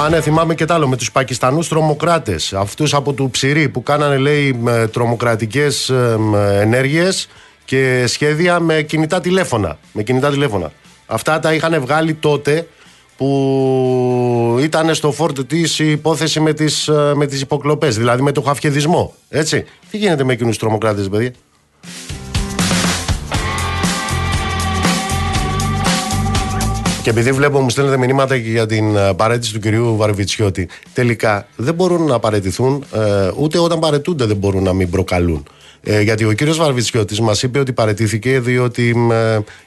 Α, 0.04 0.10
ναι, 0.10 0.22
θυμάμαι 0.22 0.56
και 0.56 0.66
τ' 0.66 0.72
άλλο 0.72 0.88
με 0.88 0.98
τους 0.98 1.12
Πακιστανούς 1.12 1.68
τρομοκράτες. 1.68 2.54
Αυτούς 2.54 2.94
από 2.94 3.14
του 3.14 3.30
Ψηρή 3.30 3.70
που 3.70 3.84
κάνανε 3.84 4.18
λέει 4.18 4.60
τρομοκρατικές 4.92 5.92
ενέργειες 6.60 7.30
και 7.66 8.04
σχέδια 8.08 8.60
με 8.60 8.82
κινητά 8.82 9.22
τηλέφωνα. 9.22 9.78
Με 9.94 10.04
κινητά 10.04 10.30
τηλέφωνα. 10.30 10.72
Αυτά 11.06 11.40
τα 11.40 11.54
είχαν 11.54 11.82
βγάλει 11.82 12.14
τότε 12.14 12.68
που 13.20 14.58
ήταν 14.62 14.96
στο 14.96 15.12
φόρτο 15.12 15.46
της 15.46 15.80
η 15.80 15.92
υπόθεση 15.92 16.40
με 16.40 16.54
τις, 16.54 16.88
ε, 16.88 17.12
με 17.16 17.26
τις 17.26 17.42
υποκλοπές, 17.42 17.98
δηλαδή 17.98 18.22
με 18.22 18.32
το 18.32 18.42
χαφιεδισμό. 18.42 19.14
Έτσι. 19.30 19.66
Τι 19.92 19.98
γίνεται 19.98 20.24
με 20.24 20.34
εκείνους 20.34 20.52
τους 20.52 20.60
τρομοκράτες, 20.60 21.10
παιδιά; 21.10 21.32
Και 27.04 27.10
επειδή 27.10 27.32
βλέπω 27.32 27.60
μου 27.60 27.70
στέλνετε 27.70 27.98
μηνύματα 27.98 28.38
και 28.40 28.50
για 28.50 28.66
την 28.66 28.96
ε, 28.96 29.14
παρέτηση 29.14 29.54
του 29.54 29.60
κυρίου 29.60 29.96
Βαρβιτσιώτη, 29.98 30.70
τελικά 30.94 31.48
δεν 31.56 31.74
μπορούν 31.74 32.06
να 32.06 32.20
παρετηθούν, 32.20 32.84
ε, 32.94 33.32
ούτε 33.38 33.60
όταν 33.60 33.80
παρετούνται 33.80 34.26
δεν 34.26 34.38
μπορούν 34.38 34.64
να 34.64 34.74
μην 34.74 34.90
προκαλούν. 34.90 35.44
Ε, 35.84 36.02
γιατί 36.02 36.26
ο 36.26 36.32
κύριος 36.32 36.58
Βαρβιτσιώτης 36.58 37.20
μας 37.20 37.44
είπε 37.44 37.60
ότι 37.60 37.74
παρετήθηκε 37.74 38.40
διότι 38.40 38.96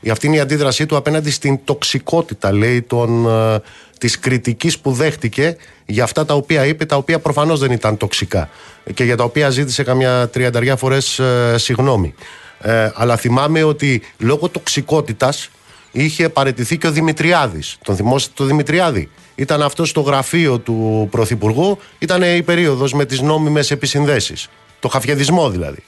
ε, 0.02 0.10
αυτή 0.10 0.26
είναι 0.26 0.36
η 0.36 0.40
αντίδρασή 0.40 0.86
του 0.86 0.96
απέναντι 0.96 1.30
στην 1.30 1.58
τοξικότητα, 1.64 2.52
λέει, 2.52 2.82
των, 2.82 3.28
ε, 3.28 3.60
της 3.98 4.18
κριτικής 4.18 4.78
που 4.78 4.92
δέχτηκε 4.92 5.56
για 5.86 6.04
αυτά 6.04 6.24
τα 6.24 6.34
οποία 6.34 6.66
είπε, 6.66 6.84
τα 6.84 6.96
οποία 6.96 7.18
προφανώς 7.18 7.60
δεν 7.60 7.70
ήταν 7.70 7.96
τοξικά 7.96 8.48
και 8.94 9.04
για 9.04 9.16
τα 9.16 9.24
οποία 9.24 9.50
ζήτησε 9.50 9.82
καμιά 9.82 10.28
τριανταριά 10.28 10.76
φορές 10.76 11.18
ε, 11.18 11.54
συγγνώμη. 11.58 12.14
Ε, 12.60 12.90
αλλά 12.94 13.16
θυμάμαι 13.16 13.62
ότι 13.62 14.02
λόγω 14.18 14.48
τοξικότητας 14.48 15.48
είχε 15.92 16.28
παρετηθεί 16.28 16.78
και 16.78 16.86
ο 16.86 16.90
Δημητριάδης. 16.90 17.78
Τον 17.84 17.96
θυμόσαστε 17.96 18.32
το 18.36 18.44
Δημητριάδη; 18.44 19.08
Ήταν 19.34 19.62
αυτός 19.62 19.88
στο 19.88 20.00
γραφείο 20.00 20.58
του 20.58 21.08
Πρωθυπουργού, 21.10 21.78
ήταν 21.98 22.22
η 22.22 22.42
περίοδος 22.42 22.92
με 22.92 23.04
τις 23.04 23.20
νόμιμες 23.20 23.70
επισυνδέσεις. 23.70 24.48
Το 24.80 24.88
χαφιεδισμό 24.88 25.50
δηλαδή. 25.50 25.82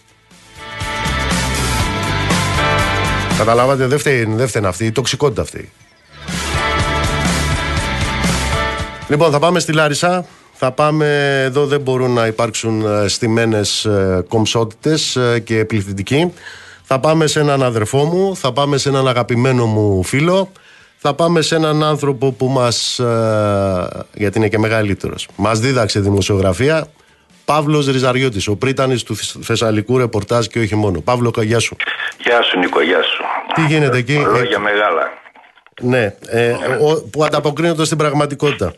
Καταλάβατε, 3.39 3.87
δεν 3.87 3.99
φταίνει, 3.99 4.35
δεν 4.35 4.49
φταίνει 4.49 4.67
αυτή, 4.67 4.85
η 4.85 4.93
τοξικότητα 4.93 5.43
αυτή. 5.43 5.73
Λοιπόν, 9.09 9.31
θα 9.31 9.39
πάμε 9.39 9.59
στη 9.59 9.73
Λάρισα. 9.73 10.27
Θα 10.55 10.73
πάμε, 10.73 11.41
εδώ 11.45 11.67
δεν 11.67 11.81
μπορούν 11.81 12.11
να 12.11 12.27
υπάρξουν 12.27 12.87
ε, 12.87 13.09
στημένες 13.09 13.85
ε, 13.85 14.25
κομψότητες 14.29 15.17
ε, 15.17 15.39
και 15.39 15.65
πληθυντικοί. 15.65 16.33
Θα 16.83 17.01
πάμε 17.01 17.27
σε 17.27 17.41
έναν 17.41 17.63
αδερφό 17.63 18.05
μου, 18.05 18.37
θα 18.37 18.53
πάμε 18.53 18.77
σε 18.77 18.89
έναν 18.89 19.09
αγαπημένο 19.09 19.67
μου 19.67 20.03
φίλο, 20.03 20.53
θα 20.97 21.15
πάμε 21.15 21.41
σε 21.41 21.55
έναν 21.55 21.83
άνθρωπο 21.85 22.33
που 22.33 22.49
μας, 22.49 23.01
γιατί 24.15 24.39
είναι 24.39 24.49
και 24.49 24.59
μεγαλύτερος, 24.59 25.29
μας 25.37 25.59
δίδαξε 25.59 26.01
δημοσιογραφία, 26.01 26.89
Παύλος 27.45 27.87
Ριζαριώτης, 27.87 28.49
ο 28.49 28.57
πρίτανης 28.57 29.03
του 29.03 29.17
Θεσσαλικού 29.43 29.99
ρεπορτάζ 29.99 30.47
και 30.47 30.59
όχι 30.59 30.77
μόνο. 30.77 31.01
Παύλο, 31.01 31.33
γεια 31.43 31.59
σου. 31.59 31.77
Γεια 32.19 32.43
σου 32.43 32.59
Νίκο, 32.59 32.83
γεια 32.83 33.03
σου. 33.03 33.24
Τι 33.55 33.63
γίνεται 33.63 33.97
εκεί; 33.97 34.19
Λόγια 34.19 34.59
μεγάλα. 34.59 35.23
Ναι, 35.81 36.15
ε, 36.29 36.51
ο, 36.53 37.09
που 37.13 37.25
ανταποκρίνονται 37.25 37.85
στην 37.85 37.99
πραγματικότητα. 37.99 38.73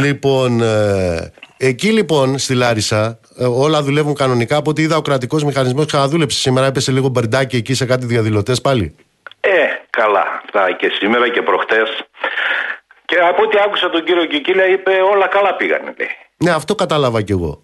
Λοιπόν, 0.00 0.62
ε, 0.62 1.32
εκεί 1.56 1.88
λοιπόν 1.88 2.38
στη 2.38 2.54
Λάρισα 2.54 3.18
ε, 3.38 3.44
όλα 3.44 3.82
δουλεύουν 3.82 4.14
κανονικά. 4.14 4.56
Από 4.56 4.70
ό,τι 4.70 4.82
είδα 4.82 4.96
ο 4.96 5.02
κρατικός 5.02 5.44
μηχανισμός 5.44 5.86
ξαναδούλεψε 5.86 6.38
σήμερα, 6.38 6.66
έπεσε 6.66 6.92
λίγο 6.92 7.08
μπερντάκι 7.08 7.56
εκεί 7.56 7.74
σε 7.74 7.86
κάτι 7.86 8.06
διαδηλωτές 8.06 8.60
πάλι. 8.60 8.94
Ε, 9.40 9.50
καλά. 9.90 10.24
Αυτά 10.44 10.72
και 10.72 10.90
σήμερα 10.98 11.28
και 11.28 11.42
προχτές. 11.42 11.88
Και 13.04 13.18
από 13.18 13.42
ό,τι 13.42 13.56
άκουσα 13.64 13.90
τον 13.90 14.04
κύριο 14.04 14.24
Κικίλια 14.24 14.66
είπε 14.66 14.90
όλα 15.12 15.26
καλά 15.28 15.54
πήγανε. 15.54 15.94
Λέει. 15.98 16.08
Ναι, 16.36 16.50
αυτό 16.50 16.74
κατάλαβα 16.74 17.22
κι 17.22 17.32
εγώ. 17.32 17.60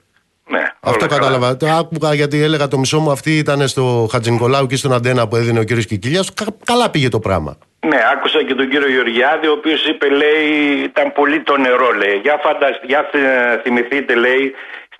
Ναι, 0.50 0.62
Αυτό 0.80 1.04
όλα 1.04 1.14
κατάλαβα. 1.16 1.56
Το 1.56 1.66
άκουγα 1.66 2.14
γιατί 2.14 2.42
έλεγα 2.42 2.68
το 2.68 2.78
μισό 2.78 2.98
μου 3.00 3.10
αυτή 3.10 3.38
ήταν 3.38 3.68
στο 3.68 4.08
Χατζηνικολάου 4.12 4.66
και 4.66 4.76
στον 4.76 4.92
Αντένα 4.92 5.28
που 5.28 5.36
έδινε 5.36 5.58
ο 5.58 5.62
κύριος 5.62 5.86
Κικίλιας. 5.86 6.30
Καλά 6.64 6.90
πήγε 6.90 7.08
το 7.08 7.18
πράγμα. 7.18 7.56
Ναι, 7.86 7.98
άκουσα 8.12 8.42
και 8.44 8.54
τον 8.54 8.68
κύριο 8.68 8.90
Γεωργιάδη, 8.90 9.46
ο 9.46 9.52
οποίος 9.52 9.86
είπε, 9.86 10.08
λέει, 10.08 10.44
ήταν 10.84 11.12
πολύ 11.12 11.40
το 11.42 11.56
νερό, 11.56 11.90
λέει. 11.92 12.16
Για, 12.22 12.40
φαντασ... 12.42 12.80
για 12.86 13.08
θε- 13.12 13.60
θυμηθείτε, 13.62 14.14
λέει, 14.14 14.54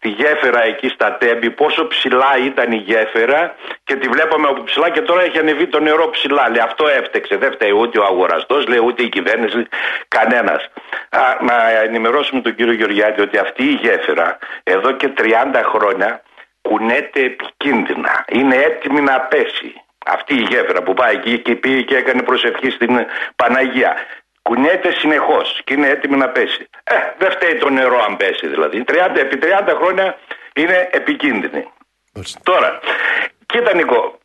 τη 0.04 0.10
γέφυρα 0.10 0.64
εκεί 0.64 0.88
στα 0.88 1.16
Τέμπη, 1.20 1.50
πόσο 1.50 1.86
ψηλά 1.86 2.32
ήταν 2.44 2.72
η 2.72 2.76
γέφυρα 2.76 3.54
και 3.84 3.94
τη 3.96 4.08
βλέπαμε 4.08 4.48
από 4.48 4.62
ψηλά 4.62 4.90
και 4.90 5.00
τώρα 5.00 5.22
έχει 5.22 5.38
ανεβεί 5.38 5.66
το 5.66 5.80
νερό 5.80 6.10
ψηλά. 6.10 6.48
Λέει 6.50 6.62
αυτό 6.62 6.88
έφτεξε, 6.88 7.36
δεν 7.36 7.52
φταίει 7.52 7.70
ούτε 7.70 7.98
ο 7.98 8.04
αγοραστός, 8.04 8.66
λέει 8.66 8.78
ούτε 8.84 9.02
η 9.02 9.08
κυβέρνηση, 9.08 9.66
κανένας. 10.08 10.68
Να 11.40 11.70
ενημερώσουμε 11.82 12.40
τον 12.40 12.54
κύριο 12.54 12.72
Γεωργιάδη 12.72 13.20
ότι 13.20 13.38
αυτή 13.38 13.62
η 13.62 13.78
γέφυρα 13.82 14.38
εδώ 14.62 14.92
και 14.92 15.12
30 15.16 15.62
χρόνια 15.64 16.22
κουνέται 16.62 17.20
επικίνδυνα. 17.20 18.24
Είναι 18.28 18.56
έτοιμη 18.56 19.00
να 19.00 19.20
πέσει. 19.20 19.72
Αυτή 20.06 20.34
η 20.34 20.46
γέφυρα 20.50 20.82
που 20.82 20.94
πάει 20.94 21.14
εκεί 21.14 21.38
και 21.38 21.54
πήγε 21.54 21.80
και 21.80 21.96
έκανε 21.96 22.22
προσευχή 22.22 22.70
στην 22.70 23.06
Παναγία. 23.36 23.96
Κουνιέται 24.48 24.90
συνεχώς 24.92 25.60
και 25.64 25.74
είναι 25.74 25.88
έτοιμη 25.88 26.16
να 26.16 26.28
πέσει. 26.28 26.68
Ε, 26.84 26.94
δεν 27.18 27.30
φταίει 27.30 27.58
το 27.58 27.68
νερό 27.70 28.04
αν 28.04 28.16
πέσει 28.16 28.46
δηλαδή. 28.48 28.84
30, 28.86 28.94
επί 29.14 29.38
30 29.42 29.74
χρόνια 29.76 30.18
είναι 30.54 30.88
επικίνδυνη. 30.92 31.68
Τώρα, 32.42 32.80
κοίτα 33.46 33.74
Νικό, 33.74 34.18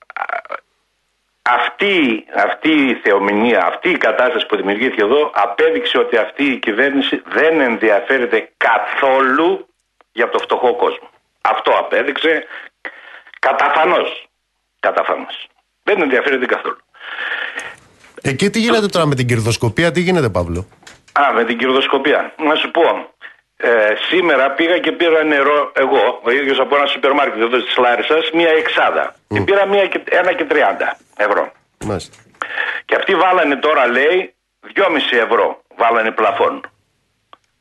αυτή, 1.42 2.26
αυτή 2.36 2.72
η 2.72 2.96
θεομηνία, 3.04 3.66
αυτή 3.66 3.90
η 3.90 3.98
κατάσταση 3.98 4.46
που 4.46 4.56
δημιουργήθηκε 4.56 5.02
εδώ 5.02 5.32
απέδειξε 5.34 5.98
ότι 5.98 6.18
αυτή 6.18 6.44
η 6.44 6.58
κυβέρνηση 6.58 7.22
δεν 7.26 7.60
ενδιαφέρεται 7.62 8.52
καθόλου 8.58 9.68
για 10.12 10.30
το 10.30 10.40
φτωχό 10.40 10.76
κόσμο. 10.76 11.10
Αυτό 11.42 11.72
απέδειξε 11.72 12.46
καταφανώς. 13.40 14.28
Καταφανώς. 14.80 15.48
Δεν 15.84 16.02
ενδιαφέρεται 16.02 16.46
καθόλου. 16.46 16.78
Εκεί 18.22 18.50
τι 18.50 18.60
γίνεται 18.60 18.86
τώρα 18.86 19.06
με 19.06 19.16
την 19.16 19.28
κερδοσκοπία, 19.28 19.92
τι 19.92 20.02
γίνεται 20.02 20.30
Παύλο; 20.30 20.68
Α, 21.12 21.34
με 21.34 21.44
την 21.44 21.58
κερδοσκοπία. 21.58 22.34
Να 22.38 22.56
σου 22.56 22.72
πω, 22.72 22.82
ε, 23.58 23.94
σήμερα 24.10 24.52
πήγα 24.52 24.78
και 24.78 24.92
πήρα 24.92 25.24
νερό 25.24 25.72
εγώ, 25.76 26.20
ο 26.24 26.32
ίδιος 26.32 26.60
από 26.60 26.76
ένα 26.76 26.86
σούπερ 26.86 27.14
μάρκετ 27.14 27.42
εδώ 27.42 27.58
τη 27.58 27.80
Λάρισας, 27.82 28.30
μία 28.34 28.50
εξάδα. 28.50 29.16
Και 29.28 29.42
πήρα 29.42 29.68
μία 29.68 29.88
και, 29.88 30.04
ένα 30.10 30.34
και 30.34 30.46
30 30.50 30.98
ευρώ. 31.18 31.52
Μάλιστα. 31.86 32.18
Και 32.86 32.96
αυτοί 32.96 33.16
βάλανε 33.16 33.56
τώρα, 33.56 33.88
λέει, 33.88 34.34
2,5 34.74 35.18
ευρώ. 35.18 35.62
Βάλανε 35.78 36.12
πλαφόν. 36.12 36.62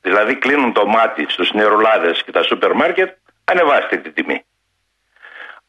Δηλαδή 0.01 0.37
κλείνουν 0.37 0.73
το 0.73 0.87
μάτι 0.87 1.27
στους 1.29 1.53
νερολάδες 1.53 2.23
και 2.23 2.33
τα 2.33 2.43
σούπερ 2.43 2.73
μάρκετ, 2.73 3.17
ανεβάστε 3.45 3.97
την 3.97 4.15
τιμή. 4.15 4.45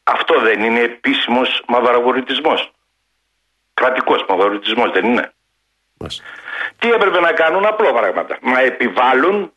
Αυτό 0.02 0.40
δεν 0.40 0.62
είναι 0.62 0.80
επίσημος 0.80 1.62
μαυραγορητισμό. 1.66 2.54
Κρατικός 3.80 4.24
μαυραγορητισμό 4.28 4.90
δεν 4.90 5.04
είναι. 5.04 5.32
Μάλιστα. 5.98 6.24
Τι 6.78 6.90
έπρεπε 6.92 7.20
να 7.20 7.32
κάνουν 7.32 7.64
απλό 7.66 7.92
πράγματα. 7.92 8.38
Να 8.40 8.60
επιβάλλουν 8.60 9.52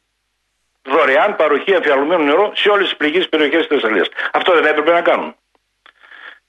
δωρεάν 0.82 1.36
παροχή 1.36 1.72
εμφιαλωμένου 1.72 2.24
νερό 2.24 2.52
σε 2.56 2.70
όλες 2.70 2.88
τις 2.88 2.98
πληγείς 2.98 3.30
περιοχές 3.30 3.68
της 3.68 3.80
Θεσσαλίας. 3.80 4.08
Αυτό 4.34 4.54
δεν 4.54 4.66
έπρεπε 4.66 4.92
να 4.92 5.02
κάνουν. 5.02 5.36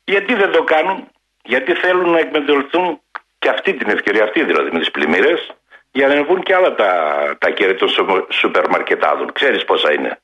Γιατί 0.04 0.34
δεν 0.34 0.52
το 0.52 0.62
κάνουν, 0.64 1.08
Γιατί 1.44 1.74
θέλουν 1.74 2.10
να 2.10 2.18
εκμεταλλευτούν 2.18 3.00
και 3.38 3.48
αυτή 3.48 3.74
την 3.74 3.90
ευκαιρία, 3.90 4.24
αυτή 4.24 4.44
δηλαδή 4.44 4.70
με 4.72 4.78
τις 4.78 4.90
πλημμύρες, 4.90 5.50
για 5.90 6.06
να 6.06 6.12
ανεβούν 6.12 6.42
και 6.42 6.54
άλλα 6.54 6.74
τα, 6.74 6.90
τα 7.38 7.50
κέρδη 7.50 7.74
των 7.74 7.88
σου- 7.88 8.26
σούπερ 8.30 8.68
μαρκετάδων. 8.68 9.32
Ξέρεις 9.32 9.64
πόσα 9.64 9.92
είναι. 9.92 10.20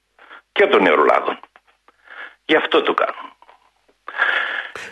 Και 0.53 0.67
των 0.67 0.83
νερολάδων. 0.83 1.39
Γι' 2.45 2.57
αυτό 2.57 2.83
το 2.83 2.95
κάνουν. 2.95 3.33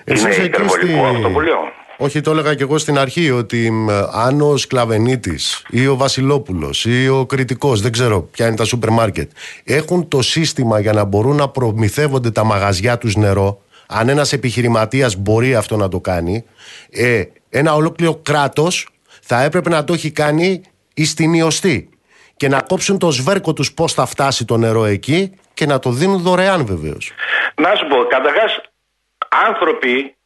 Εσείς 0.05 0.23
είναι 0.25 0.35
εκεί 0.35 0.45
υπερβολικό 0.45 1.07
στη- 1.07 1.17
αυτό 1.17 1.31
που 1.31 1.41
λέω. 1.41 1.73
Όχι, 2.01 2.21
το 2.21 2.31
έλεγα 2.31 2.55
και 2.55 2.63
εγώ 2.63 2.79
στην 2.79 2.99
αρχή 2.99 3.31
ότι 3.31 3.71
μ, 3.71 3.91
αν 4.13 4.41
ο 4.41 4.57
Σκλαβενίτης 4.57 5.63
ή 5.71 5.87
ο 5.87 5.97
Βασιλόπουλος 5.97 6.85
ή 6.85 7.09
ο 7.09 7.27
Κριτικός, 7.27 7.81
δεν 7.81 7.93
ξέρω 7.93 8.23
ποια 8.23 8.47
είναι 8.47 8.57
τα 8.57 8.65
σούπερ 8.65 8.91
μάρκετ, 8.91 9.31
έχουν 9.65 10.09
το 10.09 10.23
σύστημα 10.23 10.81
για 10.81 10.93
να 10.93 11.05
μπορούν 11.05 11.37
να 11.37 11.49
προμηθεύονται 11.49 12.31
τα 12.31 12.45
μαγαζιά 12.45 12.99
τους 12.99 13.17
νερό, 13.17 13.63
αν 13.87 14.09
ένας 14.09 14.33
επιχειρηματίας 14.33 15.17
μπορεί 15.17 15.55
αυτό 15.55 15.77
να 15.77 15.89
το 15.89 16.01
κάνει, 16.01 16.45
ε, 16.91 17.23
ένα 17.51 17.75
ολόκληρο 17.75 18.15
κράτος 18.15 18.89
θα 19.23 19.43
έπρεπε 19.43 19.71
να 19.71 19.85
το 19.85 19.93
έχει 19.93 20.11
κάνει 20.11 20.63
εις 20.95 21.15
την 21.15 21.33
ιωστή 21.33 21.89
και 22.37 22.49
να 22.49 22.61
κόψουν 22.61 22.99
το 22.99 23.11
σβέρκο 23.11 23.53
τους 23.53 23.73
πώς 23.73 23.93
θα 23.93 24.07
φτάσει 24.07 24.45
το 24.45 24.57
νερό 24.57 24.85
εκεί 24.85 25.33
και 25.55 25.67
να 25.67 25.79
το 25.79 25.91
δίνουν 25.91 26.23
δωρεάν 26.23 26.67
βεβαίως. 26.67 27.13
Να 27.55 27.75
σου 27.75 27.87
πω, 27.87 27.97
καταρχάς, 28.09 28.61
άνθρωποι, 29.49 30.18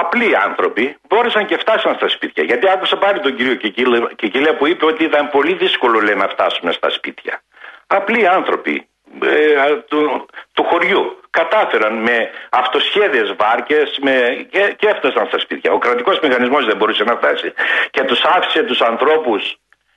απλοί 0.00 0.36
άνθρωποι, 0.36 0.96
μπόρεσαν 1.08 1.46
και 1.46 1.56
φτάσαν 1.56 1.94
στα 1.94 2.08
σπίτια. 2.08 2.44
Γιατί 2.44 2.68
άκουσα 2.70 2.96
πάλι 2.96 3.20
τον 3.20 3.36
κύριο 3.36 3.54
Κικίλε- 3.54 4.14
Κικίλια 4.14 4.56
που 4.56 4.66
είπε 4.66 4.84
ότι 4.84 5.04
ήταν 5.04 5.30
πολύ 5.30 5.54
δύσκολο 5.54 6.00
λέει, 6.00 6.14
να 6.14 6.28
φτάσουμε 6.28 6.72
στα 6.72 6.90
σπίτια. 6.90 7.42
Απλοί 7.86 8.28
άνθρωποι 8.28 8.88
ε, 9.22 9.74
του, 9.88 10.26
του 10.52 10.64
χωριού 10.64 11.20
κατάφεραν 11.30 11.94
με 11.94 12.30
αυτοσχέδιες 12.50 13.34
βάρκες 13.36 13.98
με, 14.00 14.46
και, 14.50 14.74
και 14.78 14.86
έφτασαν 14.88 15.26
στα 15.26 15.38
σπίτια. 15.38 15.72
Ο 15.72 15.78
κρατικός 15.78 16.18
μηχανισμός 16.20 16.64
δεν 16.66 16.76
μπορούσε 16.76 17.04
να 17.04 17.16
φτάσει. 17.16 17.52
Και 17.90 18.02
τους 18.02 18.20
άφησε 18.24 18.62
τους 18.62 18.80
ανθρώπους 18.80 19.56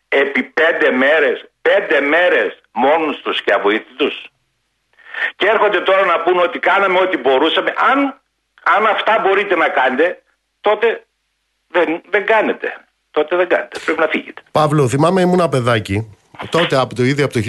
επί 0.10 0.44
πέντε 0.44 0.92
μέρες, 0.92 1.46
πέντε 1.62 2.02
μέρες 2.02 2.62
μόνους 2.72 3.22
τους 3.22 3.42
και 3.42 3.54
αβοήθητους. 3.54 4.26
Και 5.36 5.48
έρχονται 5.48 5.82
τώρα 5.82 6.06
να 6.06 6.20
πούνε 6.20 6.42
ότι 6.42 6.60
κάναμε 6.60 7.00
ό,τι 7.00 7.18
μπορούσαμε. 7.18 7.74
Αν, 7.92 8.22
αν 8.76 8.86
αυτά 8.86 9.24
μπορείτε 9.24 9.56
να 9.56 9.70
κάνετε, 9.70 10.22
τότε 10.62 11.06
δεν, 11.68 12.02
δεν 12.10 12.26
κάνετε. 12.26 12.68
Τότε 13.12 13.36
δεν 13.36 13.48
κάνετε. 13.48 13.80
Πρέπει 13.86 14.00
να 14.00 14.08
φύγετε. 14.08 14.42
Παύλο, 14.52 14.88
θυμάμαι 14.88 15.22
ήμουν 15.22 15.50
παιδάκι, 15.50 16.16
τότε 16.50 16.76
από 16.76 16.96
το, 16.96 17.04
ήδη 17.04 17.22
από 17.22 17.34
το 17.34 17.40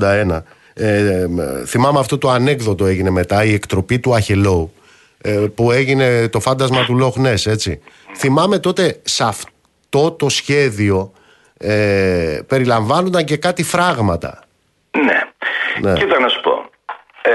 1981. 0.00 0.42
Ε, 0.74 0.96
ε, 0.96 1.26
θυμάμαι 1.66 1.98
αυτό 1.98 2.18
το 2.18 2.30
ανέκδοτο 2.30 2.86
έγινε 2.86 3.10
μετά, 3.10 3.44
η 3.44 3.52
εκτροπή 3.54 3.98
του 3.98 4.14
Αχελόου, 4.14 4.74
ε, 5.20 5.46
που 5.54 5.70
έγινε 5.70 6.28
το 6.28 6.40
φάντασμα 6.40 6.84
του 6.84 6.96
Λόχ 6.98 7.16
Νες, 7.16 7.46
έτσι. 7.46 7.82
Θυμάμαι 8.16 8.58
τότε 8.58 9.00
σε 9.02 9.24
αυτό 9.24 10.12
το 10.12 10.28
σχέδιο 10.28 11.12
ε, 11.58 12.38
περιλαμβάνονταν 12.46 13.24
και 13.24 13.36
κάτι 13.36 13.62
φράγματα. 13.62 14.44
Ναι. 14.90 15.20
Ναι. 15.80 15.92
Κοίτα 15.92 16.20
να 16.20 16.28
σου 16.28 16.40
πω. 16.40 16.70
Ε, 17.22 17.30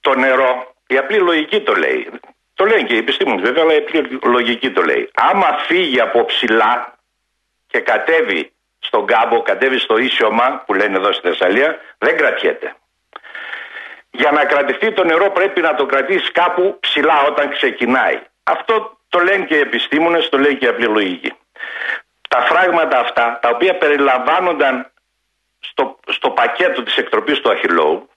το 0.00 0.14
νερό, 0.14 0.74
η 0.86 0.96
απλή 0.96 1.18
λογική 1.18 1.60
το 1.60 1.74
λέει. 1.74 2.08
Το 2.54 2.64
λένε 2.64 2.82
και 2.82 2.94
οι 2.94 2.98
επιστήμονες 2.98 3.42
βέβαια, 3.42 3.62
αλλά 3.62 3.72
η 3.74 3.76
απλή 3.76 4.18
λογική 4.22 4.70
το 4.70 4.82
λέει. 4.82 5.10
Άμα 5.14 5.58
φύγει 5.66 6.00
από 6.00 6.24
ψηλά 6.24 6.98
και 7.66 7.80
κατέβει 7.80 8.52
στον 8.78 9.06
κάμπο, 9.06 9.42
κατέβει 9.42 9.78
στο 9.78 9.96
ίσιωμα 9.96 10.62
που 10.66 10.74
λένε 10.74 10.96
εδώ 10.96 11.12
στη 11.12 11.28
Θεσσαλία, 11.28 11.78
δεν 11.98 12.16
κρατιέται. 12.16 12.74
Για 14.10 14.30
να 14.30 14.44
κρατηθεί 14.44 14.92
το 14.92 15.04
νερό 15.04 15.30
πρέπει 15.30 15.60
να 15.60 15.74
το 15.74 15.86
κρατήσει 15.86 16.32
κάπου 16.32 16.76
ψηλά 16.80 17.22
όταν 17.22 17.50
ξεκινάει. 17.50 18.20
Αυτό 18.42 18.98
το 19.08 19.18
λένε 19.18 19.44
και 19.44 19.56
οι 19.56 19.60
επιστήμονες, 19.60 20.28
το 20.28 20.38
λέει 20.38 20.56
και 20.56 20.64
η 20.64 20.68
απλή 20.68 20.86
λογική. 20.86 21.32
Τα 22.28 22.40
φράγματα 22.40 22.98
αυτά, 22.98 23.38
τα 23.42 23.48
οποία 23.48 23.78
περιλαμβάνονταν 23.78 24.92
στο, 25.58 25.98
στο 26.06 26.30
πακέτο 26.30 26.82
της 26.82 26.96
εκτροπής 26.96 27.40
του 27.40 27.50
Αχυλώου 27.50 28.08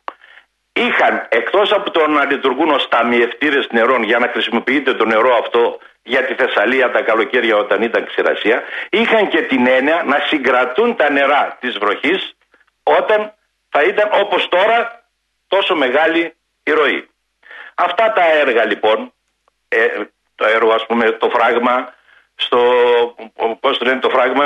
είχαν 0.80 1.26
εκτός 1.30 1.72
από 1.72 1.92
το 1.92 2.08
να 2.08 2.26
λειτουργούν 2.26 2.70
ως 2.70 2.88
ταμιευτήρες 2.88 3.68
νερών 3.72 4.04
για 4.04 4.20
να 4.20 4.28
χρησιμοποιείται 4.28 4.94
το 4.94 5.06
νερό 5.06 5.38
αυτό 5.38 5.80
για 6.04 6.26
τη 6.26 6.34
Θεσσαλία 6.34 6.92
τα 6.92 7.02
καλοκαίρια 7.02 7.56
όταν 7.58 7.82
ήταν 7.82 8.06
ξηρασία 8.06 8.64
είχαν 8.90 9.28
και 9.28 9.42
την 9.42 9.68
έννοια 9.68 10.04
να 10.06 10.20
συγκρατούν 10.28 10.96
τα 10.96 11.10
νερά 11.12 11.58
της 11.60 11.78
βροχής 11.78 12.36
όταν 12.84 13.34
θα 13.70 13.84
ήταν 13.84 14.10
όπως 14.14 14.48
τώρα 14.48 15.04
τόσο 15.48 15.76
μεγάλη 15.76 16.34
η 16.64 16.72
ροή. 16.72 17.08
Αυτά 17.76 18.14
τα 18.14 18.32
έργα 18.34 18.66
λοιπόν, 18.66 19.14
ε, 19.68 19.88
το 20.36 20.46
έργο 20.46 20.72
ας 20.74 20.86
πούμε 20.86 21.12
το 21.12 21.30
φράγμα 21.30 21.94
στο, 22.36 22.60
πώς 23.60 23.78
το 23.78 23.86
λένε 23.86 24.00
το 24.00 24.10
φράγμα 24.10 24.46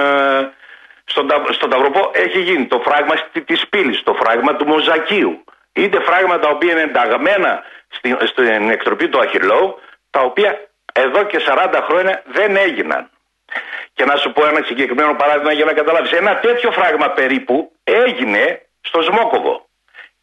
στον, 1.06 1.28
Τα- 1.28 1.44
στον 1.50 1.70
Ταυροπό 1.70 2.12
έχει 2.14 2.40
γίνει 2.42 2.66
το 2.66 2.80
φράγμα 2.86 3.16
στη- 3.16 3.42
της 3.42 3.68
πύλης, 3.70 4.04
το 4.04 4.14
φράγμα 4.14 4.56
του 4.56 4.68
Μοζακίου. 4.68 5.44
Είτε 5.74 6.00
φράγματα 6.00 6.40
τα 6.40 6.50
οποία 6.50 6.72
είναι 6.72 6.82
ενταγμένα 6.82 7.64
στην, 7.88 8.18
στην 8.24 8.70
εκτροπή 8.70 9.10
του 9.10 9.20
Αχυλώου, 9.20 9.80
τα 10.10 10.22
οποία 10.22 10.70
εδώ 10.94 11.24
και 11.24 11.40
40 11.48 11.80
χρόνια 11.88 12.24
δεν 12.26 12.56
έγιναν. 12.56 13.10
Και 13.94 14.06
να 14.06 14.16
σου 14.16 14.32
πω 14.32 14.48
ένα 14.48 14.66
συγκεκριμένο 14.66 15.16
παράδειγμα 15.16 15.52
για 15.52 15.66
να 15.66 15.74
καταλάβεις. 15.74 16.12
Ένα 16.12 16.40
τέτοιο 16.40 16.72
φράγμα 16.72 17.10
περίπου 17.10 17.72
έγινε 17.84 18.62
στο 18.82 19.02
Σμόκοβο. 19.02 19.68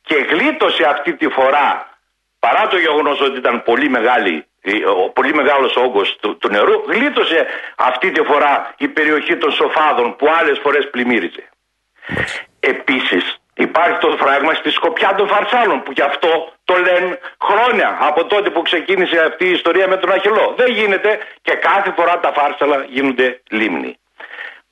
Και 0.02 0.14
γλίτωσε 0.14 0.84
αυτή 0.84 1.14
τη 1.14 1.28
φορά, 1.28 1.98
παρά 2.38 2.66
το 2.68 2.76
γεγονός 2.76 3.20
ότι 3.20 3.38
ήταν 3.38 3.62
πολύ 3.62 3.88
μεγάλη 3.88 4.48
ο 4.96 5.10
πολύ 5.10 5.34
μεγάλος 5.34 5.76
όγκος 5.76 6.16
του, 6.20 6.36
του 6.36 6.48
νερού 6.48 6.82
γλίτωσε 6.86 7.46
αυτή 7.76 8.10
τη 8.10 8.22
φορά 8.22 8.74
η 8.78 8.88
περιοχή 8.88 9.36
των 9.36 9.52
σοφάδων 9.52 10.16
που 10.16 10.26
άλλες 10.40 10.58
φορές 10.58 10.90
πλημμύριζε. 10.90 11.48
Επίσης 12.60 13.37
υπάρχει 13.66 13.98
το 13.98 14.16
φράγμα 14.20 14.52
στη 14.54 14.70
Σκοπιά 14.70 15.14
των 15.14 15.28
Φαρσάλων 15.28 15.82
που 15.82 15.92
γι' 15.92 16.06
αυτό 16.12 16.52
το 16.64 16.74
λένε 16.74 17.18
χρόνια 17.48 17.98
από 18.00 18.24
τότε 18.26 18.50
που 18.50 18.62
ξεκίνησε 18.62 19.18
αυτή 19.20 19.44
η 19.44 19.50
ιστορία 19.50 19.88
με 19.88 19.96
τον 19.96 20.10
Αχυλό. 20.12 20.54
Δεν 20.56 20.70
γίνεται 20.72 21.18
και 21.42 21.54
κάθε 21.54 21.92
φορά 21.96 22.20
τα 22.20 22.32
Φάρσαλα 22.32 22.84
γίνονται 22.88 23.42
λίμνη. 23.50 23.98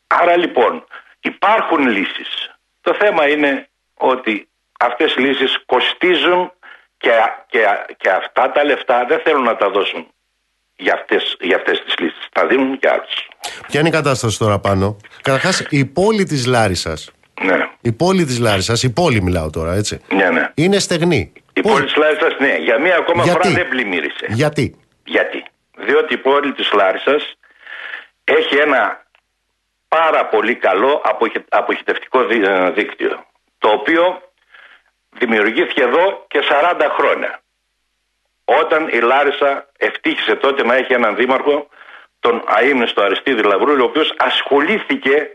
Άρα 0.06 0.36
λοιπόν 0.36 0.86
υπάρχουν 1.20 1.88
λύσεις. 1.88 2.30
Το 2.80 2.94
θέμα 2.94 3.28
είναι 3.28 3.68
ότι 3.94 4.48
αυτές 4.78 5.14
οι 5.14 5.20
λύσεις 5.20 5.62
κοστίζουν 5.66 6.50
Και, 6.98 7.10
και, 7.46 7.60
και 7.96 8.10
αυτά 8.10 8.52
τα 8.52 8.64
λεφτά 8.64 9.04
δεν 9.08 9.20
θέλουν 9.24 9.42
να 9.42 9.56
τα 9.56 9.70
δώσουν 9.70 10.06
για 10.76 10.94
αυτές, 10.94 11.36
για 11.40 11.56
αυτές 11.56 11.82
τις 11.84 11.94
λύσεις. 11.98 12.26
Τα 12.32 12.46
δίνουν 12.46 12.78
και 12.78 12.88
άλλους. 12.88 13.28
Ποια 13.66 13.80
είναι 13.80 13.88
η 13.88 13.92
κατάσταση 13.92 14.38
τώρα 14.38 14.58
πάνω; 14.58 14.96
Καταρχάς, 15.22 15.66
η 15.70 15.84
πόλη 15.84 16.24
της 16.24 16.46
Λάρισας. 16.46 17.10
Ναι, 17.42 17.68
Η 17.80 17.92
πόλη 17.92 18.24
της 18.24 18.38
Λάρισας, 18.38 18.82
η 18.82 18.92
πόλη 18.92 19.22
μιλάω 19.22 19.50
τώρα, 19.50 19.74
έτσι. 19.74 20.00
ναι, 20.14 20.30
ναι. 20.30 20.50
Είναι 20.54 20.78
στεγνή. 20.78 21.32
Η 21.52 21.60
Πώς- 21.60 21.72
πόλη 21.72 21.84
της 21.84 21.96
Λάρισας, 21.96 22.36
ναι, 22.38 22.56
για 22.56 22.78
μία 22.78 22.96
ακόμα 22.96 23.22
Γιατί; 23.22 23.38
φορά 23.48 23.54
δεν 23.54 23.68
πλημμύρισε. 23.68 24.26
Γιατί; 24.28 24.76
Γιατί; 25.04 25.44
Διότι 25.78 26.14
η 26.14 26.16
πόλη 26.16 26.52
της 26.52 26.72
Λάρισας 26.72 27.34
έχει 28.24 28.56
ένα 28.56 29.04
πάρα 29.88 30.26
πολύ 30.26 30.54
καλό 30.54 31.00
αποχε- 31.04 31.46
αποχετευτικό 31.48 32.24
δί- 32.24 32.44
ε, 32.46 32.70
δίκτυο. 32.70 33.24
Το 33.58 33.68
οποίο 33.68 34.22
δημιουργήθηκε 35.18 35.82
εδώ 35.82 36.24
και 36.28 36.40
40 36.42 36.88
χρόνια. 36.98 37.40
Όταν 38.44 38.88
η 38.88 38.98
Λάρισα 39.00 39.66
ευτύχησε 39.78 40.34
τότε 40.34 40.64
να 40.64 40.74
έχει 40.74 40.92
έναν 40.92 41.16
δήμαρχο, 41.16 41.68
τον 42.20 42.42
αείμνηστο 42.46 43.02
Αριστίδη 43.02 43.42
Λαβρούλη, 43.42 43.80
ο 43.80 43.84
οποίος 43.84 44.14
ασχολήθηκε 44.16 45.34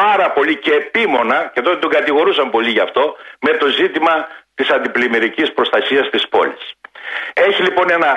πάρα 0.00 0.30
πολύ 0.30 0.56
και 0.56 0.72
επίμονα, 0.72 1.50
και 1.54 1.60
τότε 1.60 1.76
τον 1.76 1.90
κατηγορούσαν 1.90 2.50
πολύ 2.50 2.70
γι' 2.70 2.80
αυτό, 2.88 3.16
με 3.40 3.52
το 3.60 3.66
ζήτημα 3.66 4.26
της 4.54 4.70
αντιπλημμυρικής 4.70 5.52
προστασίας 5.52 6.10
της 6.10 6.28
πόλης. 6.28 6.64
Έχει 7.32 7.62
λοιπόν 7.62 7.90
ένα 7.90 8.10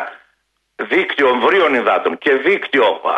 δίκτυο 0.76 1.28
ομβρίων 1.30 1.74
υδάτων 1.74 2.18
και 2.18 2.34
δίκτυο 2.36 2.86
α, 2.86 3.12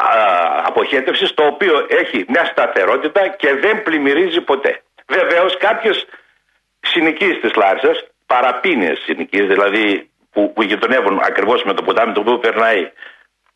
αποχέτευσης 0.66 1.34
το 1.34 1.43
οποίο 1.45 1.86
έχει 1.89 2.26
μια 2.28 2.45
σταθερότητα 2.45 3.28
και 3.28 3.55
δεν 3.55 3.84
πλημμυρίζει 3.84 4.41
ποτέ. 4.41 4.82
Βεβαίως 5.07 5.57
κάποιες 5.57 6.05
συνοικίες 6.80 7.39
της 7.41 7.55
Λάρισας, 7.55 8.07
παραπίνιες 8.26 8.99
συνοικίες 9.05 9.47
δηλαδή 9.47 10.09
που, 10.32 10.53
που 10.53 10.61
γειτονεύουν 10.64 11.20
ακριβώς 11.24 11.64
με 11.64 11.74
το 11.74 11.84
ποτάμι 11.84 12.14
το 12.14 12.20
οποίο 12.20 12.38
περνάει 12.38 12.91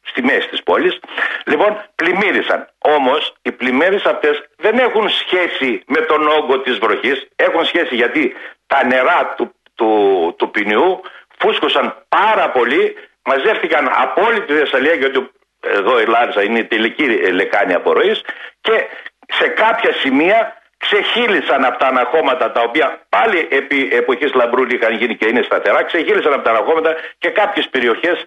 στη 0.09 0.23
μέση 0.23 0.47
της 0.47 0.63
πόλης, 0.63 0.99
λοιπόν 1.45 1.71
πλημμύρισαν. 1.95 2.69
Όμως 2.77 3.33
οι 3.41 3.51
πλημμύρες 3.51 4.03
αυτές 4.03 4.43
δεν 4.57 4.77
έχουν 4.77 5.09
σχέση 5.09 5.83
με 5.87 6.01
τον 6.01 6.27
όγκο 6.27 6.59
της 6.59 6.77
βροχής, 6.77 7.27
έχουν 7.35 7.65
σχέση 7.65 7.95
γιατί 7.95 8.35
τα 8.67 8.85
νερά 8.85 9.33
του, 9.37 9.55
του, 9.75 9.89
του 10.37 10.51
ποινιού 10.51 11.01
φούσκωσαν 11.39 12.05
πάρα 12.09 12.49
πολύ, 12.49 12.95
μαζεύτηκαν 13.23 13.89
από 13.95 14.21
όλη 14.25 14.41
τη 14.41 14.53
Θεσσαλία 14.53 14.93
γιατί 14.93 15.29
εδώ 15.59 15.99
η 15.99 16.05
Λάρισα 16.05 16.43
είναι 16.43 16.59
η 16.59 16.65
τελική 16.65 17.03
λεκάνη 17.31 17.73
απορροής. 17.73 18.21
Και 18.61 18.87
σε 19.33 19.47
κάποια 19.47 19.93
σημεία 19.93 20.61
ξεχύλισαν 20.77 21.65
από 21.65 21.77
τα 21.77 21.87
αναχώματα 21.87 22.51
τα 22.51 22.61
οποία 22.61 22.99
πάλι 23.09 23.47
επί 23.51 23.89
εποχής 23.91 24.33
Λαμπρούλη 24.33 24.75
είχαν 24.75 24.95
γίνει 24.95 25.15
και 25.15 25.27
είναι 25.27 25.41
σταθερά, 25.41 25.83
ξεχύλισαν 25.83 26.33
από 26.33 26.43
τα 26.43 26.49
αναχώματα 26.49 26.95
και 27.17 27.29
κάποιες 27.29 27.69
περιοχές 27.69 28.25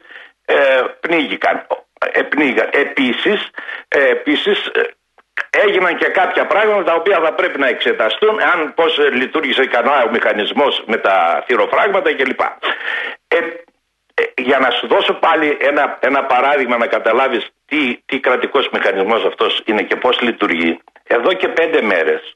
ε, 0.54 0.82
πνίγηκαν. 1.00 1.66
Ε, 2.12 2.22
πνίγαν. 2.22 2.68
Επίσης, 2.72 3.48
ε, 3.88 4.08
επίσης 4.08 4.66
ε, 4.66 4.80
έγιναν 5.50 5.96
και 5.96 6.06
κάποια 6.08 6.46
πράγματα 6.46 6.82
τα 6.84 6.94
οποία 6.94 7.18
θα 7.20 7.32
πρέπει 7.32 7.58
να 7.58 7.68
εξεταστούν 7.68 8.40
αν 8.40 8.74
πώς 8.74 8.98
ε, 8.98 9.10
λειτουργήσε 9.10 9.62
ικανά 9.62 10.02
ο 10.04 10.10
μηχανισμός 10.10 10.82
με 10.86 10.96
τα 10.96 11.44
θηροφράγματα 11.46 12.14
κλπ. 12.14 12.40
Ε, 13.28 13.36
ε, 14.14 14.22
για 14.36 14.58
να 14.58 14.70
σου 14.70 14.86
δώσω 14.86 15.12
πάλι 15.14 15.56
ένα, 15.60 15.98
ένα 16.00 16.24
παράδειγμα 16.24 16.76
να 16.76 16.86
καταλάβεις 16.86 17.48
τι, 17.66 17.96
τι 18.06 18.18
κρατικός 18.20 18.68
μηχανισμός 18.72 19.24
αυτός 19.24 19.62
είναι 19.64 19.82
και 19.82 19.96
πώς 19.96 20.20
λειτουργεί. 20.20 20.78
Εδώ 21.06 21.32
και 21.32 21.48
πέντε 21.48 21.82
μέρες 21.82 22.34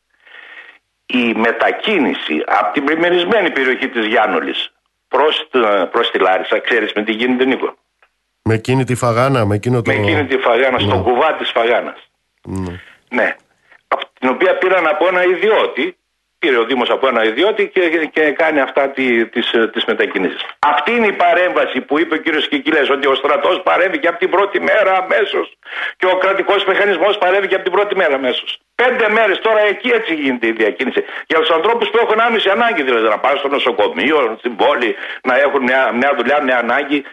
η 1.06 1.32
μετακίνηση 1.36 2.42
από 2.46 2.72
την 2.72 2.84
πλημμυρισμένη 2.84 3.50
περιοχή 3.50 3.88
της 3.88 4.06
Γιάννουλης 4.06 4.72
προς, 5.08 5.46
το- 5.50 5.88
προς 5.92 6.10
τη 6.10 6.18
Λάρισα, 6.18 6.58
ξέρεις 6.58 6.92
με 6.92 7.02
τι 7.02 7.12
γίνεται 7.12 7.44
Νίκο; 7.44 7.76
Με 8.48 8.54
εκείνη 8.54 8.84
τη 8.84 8.94
φαγάνα, 8.94 9.44
με 9.44 9.54
εκείνο 9.54 9.82
το. 9.82 9.92
Με 9.92 9.96
εκείνη 9.96 10.26
τη 10.26 10.36
φαγάνα, 10.36 10.78
στον 10.78 11.02
κουβά 11.02 11.34
της 11.34 11.50
φαγάνας. 11.50 12.10
Ναι. 12.42 12.80
Ναι. 13.08 13.36
Από 13.88 14.04
την 14.18 14.28
οποία 14.28 14.58
πήραν 14.58 14.86
από 14.86 15.06
ένα 15.06 15.24
ιδιώτη, 15.24 15.96
πήρε 16.38 16.58
ο 16.58 16.64
Δήμος 16.64 16.90
από 16.90 17.08
ένα 17.08 17.24
ιδιώτη 17.24 17.62
και, 17.74 17.82
και 18.12 18.22
κάνει 18.42 18.60
αυτά 18.60 18.82
τη, 18.88 19.26
τις, 19.26 19.52
ε, 19.52 19.68
τις 19.72 19.84
μετακινήσεις. 19.84 20.40
Αυτή 20.58 20.90
είναι 20.96 21.06
η 21.06 21.12
παρέμβαση 21.12 21.80
που 21.80 21.98
είπε 21.98 22.14
ο 22.14 22.16
κύριος 22.16 22.48
Κικίλες 22.48 22.90
ότι 22.90 23.06
ο 23.06 23.14
στρατός 23.14 23.62
παρέμβει 23.62 23.98
και 23.98 24.08
από 24.08 24.18
την 24.18 24.30
πρώτη 24.30 24.60
μέρα 24.60 24.92
αμέσως. 25.02 25.46
Και 25.96 26.06
ο 26.06 26.16
κρατικός 26.16 26.64
μηχανισμός 26.64 27.18
παρέμβει 27.18 27.46
και 27.48 27.54
από 27.54 27.64
την 27.64 27.72
πρώτη 27.72 27.96
μέρα 27.96 28.14
αμέσως. 28.14 28.58
Πέντε 28.74 29.08
μέρες 29.08 29.38
τώρα 29.40 29.60
εκεί 29.60 29.88
έτσι 29.88 30.14
γίνεται 30.14 30.46
η 30.46 30.52
διακίνηση. 30.52 31.04
Για 31.26 31.38
τους 31.38 31.50
ανθρώπους 31.50 31.88
που 31.90 31.98
έχουν 32.02 32.20
άμεση 32.20 32.48
ανάγκη 32.48 32.82
δηλαδή 32.82 33.08
να 33.08 33.18
πάνε 33.18 33.38
στο 33.38 33.48
νοσοκομείο, 33.48 34.36
στην 34.38 34.56
πόλη, 34.56 34.94
να 35.22 35.34
έχουν 35.38 35.62
μια, 35.62 35.92
μια 35.92 36.14
δουλειά, 36.16 36.42
μια 36.42 36.58
ανάγκη. 36.58 37.04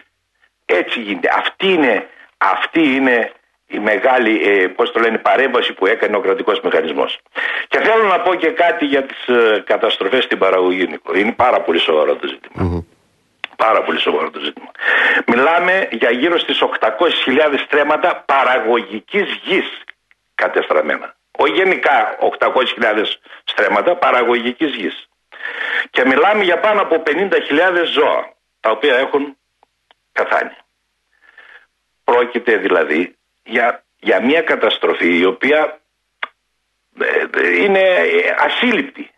Έτσι 0.72 1.00
γίνεται. 1.00 1.28
Αυτή 1.36 1.72
είναι, 1.72 2.08
αυτή 2.38 2.82
είναι 2.94 3.32
η 3.66 3.78
μεγάλη, 3.78 4.42
ε, 4.48 4.66
πώς 4.66 4.92
το 4.92 5.00
λένε, 5.00 5.18
παρέμβαση 5.18 5.72
που 5.72 5.86
έκανε 5.86 6.16
ο 6.16 6.20
κρατικός 6.20 6.60
μηχανισμός. 6.60 7.18
Και 7.68 7.78
θέλω 7.78 8.04
να 8.04 8.20
πω 8.20 8.34
και 8.34 8.50
κάτι 8.50 8.84
για 8.84 9.02
τις 9.02 9.26
ε, 9.26 9.62
καταστροφές 9.66 10.24
στην 10.24 10.38
παραγωγή, 10.38 10.86
Νίκο. 10.86 11.14
Είναι 11.14 11.32
πάρα 11.32 11.60
πολύ 11.60 11.78
σοβαρό 11.78 12.16
το 12.16 12.26
ζήτημα. 12.26 12.84
Πάρα 13.56 13.82
πολύ 13.82 13.98
σοβαρό 13.98 14.30
το 14.30 14.40
ζήτημα. 14.40 14.70
Μιλάμε 15.26 15.88
για 15.90 16.10
γύρω 16.10 16.38
στις 16.38 16.62
800.000 16.62 17.58
στρέμματα 17.64 18.22
παραγωγικής 18.26 19.40
γης 19.44 19.82
κατεστραμμένα. 20.34 21.16
Όχι 21.38 21.52
γενικά 21.52 22.18
800.000 22.38 23.04
στρέμματα 23.44 23.96
παραγωγικής 23.96 24.74
γης. 24.74 25.08
Και 25.90 26.04
μιλάμε 26.04 26.44
για 26.44 26.58
πάνω 26.60 26.80
από 26.82 27.02
50.000 27.06 27.84
ζώα 27.92 28.32
τα 28.60 28.70
οποία 28.70 28.96
έχουν 28.96 29.36
καθάνει. 30.12 30.56
Πρόκειται 32.12 32.56
δηλαδή 32.56 33.16
για, 33.42 33.84
για 34.00 34.24
μια 34.24 34.42
καταστροφή 34.42 35.18
η 35.18 35.24
οποία 35.24 35.80
ε, 37.00 37.40
ε, 37.40 37.62
είναι 37.62 37.80
ε, 37.80 38.34
ασύλληπτη. 38.38 39.10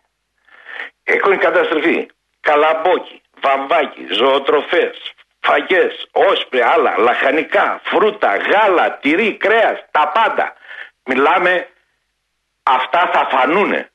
Έχουν 1.03 1.37
καταστροφή 1.37 2.07
καλαμπόκι, 2.39 3.21
βαμβάκι, 3.41 4.07
ζωοτροφές, 4.09 5.13
φαγές, 5.39 6.07
όσπρι, 6.11 6.61
άλλα, 6.61 6.97
λαχανικά, 6.97 7.81
φρούτα, 7.83 8.37
γάλα, 8.37 8.97
τυρί, 8.97 9.37
κρέας, 9.37 9.85
τα 9.91 10.11
πάντα. 10.13 10.53
Μιλάμε, 11.05 11.67
αυτά 12.63 13.09
θα 13.13 13.27
φανούνε. 13.31 13.89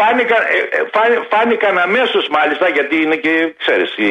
Φάνηκαν, 0.00 0.42
ε, 0.42 0.76
ε, 0.76 0.88
φά- 0.92 1.26
φάνηκαν 1.30 1.78
αμέσως 1.78 2.28
μάλιστα 2.28 2.68
γιατί 2.68 2.96
είναι 3.02 3.16
και 3.16 3.54
ξέρεις 3.58 3.94
η, 3.96 4.10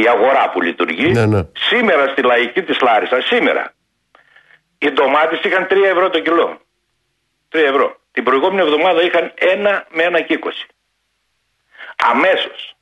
η 0.00 0.08
αγορά 0.08 0.50
που 0.50 0.60
λειτουργεί. 0.62 1.06
Ναι, 1.12 1.26
ναι. 1.26 1.40
Σήμερα 1.52 2.06
στη 2.08 2.22
λαϊκή 2.22 2.62
της 2.62 2.80
Λάρισα, 2.80 3.20
σήμερα, 3.20 3.72
οι 4.78 4.90
ντομάτες 4.90 5.40
είχαν 5.42 5.66
3 5.70 5.84
ευρώ 5.84 6.10
το 6.10 6.20
κιλό. 6.20 6.60
3 7.52 7.58
ευρώ. 7.58 7.96
Την 8.12 8.24
προηγούμενη 8.24 8.60
εβδομάδα 8.60 9.02
είχαν 9.02 9.32
1 9.38 9.86
με 9.90 10.02
1 10.04 10.20
και 10.26 10.38
20. 10.42 10.48
Αμέσως. 11.96 12.74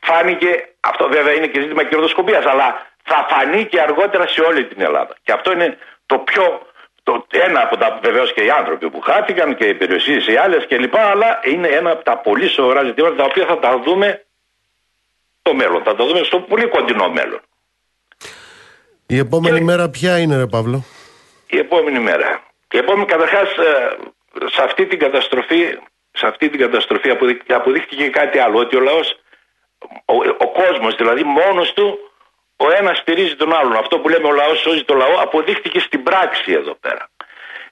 Φάνηκε, 0.00 0.68
αυτό 0.80 1.08
βέβαια 1.08 1.32
είναι 1.32 1.46
και 1.46 1.60
ζήτημα 1.60 1.84
κερδοσκοπίας, 1.84 2.44
αλλά 2.44 2.86
θα 3.02 3.26
φανεί 3.30 3.64
και 3.64 3.80
αργότερα 3.80 4.26
σε 4.26 4.40
όλη 4.40 4.64
την 4.66 4.80
Ελλάδα. 4.82 5.16
Και 5.22 5.32
αυτό 5.32 5.52
είναι 5.52 5.78
το 6.06 6.18
πιο, 6.18 6.65
το, 7.06 7.26
ένα 7.30 7.60
από 7.62 7.76
τα 7.76 7.98
βεβαίως 8.02 8.32
και 8.32 8.42
οι 8.44 8.50
άνθρωποι 8.50 8.90
που 8.90 9.00
χάθηκαν 9.00 9.56
και 9.56 9.64
οι 9.64 9.74
περιουσίες 9.74 10.26
οι 10.26 10.36
άλλες 10.36 10.66
κλπ. 10.66 10.96
Αλλά 10.96 11.40
είναι 11.44 11.68
ένα 11.68 11.90
από 11.90 12.04
τα 12.04 12.16
πολύ 12.18 12.48
σοβαρά 12.48 12.84
ζητήματα 12.84 13.14
τα 13.14 13.24
οποία 13.24 13.46
θα 13.46 13.58
τα 13.58 13.78
δούμε 13.84 14.24
στο 15.40 15.54
μέλλον. 15.54 15.82
Θα 15.82 15.94
τα 15.94 16.04
δούμε 16.06 16.22
στο 16.22 16.40
πολύ 16.40 16.68
κοντινό 16.68 17.08
μέλλον. 17.08 17.40
Η 19.06 19.18
επόμενη 19.18 19.60
μέρα 19.60 19.88
ποια 19.88 20.18
είναι, 20.18 20.36
ρε 20.36 20.46
Παύλο; 20.46 20.84
η 21.46 21.58
επόμενη 21.58 21.98
μέρα. 21.98 22.40
Η 22.72 22.78
επόμενη 22.78 23.06
καταρχάς 23.06 23.48
ε, 23.50 23.96
σε 24.54 24.62
αυτή 24.62 24.86
την 24.86 24.98
καταστροφή, 24.98 25.78
σε 26.12 26.26
αυτή 26.26 26.48
την 26.50 26.60
καταστροφή 26.60 27.10
αποδείχ- 27.10 27.52
αποδείχτηκε 27.52 28.08
κάτι 28.08 28.38
άλλο, 28.38 28.58
ότι 28.58 28.76
ο 28.76 28.80
λαός, 28.80 29.18
ο, 30.04 30.14
ο 30.38 30.48
κόσμος 30.52 30.94
δηλαδή 30.96 31.22
μόνος 31.24 31.72
του, 31.72 31.98
ο 32.56 32.66
ένας 32.78 32.98
στηρίζει 32.98 33.36
τον 33.36 33.54
άλλον. 33.54 33.76
Αυτό 33.76 33.98
που 33.98 34.08
λέμε 34.08 34.26
ο 34.28 34.32
λαός 34.32 34.58
σώζει 34.58 34.84
το 34.84 34.94
λαό 34.94 35.14
αποδείχτηκε 35.20 35.80
στην 35.80 36.02
πράξη 36.02 36.52
εδώ 36.52 36.74
πέρα. 36.74 37.10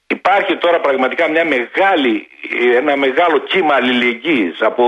Υπάρχει 0.07 0.57
τώρα 0.57 0.81
πραγματικά 0.81 1.29
μια 1.29 1.45
μεγάλη, 1.45 2.29
ένα 2.77 2.97
μεγάλο 2.97 3.39
κύμα 3.39 3.75
αλληλεγγύης 3.75 4.63
από, 4.63 4.85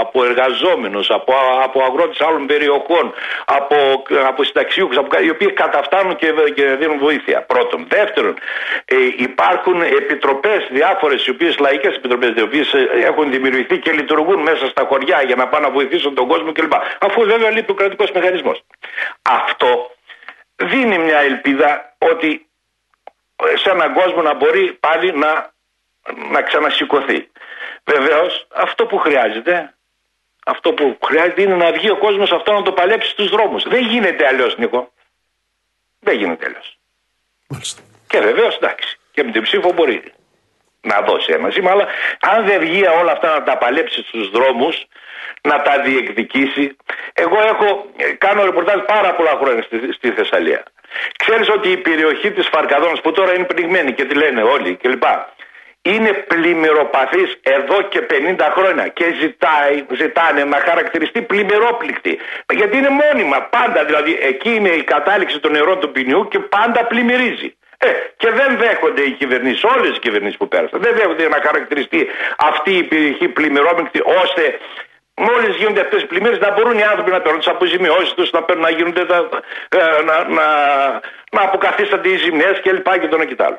από 0.00 0.24
εργαζόμενους, 0.24 1.10
από, 1.10 1.34
από 1.62 1.82
αγρότες 1.82 2.20
άλλων 2.20 2.46
περιοχών, 2.46 3.14
από, 3.44 3.76
από 4.26 4.44
συνταξιούχους, 4.44 4.96
από, 4.96 5.18
οι 5.22 5.30
οποίοι 5.30 5.52
καταφτάνουν 5.52 6.16
και, 6.16 6.32
και 6.54 6.64
δίνουν 6.64 6.98
βοήθεια. 6.98 7.42
Πρώτον. 7.42 7.86
Δεύτερον, 7.88 8.34
ε, 8.84 8.96
υπάρχουν 9.16 9.82
επιτροπές 9.82 10.68
διάφορες, 10.70 11.26
οι 11.26 11.30
οποίες 11.30 11.58
λαϊκές 11.58 11.94
επιτροπές, 11.96 12.32
οι 12.36 12.42
οποίες 12.42 12.72
ε, 12.72 12.88
έχουν 13.04 13.30
δημιουργηθεί 13.30 13.78
και 13.78 13.92
λειτουργούν 13.92 14.42
μέσα 14.42 14.66
στα 14.66 14.84
χωριά 14.88 15.22
για 15.26 15.36
να 15.36 15.48
πάνε 15.48 15.66
να 15.66 15.72
βοηθήσουν 15.72 16.14
τον 16.14 16.28
κόσμο 16.28 16.52
κλπ. 16.52 16.72
Αφού 17.00 17.24
βέβαια 17.24 17.50
λείπει 17.50 17.70
ο 17.70 17.74
κρατικός 17.74 18.10
μηχανισμός. 18.10 18.64
Αυτό 19.22 19.90
δίνει 20.56 20.98
μια 20.98 21.18
ελπίδα 21.18 21.96
ότι 21.98 22.46
σε 23.54 23.70
έναν 23.70 23.94
κόσμο 23.94 24.22
να 24.22 24.34
μπορεί 24.34 24.72
πάλι 24.72 25.12
να, 25.12 25.52
να 26.30 26.42
ξανασηκωθεί. 26.42 27.28
Βεβαίως 27.84 28.46
αυτό 28.54 28.86
που 28.86 28.98
χρειάζεται 28.98 29.74
Αυτό 30.46 30.72
που 30.72 30.98
χρειάζεται 31.04 31.42
είναι 31.42 31.54
να 31.54 31.72
βγει 31.72 31.90
ο 31.90 31.96
κόσμος 31.96 32.32
αυτό 32.32 32.52
να 32.52 32.62
το 32.62 32.72
παλέψει 32.72 33.10
στους 33.10 33.28
δρόμους. 33.30 33.62
Δεν 33.62 33.82
γίνεται 33.86 34.26
αλλιώς, 34.26 34.56
Νίκο. 34.56 34.92
Δεν 36.00 36.16
γίνεται 36.16 36.46
αλλιώς. 36.46 36.78
Μάλιστα. 37.48 37.82
Και 38.06 38.20
βεβαίως 38.20 38.56
εντάξει. 38.56 38.98
Και 39.12 39.22
με 39.22 39.30
την 39.30 39.42
ψήφο 39.42 39.72
μπορεί 39.72 40.12
να 40.80 41.00
δώσει 41.00 41.32
ένα 41.32 41.50
σήμα, 41.50 41.70
αλλά 41.70 41.86
αν 42.20 42.46
δεν 42.46 42.60
βγει 42.60 42.86
όλα 42.86 43.12
αυτά 43.12 43.32
να 43.32 43.42
τα 43.42 43.58
παλέψει 43.58 44.02
στους 44.02 44.30
δρόμους, 44.30 44.86
να 45.50 45.62
τα 45.62 45.74
διεκδικήσει. 45.84 46.76
Εγώ 47.12 47.38
έχω, 47.52 47.86
ε, 47.96 48.04
κάνω 48.24 48.44
ρεπορτάζ 48.44 48.80
πάρα 48.94 49.14
πολλά 49.14 49.34
χρόνια 49.40 49.62
στη, 49.62 49.92
στη 49.92 50.10
Θεσσαλία. 50.10 50.62
Ξέρεις 51.16 51.48
ότι 51.48 51.68
η 51.68 51.76
περιοχή 51.76 52.30
της 52.30 52.46
Φαρκαδόνας 52.52 53.00
που 53.00 53.12
τώρα 53.12 53.34
είναι 53.34 53.44
πνιγμένη 53.44 53.92
και 53.92 54.04
τη 54.04 54.14
λένε 54.14 54.42
όλοι 54.42 54.76
κλπ. 54.82 55.04
Είναι 55.82 56.12
πλημμυροπαθής 56.12 57.38
εδώ 57.42 57.82
και 57.82 58.00
50 58.38 58.52
χρόνια 58.56 58.88
και 58.88 59.04
ζητάει, 59.20 59.84
ζητάνε 60.00 60.44
να 60.44 60.58
χαρακτηριστεί 60.68 61.22
πλημμυρόπληκτη. 61.22 62.18
Γιατί 62.52 62.76
είναι 62.76 62.88
μόνιμα 62.88 63.38
πάντα, 63.42 63.84
δηλαδή 63.84 64.18
εκεί 64.20 64.50
είναι 64.54 64.68
η 64.68 64.82
κατάληξη 64.82 65.38
των 65.40 65.52
νερών 65.52 65.80
του 65.80 65.92
ποινιού 65.92 66.28
και 66.28 66.38
πάντα 66.38 66.84
πλημμυρίζει. 66.84 67.56
Ε, 67.78 67.88
και 68.16 68.30
δεν 68.30 68.56
δέχονται 68.58 69.02
οι 69.02 69.10
κυβερνήσεις, 69.10 69.62
όλες 69.64 69.96
οι 69.96 69.98
κυβερνήσεις 69.98 70.36
που 70.36 70.48
πέρασαν, 70.48 70.80
δεν 70.80 70.94
δέχονται 70.94 71.28
να 71.28 71.40
χαρακτηριστεί 71.46 72.06
αυτή 72.36 72.72
η 72.76 72.82
περιοχή 72.82 73.28
πλημμυρόπληκτη 73.28 74.00
ώστε 74.22 74.58
Μόλις 75.16 75.56
γίνονται 75.56 75.80
αυτές 75.80 76.02
οι 76.02 76.06
πλημμύρες, 76.06 76.38
να 76.38 76.52
μπορούν 76.52 76.78
οι 76.78 76.82
άνθρωποι 76.82 77.10
να 77.10 77.20
παίρνουν 77.20 77.38
τις 77.40 77.48
αποζημιώσεις 77.48 78.12
τους, 78.14 78.30
να, 78.30 78.54
να, 78.54 78.70
γίνονται 78.70 79.04
τα, 79.04 79.28
ε, 79.68 80.02
να, 80.08 80.24
να, 80.28 80.46
να 81.32 81.42
αποκαθίστανται 81.42 82.08
οι 82.08 82.16
ζημιές 82.16 82.60
κλπ. 82.62 82.88
Και, 82.92 82.98
και 82.98 83.08
το 83.08 83.16
ένα 83.16 83.24
και 83.24 83.34
το 83.34 83.44
άλλο. 83.44 83.58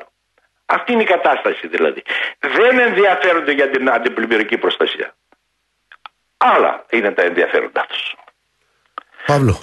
Αυτή 0.66 0.92
είναι 0.92 1.02
η 1.02 1.06
κατάσταση 1.06 1.66
δηλαδή. 1.68 2.02
Δεν 2.38 2.78
ενδιαφέρονται 2.78 3.52
για 3.52 3.70
την 3.70 3.90
αντιπλημμυρική 3.90 4.56
προστασία. 4.58 5.14
Άλλα 6.36 6.84
είναι 6.90 7.10
τα 7.10 7.22
ενδιαφέροντά 7.22 7.86
τους. 7.88 8.14
Παύλο, 9.26 9.58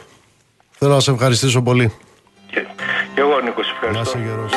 θέλω 0.71 0.93
να 0.93 0.99
σε 0.99 1.11
ευχαριστήσω 1.11 1.61
πολύ. 1.61 1.97
Και, 2.51 2.65
και 3.13 3.21
εγώ 3.21 3.39
Νίκος, 3.39 3.65
σε 3.65 3.71
Να 3.81 3.87
ευχαριστώ. 3.87 4.17
είσαι 4.19 4.27
γερός. 4.27 4.51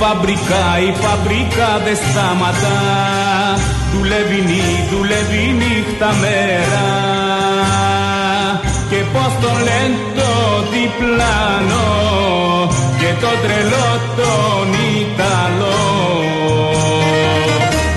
Φαμπρικά, 0.00 0.64
η 0.88 0.90
φαμπρικά 1.02 1.70
δεν 1.84 1.96
σταματά. 2.04 2.80
Δουλεύει 3.92 4.40
νύ, 4.48 4.66
δουλεύει 4.90 5.44
νύχτα 5.60 6.10
μέρα. 6.22 6.86
Και 8.94 9.04
πως 9.12 9.32
τον 9.40 9.56
λένε 9.66 9.98
το 10.14 10.32
διπλάνο 10.72 11.86
Και 12.98 13.10
το 13.20 13.32
τρελό 13.42 13.90
τον 14.16 14.68
Ιταλό 15.00 15.80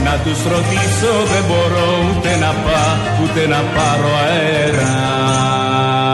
Να 0.03 0.13
τους 0.23 0.43
ρωτήσω 0.43 1.13
δεν 1.31 1.43
μπορώ 1.47 1.87
ούτε 2.09 2.35
να 2.35 2.51
πά, 2.63 2.97
ούτε 3.23 3.47
να 3.47 3.57
πάρω 3.75 4.09
αέρα 4.27 6.06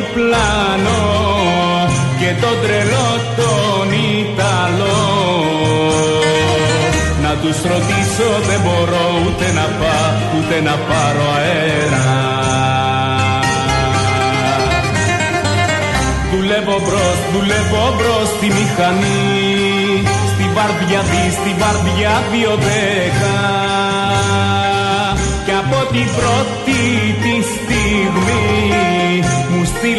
διπλάνο 0.00 1.00
και 2.18 2.30
το 2.40 2.50
τρελό 2.62 3.10
τον 3.36 3.88
Ιταλό. 4.20 5.02
Να 7.22 7.32
τους 7.42 7.62
ρωτήσω 7.62 8.28
δεν 8.48 8.60
μπορώ 8.64 9.06
ούτε 9.26 9.46
να 9.52 9.66
πά 9.78 9.98
ούτε 10.36 10.60
να 10.60 10.74
πάρω 10.88 11.26
αέρα. 11.36 12.08
Δουλεύω 16.32 16.80
μπρος, 16.84 17.18
δουλεύω 17.32 17.94
μπρος 17.96 18.28
στη 18.36 18.46
μηχανή 18.46 20.02
Στη 20.32 20.44
βαρδιά 20.54 21.00
δι, 21.10 21.30
στη 21.30 21.54
βαρδιά 21.60 22.22
δύο 22.32 22.54
δέκα 22.66 23.38
Κι 25.44 25.50
από 25.62 25.92
την 25.92 26.06
πρώτη 26.16 26.80
τη 27.22 27.34
στιγμή 27.52 28.49
Μου 28.49 28.49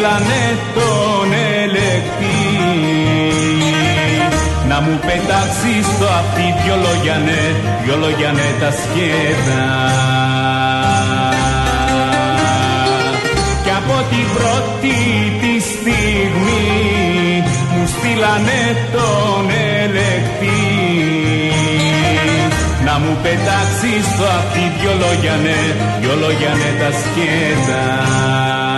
στείλανε 0.02 0.58
τον 0.74 1.32
ελεκτή. 1.62 2.40
Να 4.68 4.80
μου 4.80 4.98
πετάξεις 5.06 5.84
στο 5.94 6.06
αυτί 6.20 6.46
δυο 6.62 6.76
λόγια 6.76 7.16
ναι, 7.24 7.42
δυο 7.84 7.96
λόγια 7.96 8.32
ναι 8.32 8.48
τα 8.60 8.70
σκέτα. 8.70 9.64
Κι 13.64 13.70
από 13.80 13.96
την 14.10 14.26
πρώτη 14.36 14.96
τη 15.40 15.54
στιγμή 15.70 17.44
μου 17.72 17.86
στείλανε 17.94 18.60
τον 18.92 19.44
ελεκτή. 19.80 20.62
Να 22.84 22.98
μου 22.98 23.16
πετάξεις 23.22 24.04
στο 24.14 24.24
αυτί 24.24 24.64
δυο 24.80 24.92
λόγια 25.02 25.36
ναι, 25.44 25.60
δυο 26.00 26.14
λόγια 26.22 26.52
ναι 26.60 26.70
τα 26.80 26.90
σκέτα. 27.00 28.71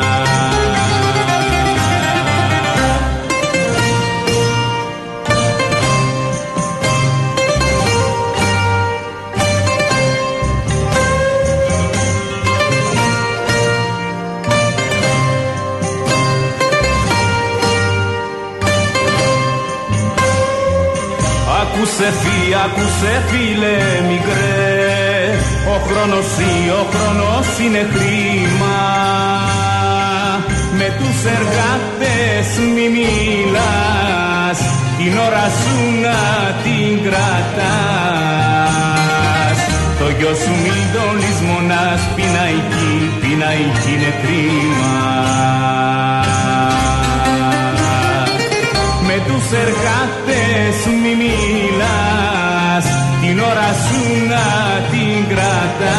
Άκουσε 22.64 23.22
φίλε 23.28 23.78
μικρέ 24.08 25.38
Ο 25.74 25.76
χρόνος 25.86 26.28
ή 26.38 26.70
ο 26.80 26.86
χρόνος 26.92 27.48
είναι 27.64 27.82
χρήμα. 27.92 28.78
Με 30.78 30.88
τους 30.98 31.18
εργάτες 31.36 32.48
μη 32.74 32.86
μιλάς 32.96 34.58
Την 34.98 35.12
ώρα 35.26 35.46
σου 35.60 35.76
να 36.04 36.20
την 36.64 36.92
κρατάς. 37.06 37.58
Το 39.98 40.06
γιο 40.18 40.32
σου 40.42 40.52
μην 40.62 40.82
τον 40.94 41.12
λησμονάς 41.22 42.00
Πεινάει 42.14 42.56
εκεί, 42.64 42.94
πεινάει 43.20 43.64
εκεί 43.70 43.92
είναι 43.94 44.12
κρίμα. 44.22 44.96
Με 49.06 49.16
τους 49.26 49.46
εργάτες 49.62 50.76
μη 51.02 51.12
μιλάς 51.22 52.23
την 53.34 53.42
ώρα 53.42 53.72
σου 53.72 54.26
να 54.28 54.44
την 54.90 55.28
κρατάς 55.28 55.90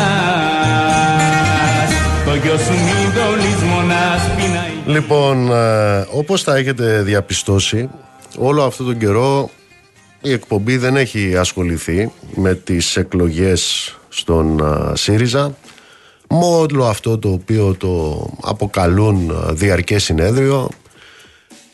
το 2.26 2.36
γιο 2.36 2.58
σου 2.58 2.72
μην 2.72 3.14
το 3.14 3.36
λησμονάς 3.36 4.22
πεινάει 4.36 4.96
Λοιπόν, 4.96 5.52
ε, 5.52 6.08
όπως 6.12 6.44
θα 6.44 6.56
έχετε 6.56 7.02
διαπιστώσει, 7.02 7.90
όλο 8.38 8.64
αυτό 8.64 8.84
τον 8.84 8.98
καιρό 8.98 9.50
η 10.22 10.32
εκπομπή 10.32 10.78
δεν 10.78 10.96
έχει 10.96 11.38
ασχοληθεί 11.38 12.12
με 12.36 12.56
τις 12.56 12.98
εκλογές 12.98 13.94
στον 14.10 14.60
ε, 14.60 14.96
ΣΥΡΙΖΑ. 14.96 15.58
Μόνο 16.30 16.86
αυτό 16.86 17.18
το 17.18 17.30
οποίο 17.30 17.76
το 17.78 18.26
αποκαλούν 18.42 19.30
ε, 19.30 19.54
διαρκές 19.54 20.04
συνέδριο 20.04 20.70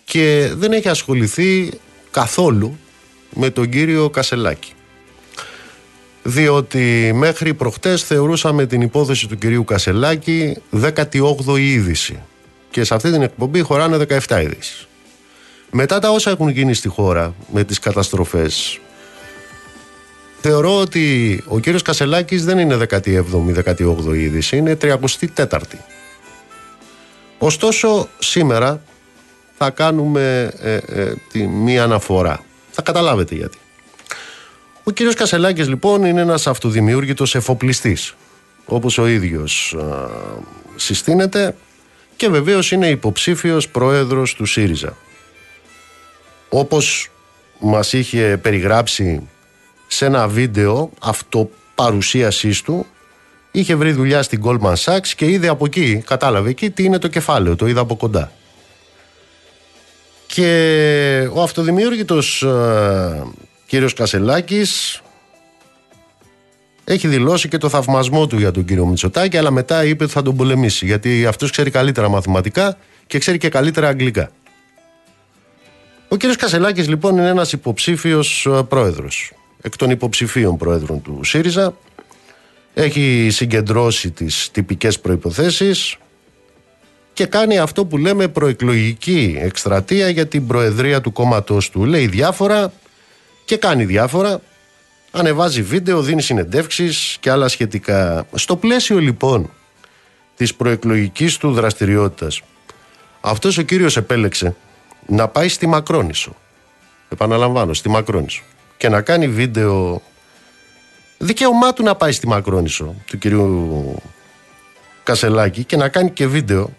και 0.04 0.52
δεν 0.56 0.72
έχει 0.72 0.90
ασχοληθεί 0.90 1.70
καθόλου 2.12 2.78
με 3.36 3.50
τον 3.50 3.70
κύριο 3.70 4.10
Κασελάκη. 4.10 4.74
Διότι 6.24 7.12
μέχρι 7.14 7.54
προχτές 7.54 8.04
θεωρούσαμε 8.04 8.66
την 8.66 8.82
υπόθεση 8.82 9.28
του 9.28 9.38
κυρίου 9.38 9.64
Κασελάκη 9.64 10.58
18η 10.82 11.60
είδηση. 11.60 12.20
Και 12.70 12.84
σε 12.84 12.94
αυτή 12.94 13.12
την 13.12 13.22
εκπομπή 13.22 13.62
χωράνε 13.62 14.06
17 14.28 14.42
ειδήσει. 14.44 14.88
Μετά 15.72 16.00
τα 16.00 16.10
όσα 16.10 16.32
έχουν 16.32 16.50
γίνει 16.50 16.74
στη 16.74 16.88
χώρα 16.88 17.36
με 17.54 17.64
τις 17.64 17.80
καταστροφές 17.80 18.80
θεωρώ 20.42 20.80
ότι 20.80 21.44
ο 21.48 21.60
κύριος 21.60 21.82
Κασελάκης 21.82 22.46
δεν 22.46 22.58
είναι 22.58 22.78
17η, 22.90 23.24
18η 23.66 24.16
είδηση, 24.16 24.58
είναι 24.58 24.78
34η. 24.82 25.60
Ωστόσο 27.38 28.08
σήμερα 28.20 28.82
θα 29.58 29.70
κάνουμε 29.70 30.54
ε, 30.62 30.74
ε, 30.74 31.14
τη, 31.32 31.48
μία 31.48 31.84
αναφορά. 31.84 32.44
Θα 32.72 32.82
καταλάβετε 32.82 33.36
γιατί. 33.36 33.58
Ο 34.84 34.92
κύριος 34.92 35.16
Κασελάκης 35.16 35.68
λοιπόν 35.68 36.06
είναι 36.06 36.22
ένας 36.22 36.48
αυτοδημιούργητος 36.48 37.36
εφοπλιστής 37.36 38.16
όπως 38.66 38.98
ο 38.98 39.08
ίδιος 39.08 39.76
α, 39.80 40.08
συστήνεται 40.76 41.56
και 42.16 42.30
βεβαίως 42.30 42.72
είναι 42.72 42.90
υποψήφιος 42.90 43.68
πρόεδρος 43.70 44.34
του 44.36 44.46
ΣΥΡΙΖΑ. 44.46 44.98
Όπως 46.50 47.10
μας 47.60 47.94
είχε 47.94 48.40
περιγράψει 48.42 49.30
σε 49.88 50.06
ένα 50.06 50.28
βίντεο 50.28 50.92
αυτοπαρουσίασής 51.02 52.62
του 52.62 52.86
είχε 53.52 53.76
βρει 53.76 53.92
δουλειά 53.92 54.24
στην 54.24 54.42
Goldman 54.46 54.74
Sachs 54.74 55.08
και 55.16 55.26
είδε 55.26 55.48
από 55.48 55.66
εκεί, 55.66 56.04
κατάλαβε 56.06 56.50
εκεί 56.50 56.70
τι 56.70 56.84
είναι 56.84 56.98
το 56.98 57.08
κεφάλαιο, 57.08 57.56
το 57.56 57.68
είδε 57.68 57.80
από 57.80 57.96
κοντά. 57.96 58.32
Και 60.28 61.30
ο 61.34 61.42
αυτοδημιούργητος 61.42 62.44
ε, 62.44 63.24
κύριος 63.72 63.94
Κασελάκης 63.94 65.02
έχει 66.84 67.08
δηλώσει 67.08 67.48
και 67.48 67.58
το 67.58 67.70
θαυμασμό 67.70 68.28
του 68.28 68.38
για 68.38 68.52
τον 68.52 68.66
κύριο 68.66 68.86
Μητσοτάκη, 68.86 69.38
αλλά 69.38 69.52
μετά 69.52 69.86
είπε 69.86 70.04
ότι 70.04 70.14
θα 70.14 70.22
τον 70.22 70.36
πολεμήσει, 70.36 70.86
γιατί 70.86 71.26
αυτός 71.26 71.52
ξέρει 71.52 71.70
καλύτερα 71.70 72.10
μαθηματικά 72.10 72.78
και 73.08 73.20
ξέρει 73.20 73.38
και 73.38 73.50
καλύτερα 73.50 73.88
αγγλικά. 73.88 74.32
Ο 76.08 76.16
κύριος 76.16 76.38
Κασελάκης 76.38 76.88
λοιπόν 76.88 77.18
είναι 77.18 77.28
ένας 77.28 77.52
υποψήφιος 77.52 78.46
ε, 78.46 78.64
πρόεδρος, 78.70 79.34
εκ 79.62 79.76
των 79.76 79.90
υποψηφίων 79.90 80.58
πρόεδρων 80.58 81.02
του 81.02 81.20
ΣΥΡΙΖΑ, 81.24 81.74
έχει 82.74 83.28
συγκεντρώσει 83.32 84.12
τις 84.12 84.50
τυπικές 84.52 85.00
προϋποθέσεις 85.00 85.98
και 87.14 87.26
κάνει 87.26 87.58
αυτό 87.58 87.86
που 87.86 87.98
λέμε 87.98 88.28
προεκλογική 88.28 89.38
εκστρατεία 89.42 90.10
για 90.10 90.28
την 90.28 90.48
προεδρία 90.48 91.02
του 91.02 91.12
κόμματος 91.12 91.70
του. 91.70 91.86
Λέει 91.86 92.08
διάφορα 92.08 92.72
και 93.52 93.58
κάνει 93.58 93.86
διάφορα, 93.86 94.42
ανεβάζει 95.12 95.62
βίντεο, 95.62 96.02
δίνει 96.02 96.22
συνεντεύξεις 96.22 97.18
και 97.20 97.32
άλλα 97.32 97.48
σχετικά. 97.48 98.26
Στο 98.34 98.56
πλαίσιο 98.56 99.00
λοιπόν 99.00 99.50
της 100.36 100.56
προεκλογικής 100.56 101.38
του 101.38 101.52
δραστηριότητας, 101.52 102.42
αυτός 103.22 103.58
ο 103.58 103.62
κύριος 103.62 103.98
επέλεξε 103.98 104.56
να 105.08 105.28
πάει 105.28 105.48
στη 105.48 105.68
Μακρόνισο. 105.68 106.36
Επαναλαμβάνω, 107.10 107.74
στη 107.74 107.90
Μακρόνισο. 107.90 108.44
Και 108.78 108.90
να 108.90 109.02
κάνει 109.02 109.28
βίντεο 109.28 110.02
δικαίωμά 111.18 111.74
του 111.74 111.84
να 111.84 111.96
πάει 111.96 112.12
στη 112.12 112.28
Μακρόνισο 112.28 112.96
του 113.06 113.18
κυρίου 113.18 113.96
Κασελάκη 115.04 115.64
και 115.64 115.78
να 115.78 115.90
κάνει 115.90 116.12
και 116.12 116.28
βίντεο 116.28 116.74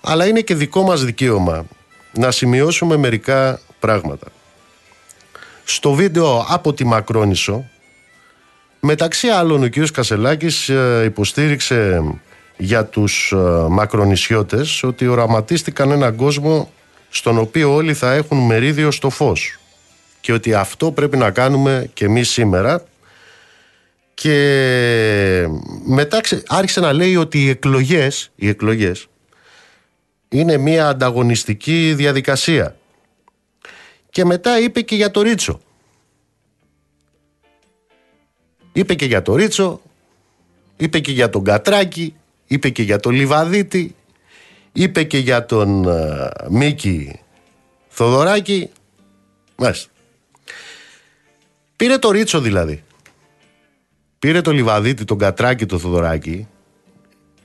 αλλά 0.00 0.26
είναι 0.26 0.40
και 0.40 0.54
δικό 0.54 0.82
μας 0.82 1.04
δικαίωμα 1.04 1.64
να 2.12 2.30
σημειώσουμε 2.30 2.96
μερικά 2.96 3.60
πράγματα. 3.80 4.26
Στο 5.72 5.92
βίντεο 5.92 6.46
από 6.48 6.72
τη 6.72 6.84
Μακρόνισο 6.84 7.64
μεταξύ 8.80 9.28
άλλων 9.28 9.62
ο 9.62 9.66
κύριος 9.66 9.90
Κασελάκης 9.90 10.68
ε, 10.68 11.02
υποστήριξε 11.04 12.02
για 12.56 12.84
τους 12.84 13.32
ε, 13.32 13.36
μακρονισιώτες 13.68 14.82
ότι 14.82 15.06
οραματίστηκαν 15.06 15.90
έναν 15.90 16.16
κόσμο 16.16 16.72
στον 17.08 17.38
οποίο 17.38 17.74
όλοι 17.74 17.94
θα 17.94 18.12
έχουν 18.12 18.38
μερίδιο 18.38 18.90
στο 18.90 19.10
φως 19.10 19.58
και 20.20 20.32
ότι 20.32 20.54
αυτό 20.54 20.92
πρέπει 20.92 21.16
να 21.16 21.30
κάνουμε 21.30 21.90
και 21.94 22.04
εμείς 22.04 22.30
σήμερα 22.30 22.84
και 24.14 25.46
μετά 25.86 26.20
άρχισε 26.46 26.80
να 26.80 26.92
λέει 26.92 27.16
ότι 27.16 27.42
οι 27.44 27.48
εκλογές, 27.48 28.30
οι 28.34 28.48
εκλογές 28.48 29.06
είναι 30.28 30.56
μια 30.56 30.88
ανταγωνιστική 30.88 31.92
διαδικασία. 31.96 32.74
Και 34.10 34.24
μετά 34.24 34.60
είπε 34.60 34.80
και 34.80 34.94
για 34.94 35.10
το 35.10 35.22
Ρίτσο. 35.22 35.60
Είπε 38.72 38.94
και 38.94 39.04
για 39.04 39.22
το 39.22 39.34
Ρίτσο, 39.34 39.80
είπε 40.76 40.98
και 40.98 41.12
για 41.12 41.30
τον 41.30 41.44
Κατράκη, 41.44 42.14
είπε 42.46 42.68
και 42.68 42.82
για 42.82 43.00
τον 43.00 43.12
Λιβαδίτη, 43.12 43.94
είπε 44.72 45.04
και 45.04 45.18
για 45.18 45.46
τον 45.46 45.84
uh, 45.88 46.28
Μίκη 46.48 47.20
Θοδωράκη. 47.88 48.70
Μάλιστα. 49.56 49.90
Πήρε 51.76 51.98
το 51.98 52.10
Ρίτσο 52.10 52.40
δηλαδή 52.40 52.84
πήρε 54.20 54.40
το 54.40 54.52
Λιβαδίτη, 54.52 55.04
τον 55.04 55.18
Κατράκη, 55.18 55.66
τον 55.66 55.78
Θοδωράκη 55.78 56.48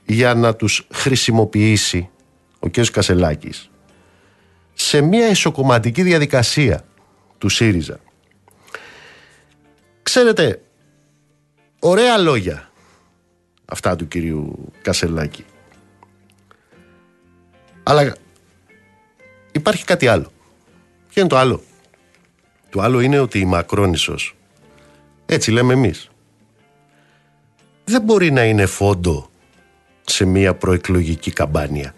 για 0.06 0.34
να 0.34 0.54
τους 0.54 0.86
χρησιμοποιήσει 0.92 2.08
ο 2.58 2.70
κ. 2.70 2.74
Κασελάκης 2.92 3.70
σε 4.86 5.00
μια 5.00 5.28
ισοκομματική 5.28 6.02
διαδικασία 6.02 6.84
του 7.38 7.48
ΣΥΡΙΖΑ. 7.48 8.00
Ξέρετε, 10.02 10.62
ωραία 11.78 12.18
λόγια 12.18 12.70
αυτά 13.64 13.96
του 13.96 14.08
κυρίου 14.08 14.72
Κασελάκη. 14.82 15.44
Αλλά 17.82 18.16
υπάρχει 19.52 19.84
κάτι 19.84 20.06
άλλο. 20.06 20.32
Ποιο 21.08 21.20
είναι 21.20 21.30
το 21.30 21.36
άλλο. 21.36 21.62
Το 22.70 22.80
άλλο 22.80 23.00
είναι 23.00 23.18
ότι 23.18 23.38
η 23.38 23.44
Μακρόνισσος, 23.44 24.36
έτσι 25.26 25.50
λέμε 25.50 25.72
εμείς, 25.72 26.10
δεν 27.84 28.02
μπορεί 28.02 28.30
να 28.30 28.44
είναι 28.44 28.66
φόντο 28.66 29.30
σε 30.04 30.24
μια 30.24 30.54
προεκλογική 30.54 31.30
καμπάνια. 31.30 31.94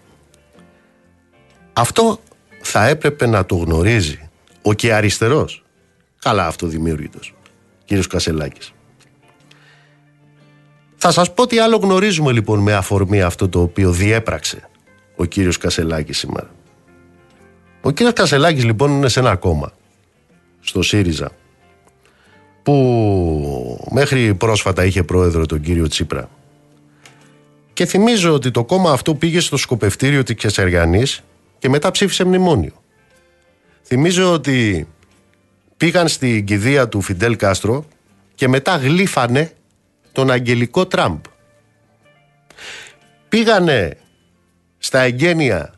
Αυτό 1.73 2.21
θα 2.71 2.87
έπρεπε 2.87 3.27
να 3.27 3.47
το 3.47 3.57
γνωρίζει 3.57 4.29
ο 4.63 4.73
και 4.73 4.95
αριστερός, 4.95 5.65
καλά 6.19 6.47
αυτοδημιούργητος, 6.47 7.35
κύριος 7.85 8.07
Κασελάκης. 8.07 8.73
Θα 10.97 11.11
σας 11.11 11.35
πω 11.35 11.47
τι 11.47 11.59
άλλο 11.59 11.77
γνωρίζουμε 11.77 12.33
λοιπόν 12.33 12.59
με 12.59 12.75
αφορμή 12.75 13.23
αυτό 13.23 13.49
το 13.49 13.61
οποίο 13.61 13.93
διέπραξε 13.93 14.69
ο 15.17 15.25
κύριος 15.25 15.59
Κασελάκης 15.59 16.19
σήμερα. 16.19 16.51
Ο 17.81 17.91
κύριος 17.91 18.15
Κασελάκης 18.15 18.65
λοιπόν 18.65 18.91
είναι 18.91 19.09
σε 19.09 19.21
ένα 19.21 19.37
κόμμα, 19.37 19.73
στο 20.61 20.83
ΣΥΡΙΖΑ, 20.83 21.31
που 22.63 23.89
μέχρι 23.91 24.35
πρόσφατα 24.35 24.85
είχε 24.85 25.03
πρόεδρο 25.03 25.47
τον 25.47 25.61
κύριο 25.61 25.89
Τσίπρα. 25.89 26.31
Και 27.73 27.87
θυμίζω 27.87 28.33
ότι 28.33 28.51
το 28.51 28.65
κόμμα 28.65 28.91
αυτό 28.93 29.15
πήγε 29.15 29.41
στο 29.41 29.57
σκοπευτήριο 29.57 30.23
της 30.23 30.35
Καισαριανής 30.35 31.23
και 31.59 31.69
μετά 31.69 31.91
ψήφισε 31.91 32.25
μνημόνιο. 32.25 32.83
Θυμίζω 33.83 34.33
ότι 34.33 34.89
πήγαν 35.77 36.09
στην 36.09 36.45
κηδεία 36.45 36.89
του 36.89 37.01
Φιντέλ 37.01 37.37
Κάστρο 37.37 37.87
και 38.35 38.49
μετά 38.49 38.77
γλύφανε 38.77 39.53
τον 40.13 40.31
αγγελικό 40.31 40.87
Τραμπ. 40.87 41.21
Πήγανε 43.29 43.97
στα 44.79 45.01
εγκαίνια 45.01 45.75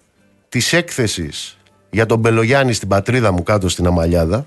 της 0.48 0.73
έκθεσης 0.73 1.59
για 1.90 2.07
τον 2.07 2.19
Μπελογιάννη 2.19 2.73
στην 2.73 2.89
πατρίδα 2.89 3.32
μου 3.32 3.43
κάτω 3.43 3.69
στην 3.69 3.86
Αμαλιάδα 3.86 4.47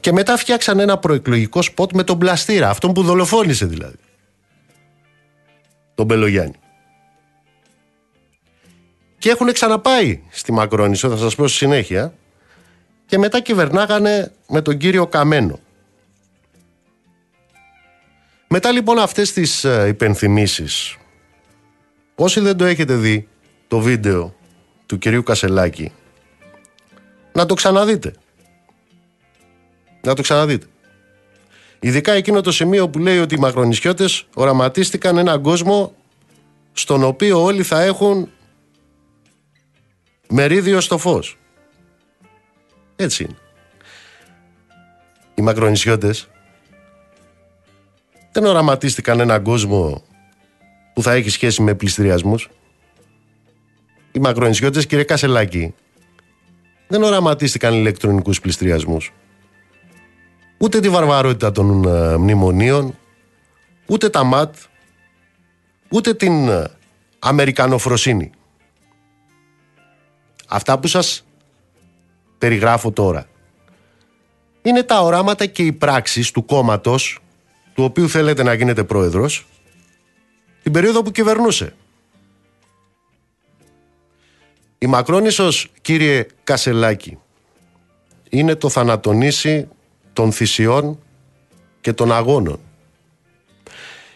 και 0.00 0.12
μετά 0.12 0.36
φτιάξαν 0.36 0.78
ένα 0.78 0.98
προεκλογικό 0.98 1.62
σποτ 1.62 1.92
με 1.92 2.02
τον 2.04 2.18
Πλαστήρα, 2.18 2.68
αυτόν 2.68 2.92
που 2.92 3.02
δολοφόνησε 3.02 3.66
δηλαδή. 3.66 3.96
Τον 5.94 6.06
Μπελογιάννη. 6.06 6.61
Και 9.22 9.30
έχουν 9.30 9.52
ξαναπάει 9.52 10.20
στη 10.30 10.52
Μακρόνισο, 10.52 11.08
θα 11.08 11.16
σας 11.16 11.34
πω 11.34 11.46
στη 11.46 11.56
συνέχεια, 11.56 12.14
και 13.06 13.18
μετά 13.18 13.40
κυβερνάγανε 13.40 14.32
με 14.48 14.62
τον 14.62 14.76
κύριο 14.76 15.06
Καμένο. 15.06 15.58
Μετά 18.48 18.70
λοιπόν 18.72 18.98
αυτές 18.98 19.32
τις 19.32 19.64
ε, 19.64 19.86
υπενθυμίσεις, 19.88 20.96
όσοι 22.14 22.40
δεν 22.40 22.56
το 22.56 22.64
έχετε 22.64 22.94
δει, 22.94 23.28
το 23.68 23.78
βίντεο 23.78 24.34
του 24.86 24.98
κυρίου 24.98 25.22
Κασελάκη, 25.22 25.92
να 27.32 27.46
το 27.46 27.54
ξαναδείτε. 27.54 28.14
Να 30.02 30.14
το 30.14 30.22
ξαναδείτε. 30.22 30.66
Ειδικά 31.80 32.12
εκείνο 32.12 32.40
το 32.40 32.52
σημείο 32.52 32.88
που 32.88 32.98
λέει 32.98 33.18
ότι 33.18 33.34
οι 33.34 33.38
μακρονισιώτες 33.38 34.26
οραματίστηκαν 34.34 35.18
έναν 35.18 35.42
κόσμο 35.42 35.94
στον 36.72 37.04
οποίο 37.04 37.42
όλοι 37.42 37.62
θα 37.62 37.82
έχουν 37.82 38.28
μερίδιος 40.32 40.84
στο 40.84 40.98
φως. 40.98 41.38
Έτσι 42.96 43.24
είναι. 43.24 43.36
Οι 45.34 45.42
μακρονισιώτες 45.42 46.28
δεν 48.32 48.44
οραματίστηκαν 48.44 49.20
έναν 49.20 49.42
κόσμο 49.42 50.02
που 50.94 51.02
θα 51.02 51.12
έχει 51.12 51.30
σχέση 51.30 51.62
με 51.62 51.74
πληστηριασμούς. 51.74 52.48
Οι 54.12 54.18
μακρονισιώτες, 54.18 54.86
κύριε 54.86 55.04
Κασελάκη, 55.04 55.74
δεν 56.88 57.02
οραματίστηκαν 57.02 57.74
ηλεκτρονικούς 57.74 58.40
πληστριασμούς. 58.40 59.12
Ούτε 60.58 60.80
τη 60.80 60.88
βαρβαρότητα 60.88 61.52
των 61.52 61.84
ε, 61.84 62.16
μνημονίων, 62.16 62.98
ούτε 63.86 64.08
τα 64.08 64.24
ΜΑΤ, 64.24 64.54
ούτε 65.88 66.14
την 66.14 66.48
ε, 66.48 66.70
Αμερικανοφροσύνη. 67.18 68.30
Αυτά 70.54 70.78
που 70.78 70.86
σας 70.86 71.24
περιγράφω 72.38 72.90
τώρα 72.90 73.26
είναι 74.62 74.82
τα 74.82 75.00
οράματα 75.00 75.46
και 75.46 75.62
οι 75.62 75.72
πράξεις 75.72 76.30
του 76.30 76.44
κόμματος 76.44 77.18
του 77.74 77.84
οποίου 77.84 78.08
θέλετε 78.08 78.42
να 78.42 78.54
γίνετε 78.54 78.84
πρόεδρος 78.84 79.46
την 80.62 80.72
περίοδο 80.72 81.02
που 81.02 81.10
κυβερνούσε. 81.10 81.74
Η 84.78 84.86
Μακρόνισσος, 84.86 85.68
κύριε 85.80 86.26
Κασελάκη, 86.44 87.18
είναι 88.28 88.54
το 88.54 88.68
θανατονίσι 88.68 89.68
των 90.12 90.32
θυσιών 90.32 90.98
και 91.80 91.92
των 91.92 92.12
αγώνων. 92.12 92.60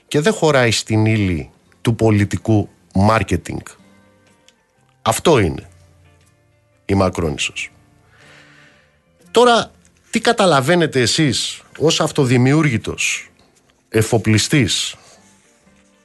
Και 0.07 0.21
δεν 0.21 0.33
χωράει 0.33 0.71
στην 0.71 1.07
ύλη 1.07 1.51
του 1.81 1.95
πολιτικού 1.95 2.69
μάρκετινγκ. 2.95 3.61
Αυτό 5.03 5.39
είναι 5.39 5.69
η 6.87 6.95
Μακρόνισσος. 6.95 7.71
Τώρα, 9.31 9.71
τι 10.11 10.21
καταλαβαίνετε 10.21 11.01
εσείς 11.01 11.63
ως 11.79 12.01
αυτοδημιούργητος, 12.01 13.31
εφοπλιστής; 13.89 14.97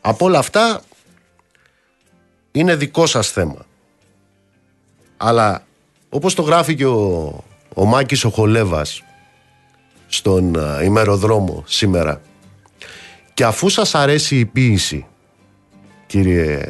Από 0.02 0.26
όλα 0.26 0.38
αυτά 0.38 0.82
είναι 2.52 2.76
δικό 2.76 3.06
σας 3.06 3.32
θέμα. 3.32 3.66
Αλλά 5.18 5.66
όπως 6.10 6.34
το 6.34 6.42
γράφει 6.42 6.76
και 6.76 6.86
ο, 6.86 7.44
ο 7.74 7.86
Μάκης 7.86 8.24
ο 8.24 8.30
Χολέβας 8.30 9.04
στον 10.08 10.58
ημεροδρόμο 10.84 11.64
σήμερα 11.68 12.22
και 13.34 13.44
αφού 13.44 13.70
σας 13.70 13.96
αρέσει 13.96 14.40
η 14.40 14.46
ποίηση 14.46 15.06
κύριε 16.08 16.70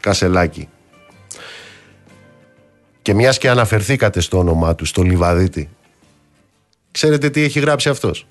Κασελάκη 0.00 0.68
και 3.08 3.14
μιας 3.14 3.38
και 3.38 3.50
αναφερθήκατε 3.50 4.20
στο 4.20 4.38
όνομά 4.38 4.74
του, 4.74 4.84
στο 4.84 5.02
Λιβαδίτη 5.02 5.68
ξέρετε 6.90 7.30
τι 7.30 7.42
έχει 7.42 7.60
γράψει 7.60 7.88
αυτός; 7.88 8.26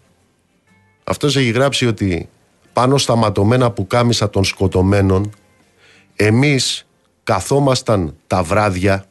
Αυτός 1.04 1.36
έχει 1.36 1.50
γράψει 1.50 1.86
ότι 1.86 2.30
πάνω 2.74 2.98
στα 2.98 3.16
ματωμένα 3.16 3.72
πουκάμισα 3.72 4.30
των 4.30 4.44
σκοτωμένων 4.44 5.34
εμείς 6.16 6.88
καθόμασταν 7.24 8.16
τα 8.28 8.44
βράδια 8.44 9.06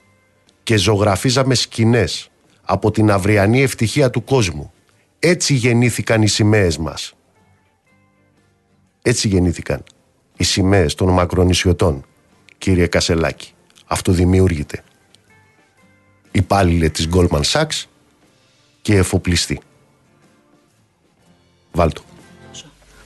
και 0.63 0.77
ζωγραφίζαμε 0.77 1.55
σκηνές 1.55 2.31
από 2.63 2.91
την 2.91 3.11
αυριανή 3.11 3.63
ευτυχία 3.63 4.11
του 4.11 4.25
κόσμου. 4.25 4.73
Έτσι 5.19 5.55
γεννήθηκαν 5.55 6.23
οι 6.23 6.29
σημαίες 6.29 6.79
μας. 6.79 7.15
Έτσι 9.03 9.29
γεννήθηκαν 9.29 9.83
οι 10.37 10.45
σημαίες 10.45 10.95
των 10.95 11.09
μακρονησιωτών, 11.09 12.05
κύριε 12.59 12.87
Κασελάκη. 12.87 13.53
Αυτό 13.87 14.13
δημιούργηται. 14.13 14.83
Υπάλληλε 16.37 16.89
της 16.89 17.09
Goldman 17.13 17.41
Sachs 17.53 17.85
και 18.83 18.97
εφοπλιστή. 18.97 19.61
Βάλτο. 21.73 22.03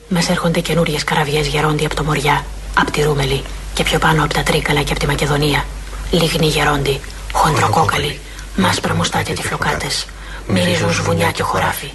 Μέσα 0.09 0.33
έρχονται 0.33 0.61
καινούριες 0.61 1.05
καραβιές 1.05 1.47
γερόντι 1.47 1.85
από 1.85 1.95
το 1.95 2.05
Μοριά, 2.05 2.45
από 2.79 2.91
τη 2.91 3.03
Ρούμελη 3.03 3.43
και 3.75 3.83
πιο 3.83 3.99
πάνω 3.99 4.25
από 4.25 4.35
τα 4.35 4.43
Τρίκαλα 4.43 4.83
και 4.83 4.91
από 4.91 5.01
τη 5.01 5.07
Μακεδονία. 5.07 5.65
Λίγνοι 6.11 6.47
γερόντι, 6.47 7.01
χοντροκόκαλοι, 7.33 8.19
μάσπρα 8.57 8.95
μουστάκια 8.95 9.35
τυφλοκάτες. 9.35 10.07
Μυρίζουν 10.49 10.93
σβουνιά 10.93 11.31
και 11.31 11.43
χωράφι. 11.43 11.91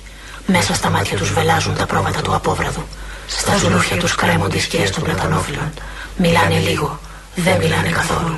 Μέσα 0.46 0.74
στα 0.74 0.90
μάτια 0.90 1.18
τους 1.18 1.34
βελάζουν 1.34 1.76
τα 1.76 1.86
πρόβατα 1.86 2.22
του 2.22 2.36
απόβραδου. 2.36 2.84
Στα 3.28 3.58
ζουλούφια 3.58 3.98
τους 3.98 4.16
κρέμονται 4.16 4.58
οι 4.58 4.60
σκιές 4.60 4.92
των 4.92 5.04
πλατανόφιλων. 5.04 5.72
Μιλάνε 6.18 6.60
λίγο, 6.60 7.00
δεν 7.36 7.58
μιλάνε 7.58 7.90
καθόλου. 7.90 8.38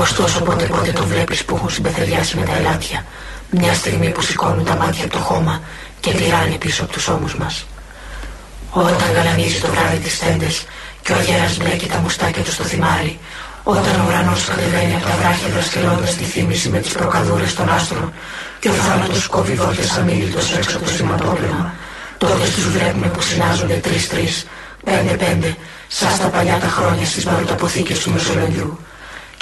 Ωστόσο 0.00 0.40
πότε 0.40 0.64
πότε 0.64 0.92
το 0.92 1.04
βλέπεις 1.04 1.44
που 1.44 1.54
έχουν 1.56 1.70
συμπεθεριάσει 1.70 2.36
με 2.36 2.44
τα 2.44 2.54
ελάτια. 2.56 3.04
Μια 3.50 3.74
στιγμή 3.74 4.08
που 4.10 4.22
σηκώνουν 4.22 4.64
τα 4.64 4.76
μάτια 4.76 5.04
από 5.04 5.12
το 5.12 5.18
χώμα 5.18 5.60
και 6.00 6.10
τυράνε 6.10 6.56
πίσω 6.58 6.82
από 6.82 6.92
τους 6.92 7.08
ώμους 7.08 7.34
μας. 7.36 7.66
Όταν 8.70 9.08
γαλανίζει 9.14 9.60
το 9.60 9.68
βράδυ 9.68 9.96
τις 9.96 10.18
τέντες 10.18 10.64
και 11.02 11.12
ο 11.12 11.16
αγέρας 11.16 11.56
μπλέκει 11.56 11.86
τα 11.86 11.98
μουστάκια 11.98 12.42
του 12.42 12.52
στο 12.52 12.64
θυμάρι, 12.64 13.18
όταν 13.62 14.00
ο 14.00 14.04
ουρανός 14.06 14.44
κατεβαίνει 14.44 14.94
από 14.94 15.06
τα 15.06 15.16
βράχια 15.20 15.48
δρασκελώντας 15.54 16.14
τη 16.16 16.24
θύμηση 16.24 16.68
με 16.68 16.78
τις 16.78 16.92
προκαδούρες 16.92 17.54
των 17.54 17.68
άστρων 17.70 18.12
και 18.60 18.68
ο 18.68 18.72
θάνατος 18.72 19.26
κόβει 19.26 19.54
βόλτες 19.54 19.90
αμήλυτος 19.98 20.52
έξω 20.52 20.76
από 20.76 20.86
το 20.86 20.92
σηματόπλευμα, 20.92 21.74
τότε 22.18 22.44
τους 22.54 22.68
βλέπουμε 22.68 23.06
που 23.06 23.20
συνάζονται 23.20 23.74
τρεις-τρεις, 23.74 24.46
πέντε-πέντε, 24.84 25.56
σαν 25.88 26.10
στα 26.10 26.26
παλιά 26.26 26.58
τα 26.58 26.68
χρόνια 26.68 27.06
στις 27.06 27.24
μαροταποθήκες 27.24 27.98
του 27.98 28.10
Μεσολογιού. 28.10 28.78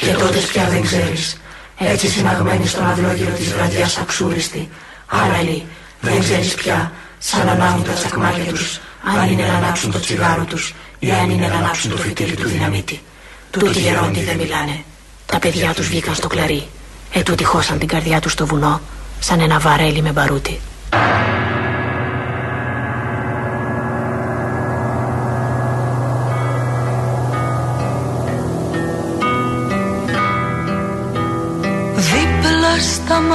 Και 0.01 0.13
τότε 0.13 0.39
πια 0.39 0.69
δεν 0.69 0.83
ξέρεις, 0.83 1.41
έτσι 1.79 2.09
συναγμένοι 2.09 2.67
στον 2.67 2.87
αυλόγυρο 2.87 3.31
της 3.31 3.53
βραδιάς 3.53 3.97
αξούριστη, 3.97 4.69
άλλαλοι, 5.07 5.67
δεν 6.01 6.21
ξέρεις 6.21 6.55
πια, 6.55 6.93
σαν 7.19 7.49
ανάβουν 7.49 7.85
τα 7.85 7.93
τσακμάκια 7.93 8.53
τους, 8.53 8.81
αν 9.21 9.31
είναι 9.31 9.47
να 9.47 9.55
ανάψουν 9.55 9.91
το 9.91 10.01
τσιγάρο 10.01 10.45
τους 10.45 10.75
ή 10.99 11.11
αν 11.11 11.31
είναι 11.31 11.47
να 11.47 11.55
ανάψουν 11.55 11.91
το 11.91 11.97
φυτίλι 11.97 12.35
του 12.35 12.49
δυναμίτη. 12.49 13.03
Τούτοι 13.51 13.79
γερόντι 13.79 14.21
δεν 14.21 14.37
μιλάνε. 14.37 14.85
Τα 15.27 15.39
παιδιά 15.39 15.75
τους 15.75 15.89
βγήκαν 15.89 16.15
στο 16.15 16.29
κλαρί. 16.29 16.69
Ετούτοι 17.13 17.45
χώσαν 17.45 17.79
την 17.79 17.89
καρδιά 17.89 18.21
τους 18.21 18.33
στο 18.33 18.47
βουνό, 18.47 18.81
σαν 19.19 19.41
ένα 19.41 19.59
βαρέλι 19.59 20.03
με 20.03 20.11
μπαρούτι. 20.11 20.61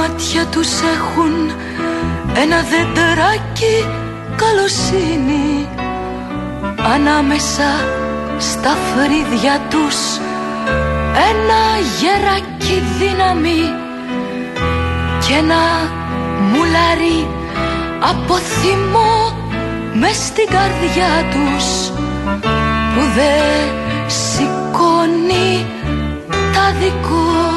Μάτια 0.08 0.46
τους 0.46 0.68
έχουν 0.80 1.32
ένα 2.34 2.56
δεντεράκι 2.70 3.74
καλοσύνη 4.36 5.68
Ανάμεσα 6.94 7.68
στα 8.38 8.70
φρύδια 8.70 9.60
τους. 9.70 9.96
Ένα 11.30 11.60
γεράκι 11.98 12.82
δύναμη 12.98 13.62
και 15.26 15.34
ένα 15.34 15.62
μουλάρι 16.52 17.28
από 18.00 18.34
θυμό 18.34 19.38
μες 19.94 20.16
στην 20.16 20.46
καρδιά 20.46 21.12
τους 21.30 21.88
που 22.94 23.00
δε 23.14 23.32
σηκώνει 24.06 25.66
τα 26.52 26.72
δικό 26.80 27.53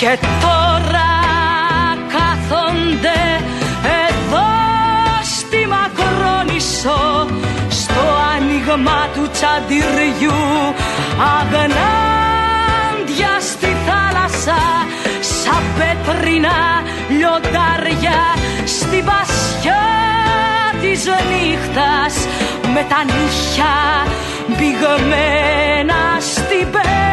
και 0.00 0.18
τώρα 0.40 1.10
κάθονται 2.14 3.20
εδώ 4.06 4.50
στη 5.36 5.66
Μακρόνισσο 5.74 7.26
στο 7.68 8.02
άνοιγμα 8.36 9.08
του 9.14 9.30
τσαντιριού 9.32 10.40
αγνάντια 11.36 13.34
στη 13.40 13.70
θάλασσα 13.86 14.60
σαν 15.20 15.62
πέτρινα 15.78 16.58
λιοντάρια 17.08 18.20
στην 18.64 19.04
πασιά 19.04 19.86
της 20.80 21.04
νύχτας 21.06 22.14
με 22.74 22.86
τα 22.88 23.04
νύχια 23.04 23.74
μπηγμένα 24.48 26.00
στην 26.20 26.70
πέτρα 26.70 27.07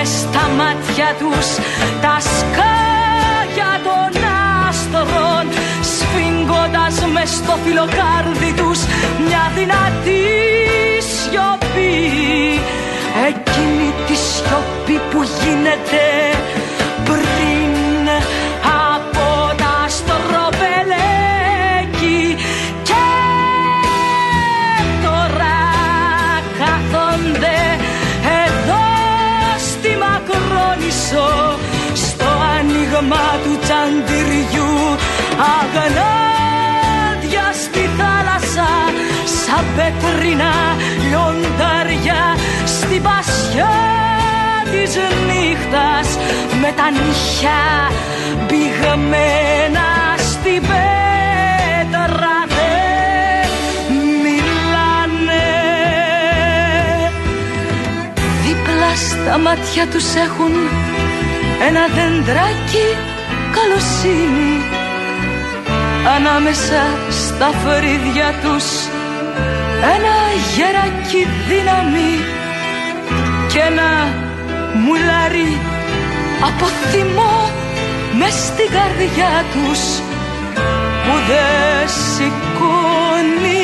με 0.00 0.06
στα 0.06 0.48
μάτια 0.58 1.08
τους. 1.18 1.48
Τα 2.00 2.16
σκάγια 2.20 3.72
των 3.86 4.22
άστρων 4.68 5.44
σφίγγοντας 5.90 6.96
με 7.14 7.24
στο 7.26 7.54
φιλοκάρδι 7.64 8.52
τους 8.56 8.80
μια 9.26 9.44
δυνατή 9.54 10.24
σιωπή. 11.12 11.96
Εκείνη 13.28 13.88
τη 14.06 14.14
σιωπή 14.14 15.00
που 15.10 15.20
γίνεται 15.22 16.29
μαντυριού 33.80 34.96
στη 37.62 37.90
θάλασσα 37.98 38.68
σαν 39.44 39.64
πετρινά 39.76 40.54
λιοντάρια 41.08 42.36
στην 42.66 43.02
πασιά 43.02 43.76
της 44.72 44.96
νύχτας 45.26 46.08
με 46.60 46.72
τα 46.76 46.90
νύχια 46.90 47.62
πηγαμένα 48.46 49.88
στην 50.30 50.60
πέτρα 50.60 52.38
μιλάνε. 54.22 55.46
Δίπλα 58.44 58.94
στα 59.08 59.38
μάτια 59.38 59.86
τους 59.86 60.14
έχουν 60.14 60.52
ένα 61.68 61.86
δεντράκι 61.94 62.86
καλοσύνη 63.56 64.54
ανάμεσα 66.16 66.82
στα 67.10 67.48
φρύδια 67.62 68.28
τους. 68.42 68.66
Ένα 69.94 70.16
γεράκι 70.54 71.22
δύναμη 71.48 72.12
και 73.52 73.58
ένα 73.70 73.90
μουλάρι 74.84 75.58
από 76.48 76.66
θυμό 76.90 77.50
μες 78.18 78.34
στην 78.48 78.68
καρδιά 78.76 79.44
τους 79.52 79.80
που 81.04 81.14
δεν 81.28 81.88
σηκώνει 81.88 83.59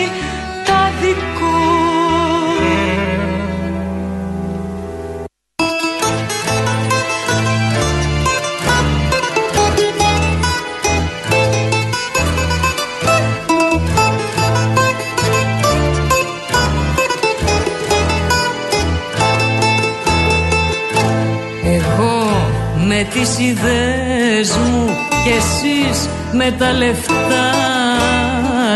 με 23.06 23.20
τις 23.20 23.38
ιδέες 23.38 24.56
μου 24.56 24.86
και 25.24 25.30
εσείς 25.30 26.08
με 26.32 26.54
τα 26.58 26.72
λεφτά 26.72 27.52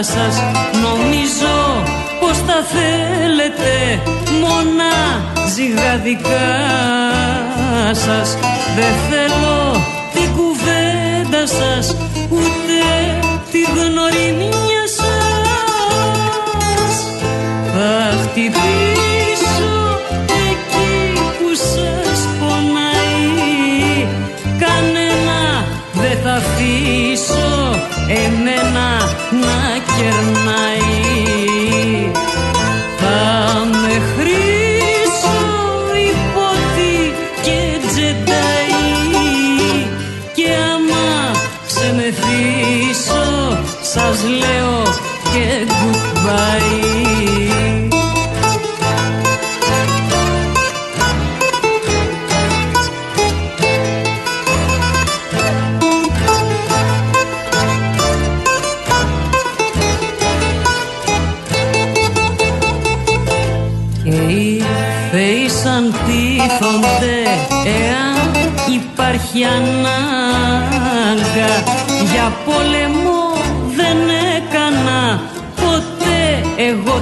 σας. 0.01 0.43
Νομίζω 0.83 1.83
πως 2.21 2.39
τα 2.47 2.65
θέλετε 2.73 4.03
μόνα 4.41 4.95
ζυγαδικά 5.55 6.51
σας. 7.93 8.37
Δεν 8.77 8.93
θέλω 9.11 9.81
την 10.13 10.31
κουβέντα 10.37 11.47
σας 11.47 11.97
ούτε 12.31 12.81
τη 13.51 13.61
γνωριμία 13.61 14.85
σας. 14.97 15.35
Θα 17.75 18.17
χτυπήσω 18.23 18.90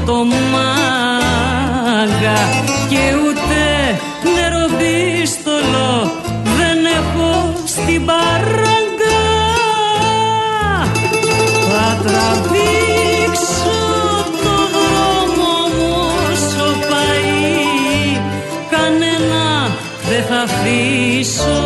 το 0.08 0.24
μάγκα 0.52 2.40
Και 2.88 3.04
ούτε 3.24 3.62
νεροπίστολο 4.34 5.90
δεν 6.58 6.78
έχω 6.98 7.30
στην 7.64 8.00
παράγκα 8.06 9.22
Θα 11.68 11.86
τραβήξω 12.02 13.80
το 14.42 14.56
δρόμο 14.74 15.52
μου 15.76 15.92
όσο 16.30 16.66
πάει. 16.90 18.20
Κανένα 18.70 19.44
δεν 20.08 20.22
θα 20.28 20.40
αφήσω 20.48 21.57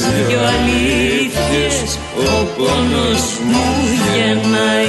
δυο 0.00 0.40
αλήθειες 0.40 1.98
ο 2.16 2.44
πόνος 2.56 3.38
μου 3.44 3.64
γεννάει 4.14 4.86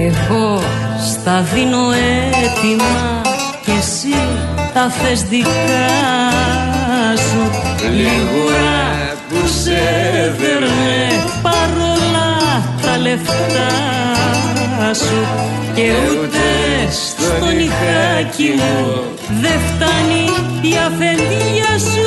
Εγώ 0.00 0.60
στα 1.12 1.40
δίνω 1.54 1.90
έτοιμα 1.90 3.22
και 3.64 3.72
εσύ 3.78 4.14
τα 4.74 4.90
θες 4.90 5.22
δικά 5.22 6.67
σου 7.98 8.04
Λίγουρα 8.04 9.16
που 9.28 9.48
σε 9.62 9.80
δέρνε 10.38 11.24
παρόλα 11.42 12.62
τα 12.82 12.98
λεφτά 12.98 13.74
σου. 14.94 15.26
Και 15.74 15.92
ούτε 16.10 16.46
στο 16.90 17.46
νυχάκι 17.46 18.50
μου 18.56 19.04
δεν 19.40 19.58
φτάνει 19.68 20.24
η 20.62 20.76
αφεντία 20.86 21.78
σου 21.78 21.97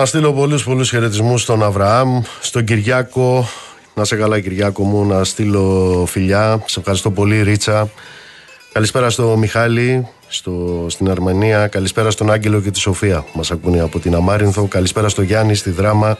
Να 0.00 0.06
στείλω 0.06 0.32
πολλούς 0.32 0.64
πολλούς 0.64 0.90
χαιρετισμούς 0.90 1.42
στον 1.42 1.62
Αβραάμ, 1.62 2.22
στον 2.40 2.64
Κυριάκο. 2.64 3.48
Να 3.94 4.04
σε 4.04 4.16
καλά 4.16 4.40
Κυριάκο 4.40 4.82
μου, 4.82 5.04
να 5.04 5.24
στείλω 5.24 6.04
φιλιά. 6.08 6.62
Σε 6.66 6.78
ευχαριστώ 6.78 7.10
πολύ 7.10 7.42
Ρίτσα. 7.42 7.90
Καλησπέρα 8.72 9.10
στο 9.10 9.36
Μιχάλη, 9.36 10.06
στο, 10.28 10.86
στην 10.88 11.10
Αρμενία. 11.10 11.66
Καλησπέρα 11.66 12.10
στον 12.10 12.30
Άγγελο 12.30 12.60
και 12.60 12.70
τη 12.70 12.78
Σοφία. 12.78 13.24
Μας 13.32 13.50
ακούνε 13.50 13.80
από 13.80 13.98
την 13.98 14.14
Αμάρινθο. 14.14 14.66
Καλησπέρα 14.66 15.08
στο 15.08 15.22
Γιάννη 15.22 15.54
στη 15.54 15.70
Δράμα. 15.70 16.18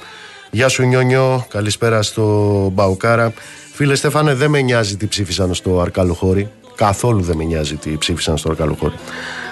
Γεια 0.50 0.68
σου 0.68 0.82
Νιόνιο. 0.82 1.46
Καλησπέρα 1.48 2.02
στο 2.02 2.24
Μπαουκάρα. 2.72 3.32
Φίλε 3.72 3.94
Στέφανε, 3.94 4.34
δεν 4.34 4.50
με 4.50 4.60
νοιάζει 4.60 4.96
τι 4.96 5.06
ψήφισαν 5.06 5.54
στο 5.54 5.80
Αρκαλοχώρι. 5.80 6.50
Καθόλου 6.74 7.20
δεν 7.20 7.36
με 7.36 7.44
νοιάζει 7.44 7.74
τι 7.74 7.96
ψήφισαν 7.98 8.36
στο 8.36 8.50
Αρκαλοχώρι. 8.50 8.94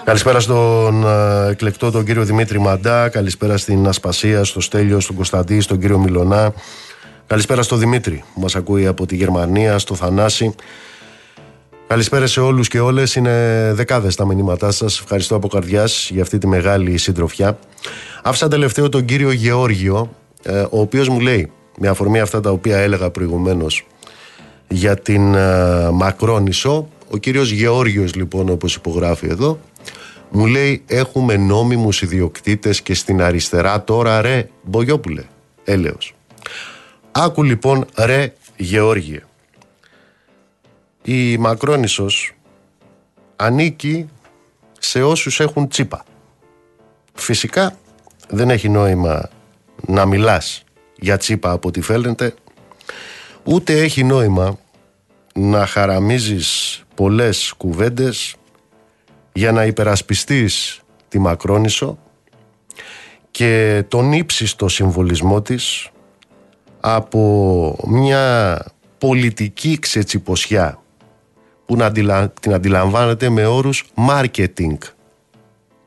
Καλησπέρα 0.09 0.41
στον 0.41 1.05
ε, 1.05 1.51
εκλεκτό 1.51 1.91
τον 1.91 2.05
κύριο 2.05 2.25
Δημήτρη 2.25 2.61
Μαντά. 2.61 3.09
Καλησπέρα 3.09 3.57
στην 3.57 3.87
Ασπασία, 3.87 4.45
στο 4.45 4.61
Στέλιο, 4.61 5.01
στον 5.01 5.17
Κωνσταντή, 5.17 5.61
στον 5.61 5.79
κύριο 5.79 5.99
Μιλονά. 5.99 6.53
Καλησπέρα 7.27 7.63
στο 7.63 7.77
Δημήτρη, 7.77 8.25
που 8.35 8.41
μας 8.41 8.57
ακούει 8.57 8.87
από 8.87 9.07
τη 9.07 9.17
Γερμανία, 9.17 9.79
στο 9.79 9.95
Θανάση. 9.95 10.55
Καλησπέρα 11.87 12.27
σε 12.27 12.41
όλους 12.41 12.69
και 12.69 12.81
όλες, 12.81 13.15
είναι 13.15 13.71
δεκάδες 13.75 14.15
τα 14.15 14.27
μηνύματά 14.27 14.71
σας. 14.71 14.99
Ευχαριστώ 14.99 15.35
από 15.35 15.49
καρδιάς 15.49 16.11
για 16.13 16.23
αυτή 16.23 16.39
τη 16.39 16.47
μεγάλη 16.47 16.99
συντροφιά. 16.99 17.59
Άφησα 18.23 18.49
τελευταίο 18.49 18.89
τον 18.89 19.05
κύριο 19.05 19.31
Γεώργιο, 19.31 20.11
ε, 20.43 20.61
ο 20.61 20.81
οποίος 20.81 21.09
μου 21.09 21.21
λέει, 21.21 21.51
με 21.79 21.89
αφορμή 21.89 22.21
αυτά 22.21 22.41
τα 22.41 22.51
οποία 22.51 22.79
έλεγα 22.79 23.11
προηγουμένως, 23.11 23.87
για 24.69 24.97
την 24.97 25.35
ε, 25.35 25.91
Μακρόνισο, 25.93 26.89
ο 27.11 27.17
κύριος 27.17 27.51
Γεώργιος 27.51 28.15
λοιπόν 28.15 28.49
όπως 28.49 28.75
υπογράφει 28.75 29.27
εδώ, 29.27 29.59
μου 30.31 30.47
λέει 30.47 30.85
έχουμε 30.87 31.37
νόμιμους 31.37 32.03
ιδιοκτήτες 32.03 32.83
και 32.83 32.95
στην 32.95 33.23
αριστερά 33.23 33.85
τώρα 33.85 34.21
ρε 34.21 34.49
Μπογιόπουλε, 34.63 35.25
έλεος. 35.65 36.15
Άκου 37.13 37.43
λοιπόν 37.43 37.87
ρε 37.97 38.33
Γεώργιε. 38.57 39.21
Η 41.03 41.37
Μακρόνισσος 41.37 42.33
ανήκει 43.37 44.09
σε 44.79 45.03
όσους 45.03 45.41
έχουν 45.41 45.69
τσίπα. 45.69 46.05
Φυσικά 47.15 47.79
δεν 48.29 48.51
έχει 48.51 48.69
νόημα 48.69 49.31
να 49.87 50.07
μιλάς 50.07 50.65
για 50.99 51.17
τσίπα 51.17 51.51
από 51.51 51.69
ό,τι 51.69 51.81
φαίνεται, 51.81 52.35
ούτε 53.45 53.81
έχει 53.81 54.05
νόημα 54.05 54.59
να 55.35 55.67
χαραμίζεις 55.67 56.83
πολλές 56.95 57.55
κουβέντες 57.57 58.37
για 59.39 59.53
να 59.53 59.65
υπερασπιστείς 59.65 60.83
τη 61.09 61.19
Μακρόνισσο 61.19 61.99
και 63.31 63.85
τον 63.89 64.13
ύψιστο 64.13 64.69
συμβολισμό 64.69 65.43
της 65.43 65.89
από 66.81 67.77
μια 67.87 68.65
πολιτική 68.99 69.79
ξετσιποσιά 69.79 70.83
που 71.67 71.77
να 71.77 71.93
την 72.41 72.53
αντιλαμβάνεται 72.53 73.29
με 73.29 73.47
όρους 73.47 73.85
marketing, 74.09 74.77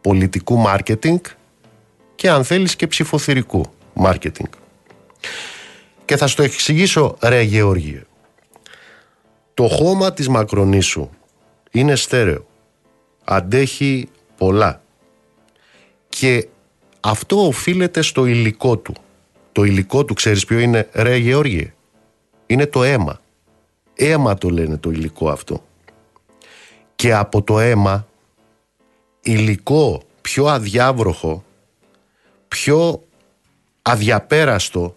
πολιτικού 0.02 0.64
marketing 0.68 1.22
και 2.15 2.30
αν 2.30 2.44
θέλεις 2.44 2.76
και 2.76 2.88
ψηφοθυρικού 2.88 3.65
marketing. 4.03 4.49
Και 6.06 6.18
θα 6.18 6.28
σου 6.28 6.36
το 6.36 6.44
εξηγήσω 6.44 7.15
ρε 7.22 7.41
Γεώργιε. 7.41 8.03
Το 9.53 9.68
χώμα 9.68 10.14
της 10.14 10.30
Μακρονήσου 10.30 11.10
είναι 11.72 11.95
στέρεο. 11.95 12.49
Αντέχει 13.23 14.07
πολλά. 14.38 14.81
Και 16.10 16.48
αυτό 16.99 17.48
οφείλεται 17.48 18.02
στο 18.02 18.26
υλικό 18.26 18.77
του. 18.77 18.93
Το 19.52 19.64
υλικό 19.64 20.06
του 20.06 20.14
ξέρεις 20.14 20.45
ποιο 20.45 20.60
είναι 20.60 20.89
ρε 20.93 21.15
Γεώργιε; 21.15 21.73
Είναι 22.45 22.65
το 22.65 22.84
αίμα. 22.84 23.22
Αίμα 23.95 24.35
το 24.35 24.49
λένε 24.49 24.77
το 24.77 24.89
υλικό 24.89 25.30
αυτό. 25.30 25.64
Και 26.95 27.14
από 27.14 27.41
το 27.41 27.60
αίμα 27.60 28.07
υλικό 29.22 30.02
πιο 30.22 30.45
αδιάβροχο, 30.45 31.43
πιο 32.48 33.03
αδιαπέραστο 33.81 34.95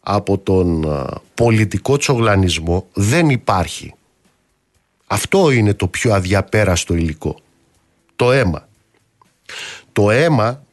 από 0.00 0.38
τον 0.38 0.86
πολιτικό 1.34 1.96
τσογλανισμό 1.96 2.86
δεν 2.92 3.30
υπάρχει. 3.30 3.94
Αυτό 5.12 5.50
είναι 5.50 5.74
το 5.74 5.86
πιο 5.86 6.14
αδιαπέραστο 6.14 6.94
υλικό. 6.94 7.38
Το 8.16 8.32
αίμα. 8.32 8.68
Το 9.92 10.10
αίμα 10.10 10.64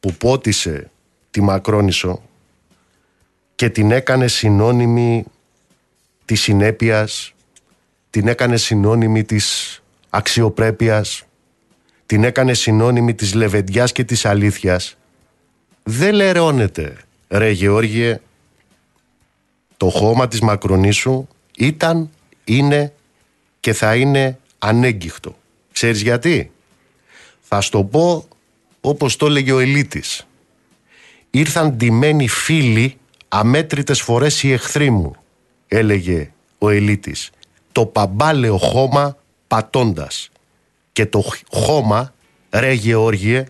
που 0.00 0.12
πότισε 0.12 0.90
τη 1.30 1.40
Μακρόνισο 1.40 2.22
και 3.54 3.68
την 3.70 3.90
έκανε 3.90 4.28
συνώνυμη 4.28 5.24
της 6.24 6.40
συνέπειας, 6.40 7.34
την 8.10 8.28
έκανε 8.28 8.56
συνώνυμη 8.56 9.24
της 9.24 9.82
αξιοπρέπειας, 10.10 11.24
την 12.06 12.24
έκανε 12.24 12.54
συνώνυμη 12.54 13.14
της 13.14 13.34
λεβεντιάς 13.34 13.92
και 13.92 14.04
της 14.04 14.24
αλήθειας, 14.24 14.96
δεν 15.82 16.14
λερώνεται, 16.14 16.96
ρε 17.28 17.50
Γεώργιε, 17.50 18.20
το 19.76 19.88
χώμα 19.88 20.28
της 20.28 20.40
Μακρονήσου 20.40 21.26
ήταν, 21.56 22.10
είναι 22.44 22.92
και 23.60 23.72
θα 23.72 23.96
είναι 23.96 24.38
ανέγκυχτο. 24.58 25.36
Ξέρεις 25.72 26.02
γιατί; 26.02 26.50
Θα 27.40 27.60
στο 27.60 27.84
πω 27.84 28.28
όπως 28.80 29.16
το 29.16 29.26
έλεγε 29.26 29.52
ο 29.52 29.58
Ελίτης. 29.58 30.26
Ήρθαν 31.30 31.70
ντυμένοι 31.76 32.28
φίλοι 32.28 32.96
αμέτρητες 33.28 34.00
φορές 34.00 34.42
οι 34.42 34.52
εχθροί 34.52 34.90
μου, 34.90 35.16
έλεγε 35.68 36.32
ο 36.58 36.68
Ελίτης. 36.68 37.30
Το 37.72 37.86
παμπάλαιο 37.86 38.58
χώμα 38.58 39.16
πατώντας. 39.46 40.30
Και 40.92 41.06
το 41.06 41.24
χώμα, 41.50 42.14
ρε 42.50 42.72
Γεώργιε, 42.72 43.44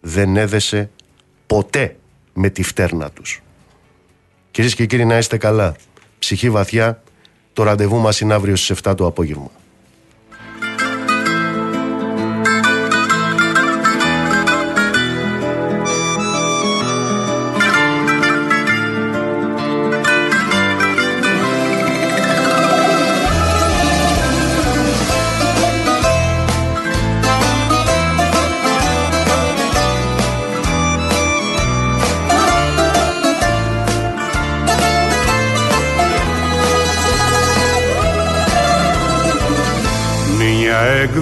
δεν 0.00 0.36
έδεσε 0.36 0.90
ποτέ 1.46 1.96
με 2.32 2.50
τη 2.50 2.62
φτέρνα 2.62 3.10
τους. 3.10 3.42
Κυρίες 4.50 4.74
και 4.74 4.86
κύριοι, 4.86 5.04
να 5.04 5.18
είστε 5.18 5.36
καλά. 5.36 5.76
Ψυχή 6.18 6.50
βαθιά. 6.50 7.02
Το 7.56 7.62
ραντεβού 7.62 7.98
μας 7.98 8.20
είναι 8.20 8.34
αύριο 8.34 8.56
στις 8.56 8.80
7 8.82 8.94
το 8.96 9.06
απόγευμα. 9.06 9.50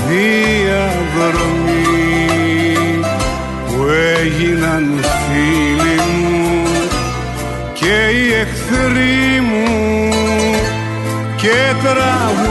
διαδρομή 0.09 1.45
που 3.67 3.87
έγιναν 4.19 4.87
φίλοι 5.03 5.97
μου 6.19 6.63
και 7.73 7.95
οι 8.15 8.33
εχθροί 8.33 9.41
μου 9.41 9.65
και 11.37 11.75
τραγουδάμε 11.83 12.44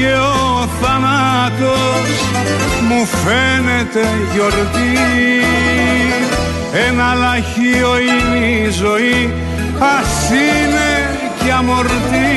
και 0.00 0.12
ο 0.12 0.68
θανάτος 0.80 2.10
μου 2.88 3.06
φαίνεται 3.06 4.08
γιορτή. 4.32 4.98
Ένα 6.88 7.14
λαχείο 7.14 7.98
είναι 7.98 8.46
η 8.46 8.70
ζωή 8.70 9.32
ας 9.98 10.30
είναι 10.30 11.18
και 11.44 11.52
αμορτή. 11.52 12.32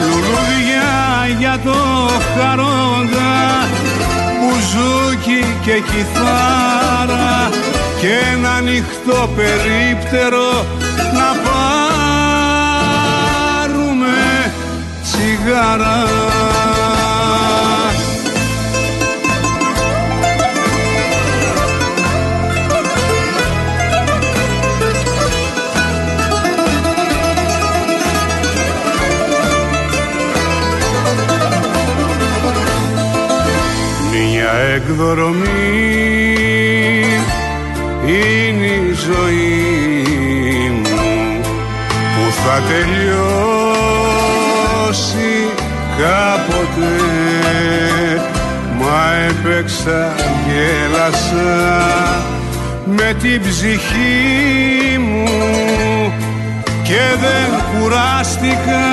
Λουλούδια 0.00 0.90
για 1.38 1.58
το 1.64 1.78
χαρόντα 2.34 3.68
μπουζούκι 4.38 5.44
και 5.64 5.72
κιθάρα 5.72 7.50
και 8.00 8.08
ένα 8.34 8.52
ανοιχτό 8.52 9.28
περίπτερο 9.36 10.66
τσιγάρα. 15.40 16.04
Μια 34.12 34.52
εκδρομή 34.74 35.89
μα 49.84 49.92
έπαιξα, 49.92 50.14
γέλασα 50.46 51.84
με 52.84 53.14
την 53.22 53.40
ψυχή 53.42 54.98
μου 54.98 56.12
και 56.82 57.00
δεν 57.20 57.62
κουράστηκα, 57.70 58.88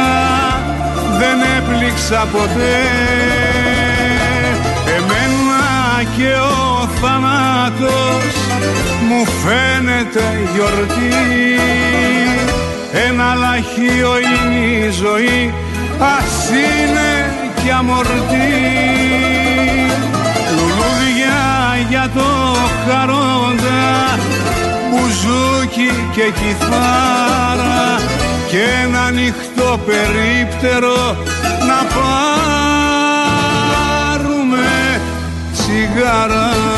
δεν 1.20 1.38
έπληξα 1.58 2.28
ποτέ. 2.32 2.80
Εμένα 4.98 6.04
και 6.18 6.34
ο 6.34 6.88
θάνατος 7.02 8.36
μου 9.08 9.26
φαίνεται 9.26 10.24
γιορτή. 10.54 11.60
Ένα 13.08 13.34
λαχείο 13.36 14.14
είναι 14.18 14.86
η 14.86 14.90
ζωή 14.90 15.54
ας 16.00 16.50
είναι 16.50 17.32
κι 17.64 17.72
αμορτή. 17.72 18.78
λουλούδια 19.28 19.57
για 22.08 22.22
το 22.22 22.30
χαρόντα 22.88 24.20
μπουζούκι 24.90 25.92
και 26.16 26.22
κιθάρα 26.22 28.00
και 28.50 28.62
ένα 28.84 29.02
ανοιχτό 29.02 29.80
περίπτερο 29.86 30.98
να 31.68 31.80
πάρουμε 34.08 34.68
τσιγάρα 35.54 36.77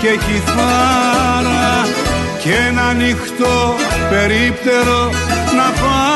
και 0.00 0.16
κιθάρα 0.16 1.86
και 2.42 2.54
ένα 2.68 2.82
ανοιχτό 2.82 3.74
περίπτερο 4.10 5.10
να 5.56 5.62
πάει 5.80 6.09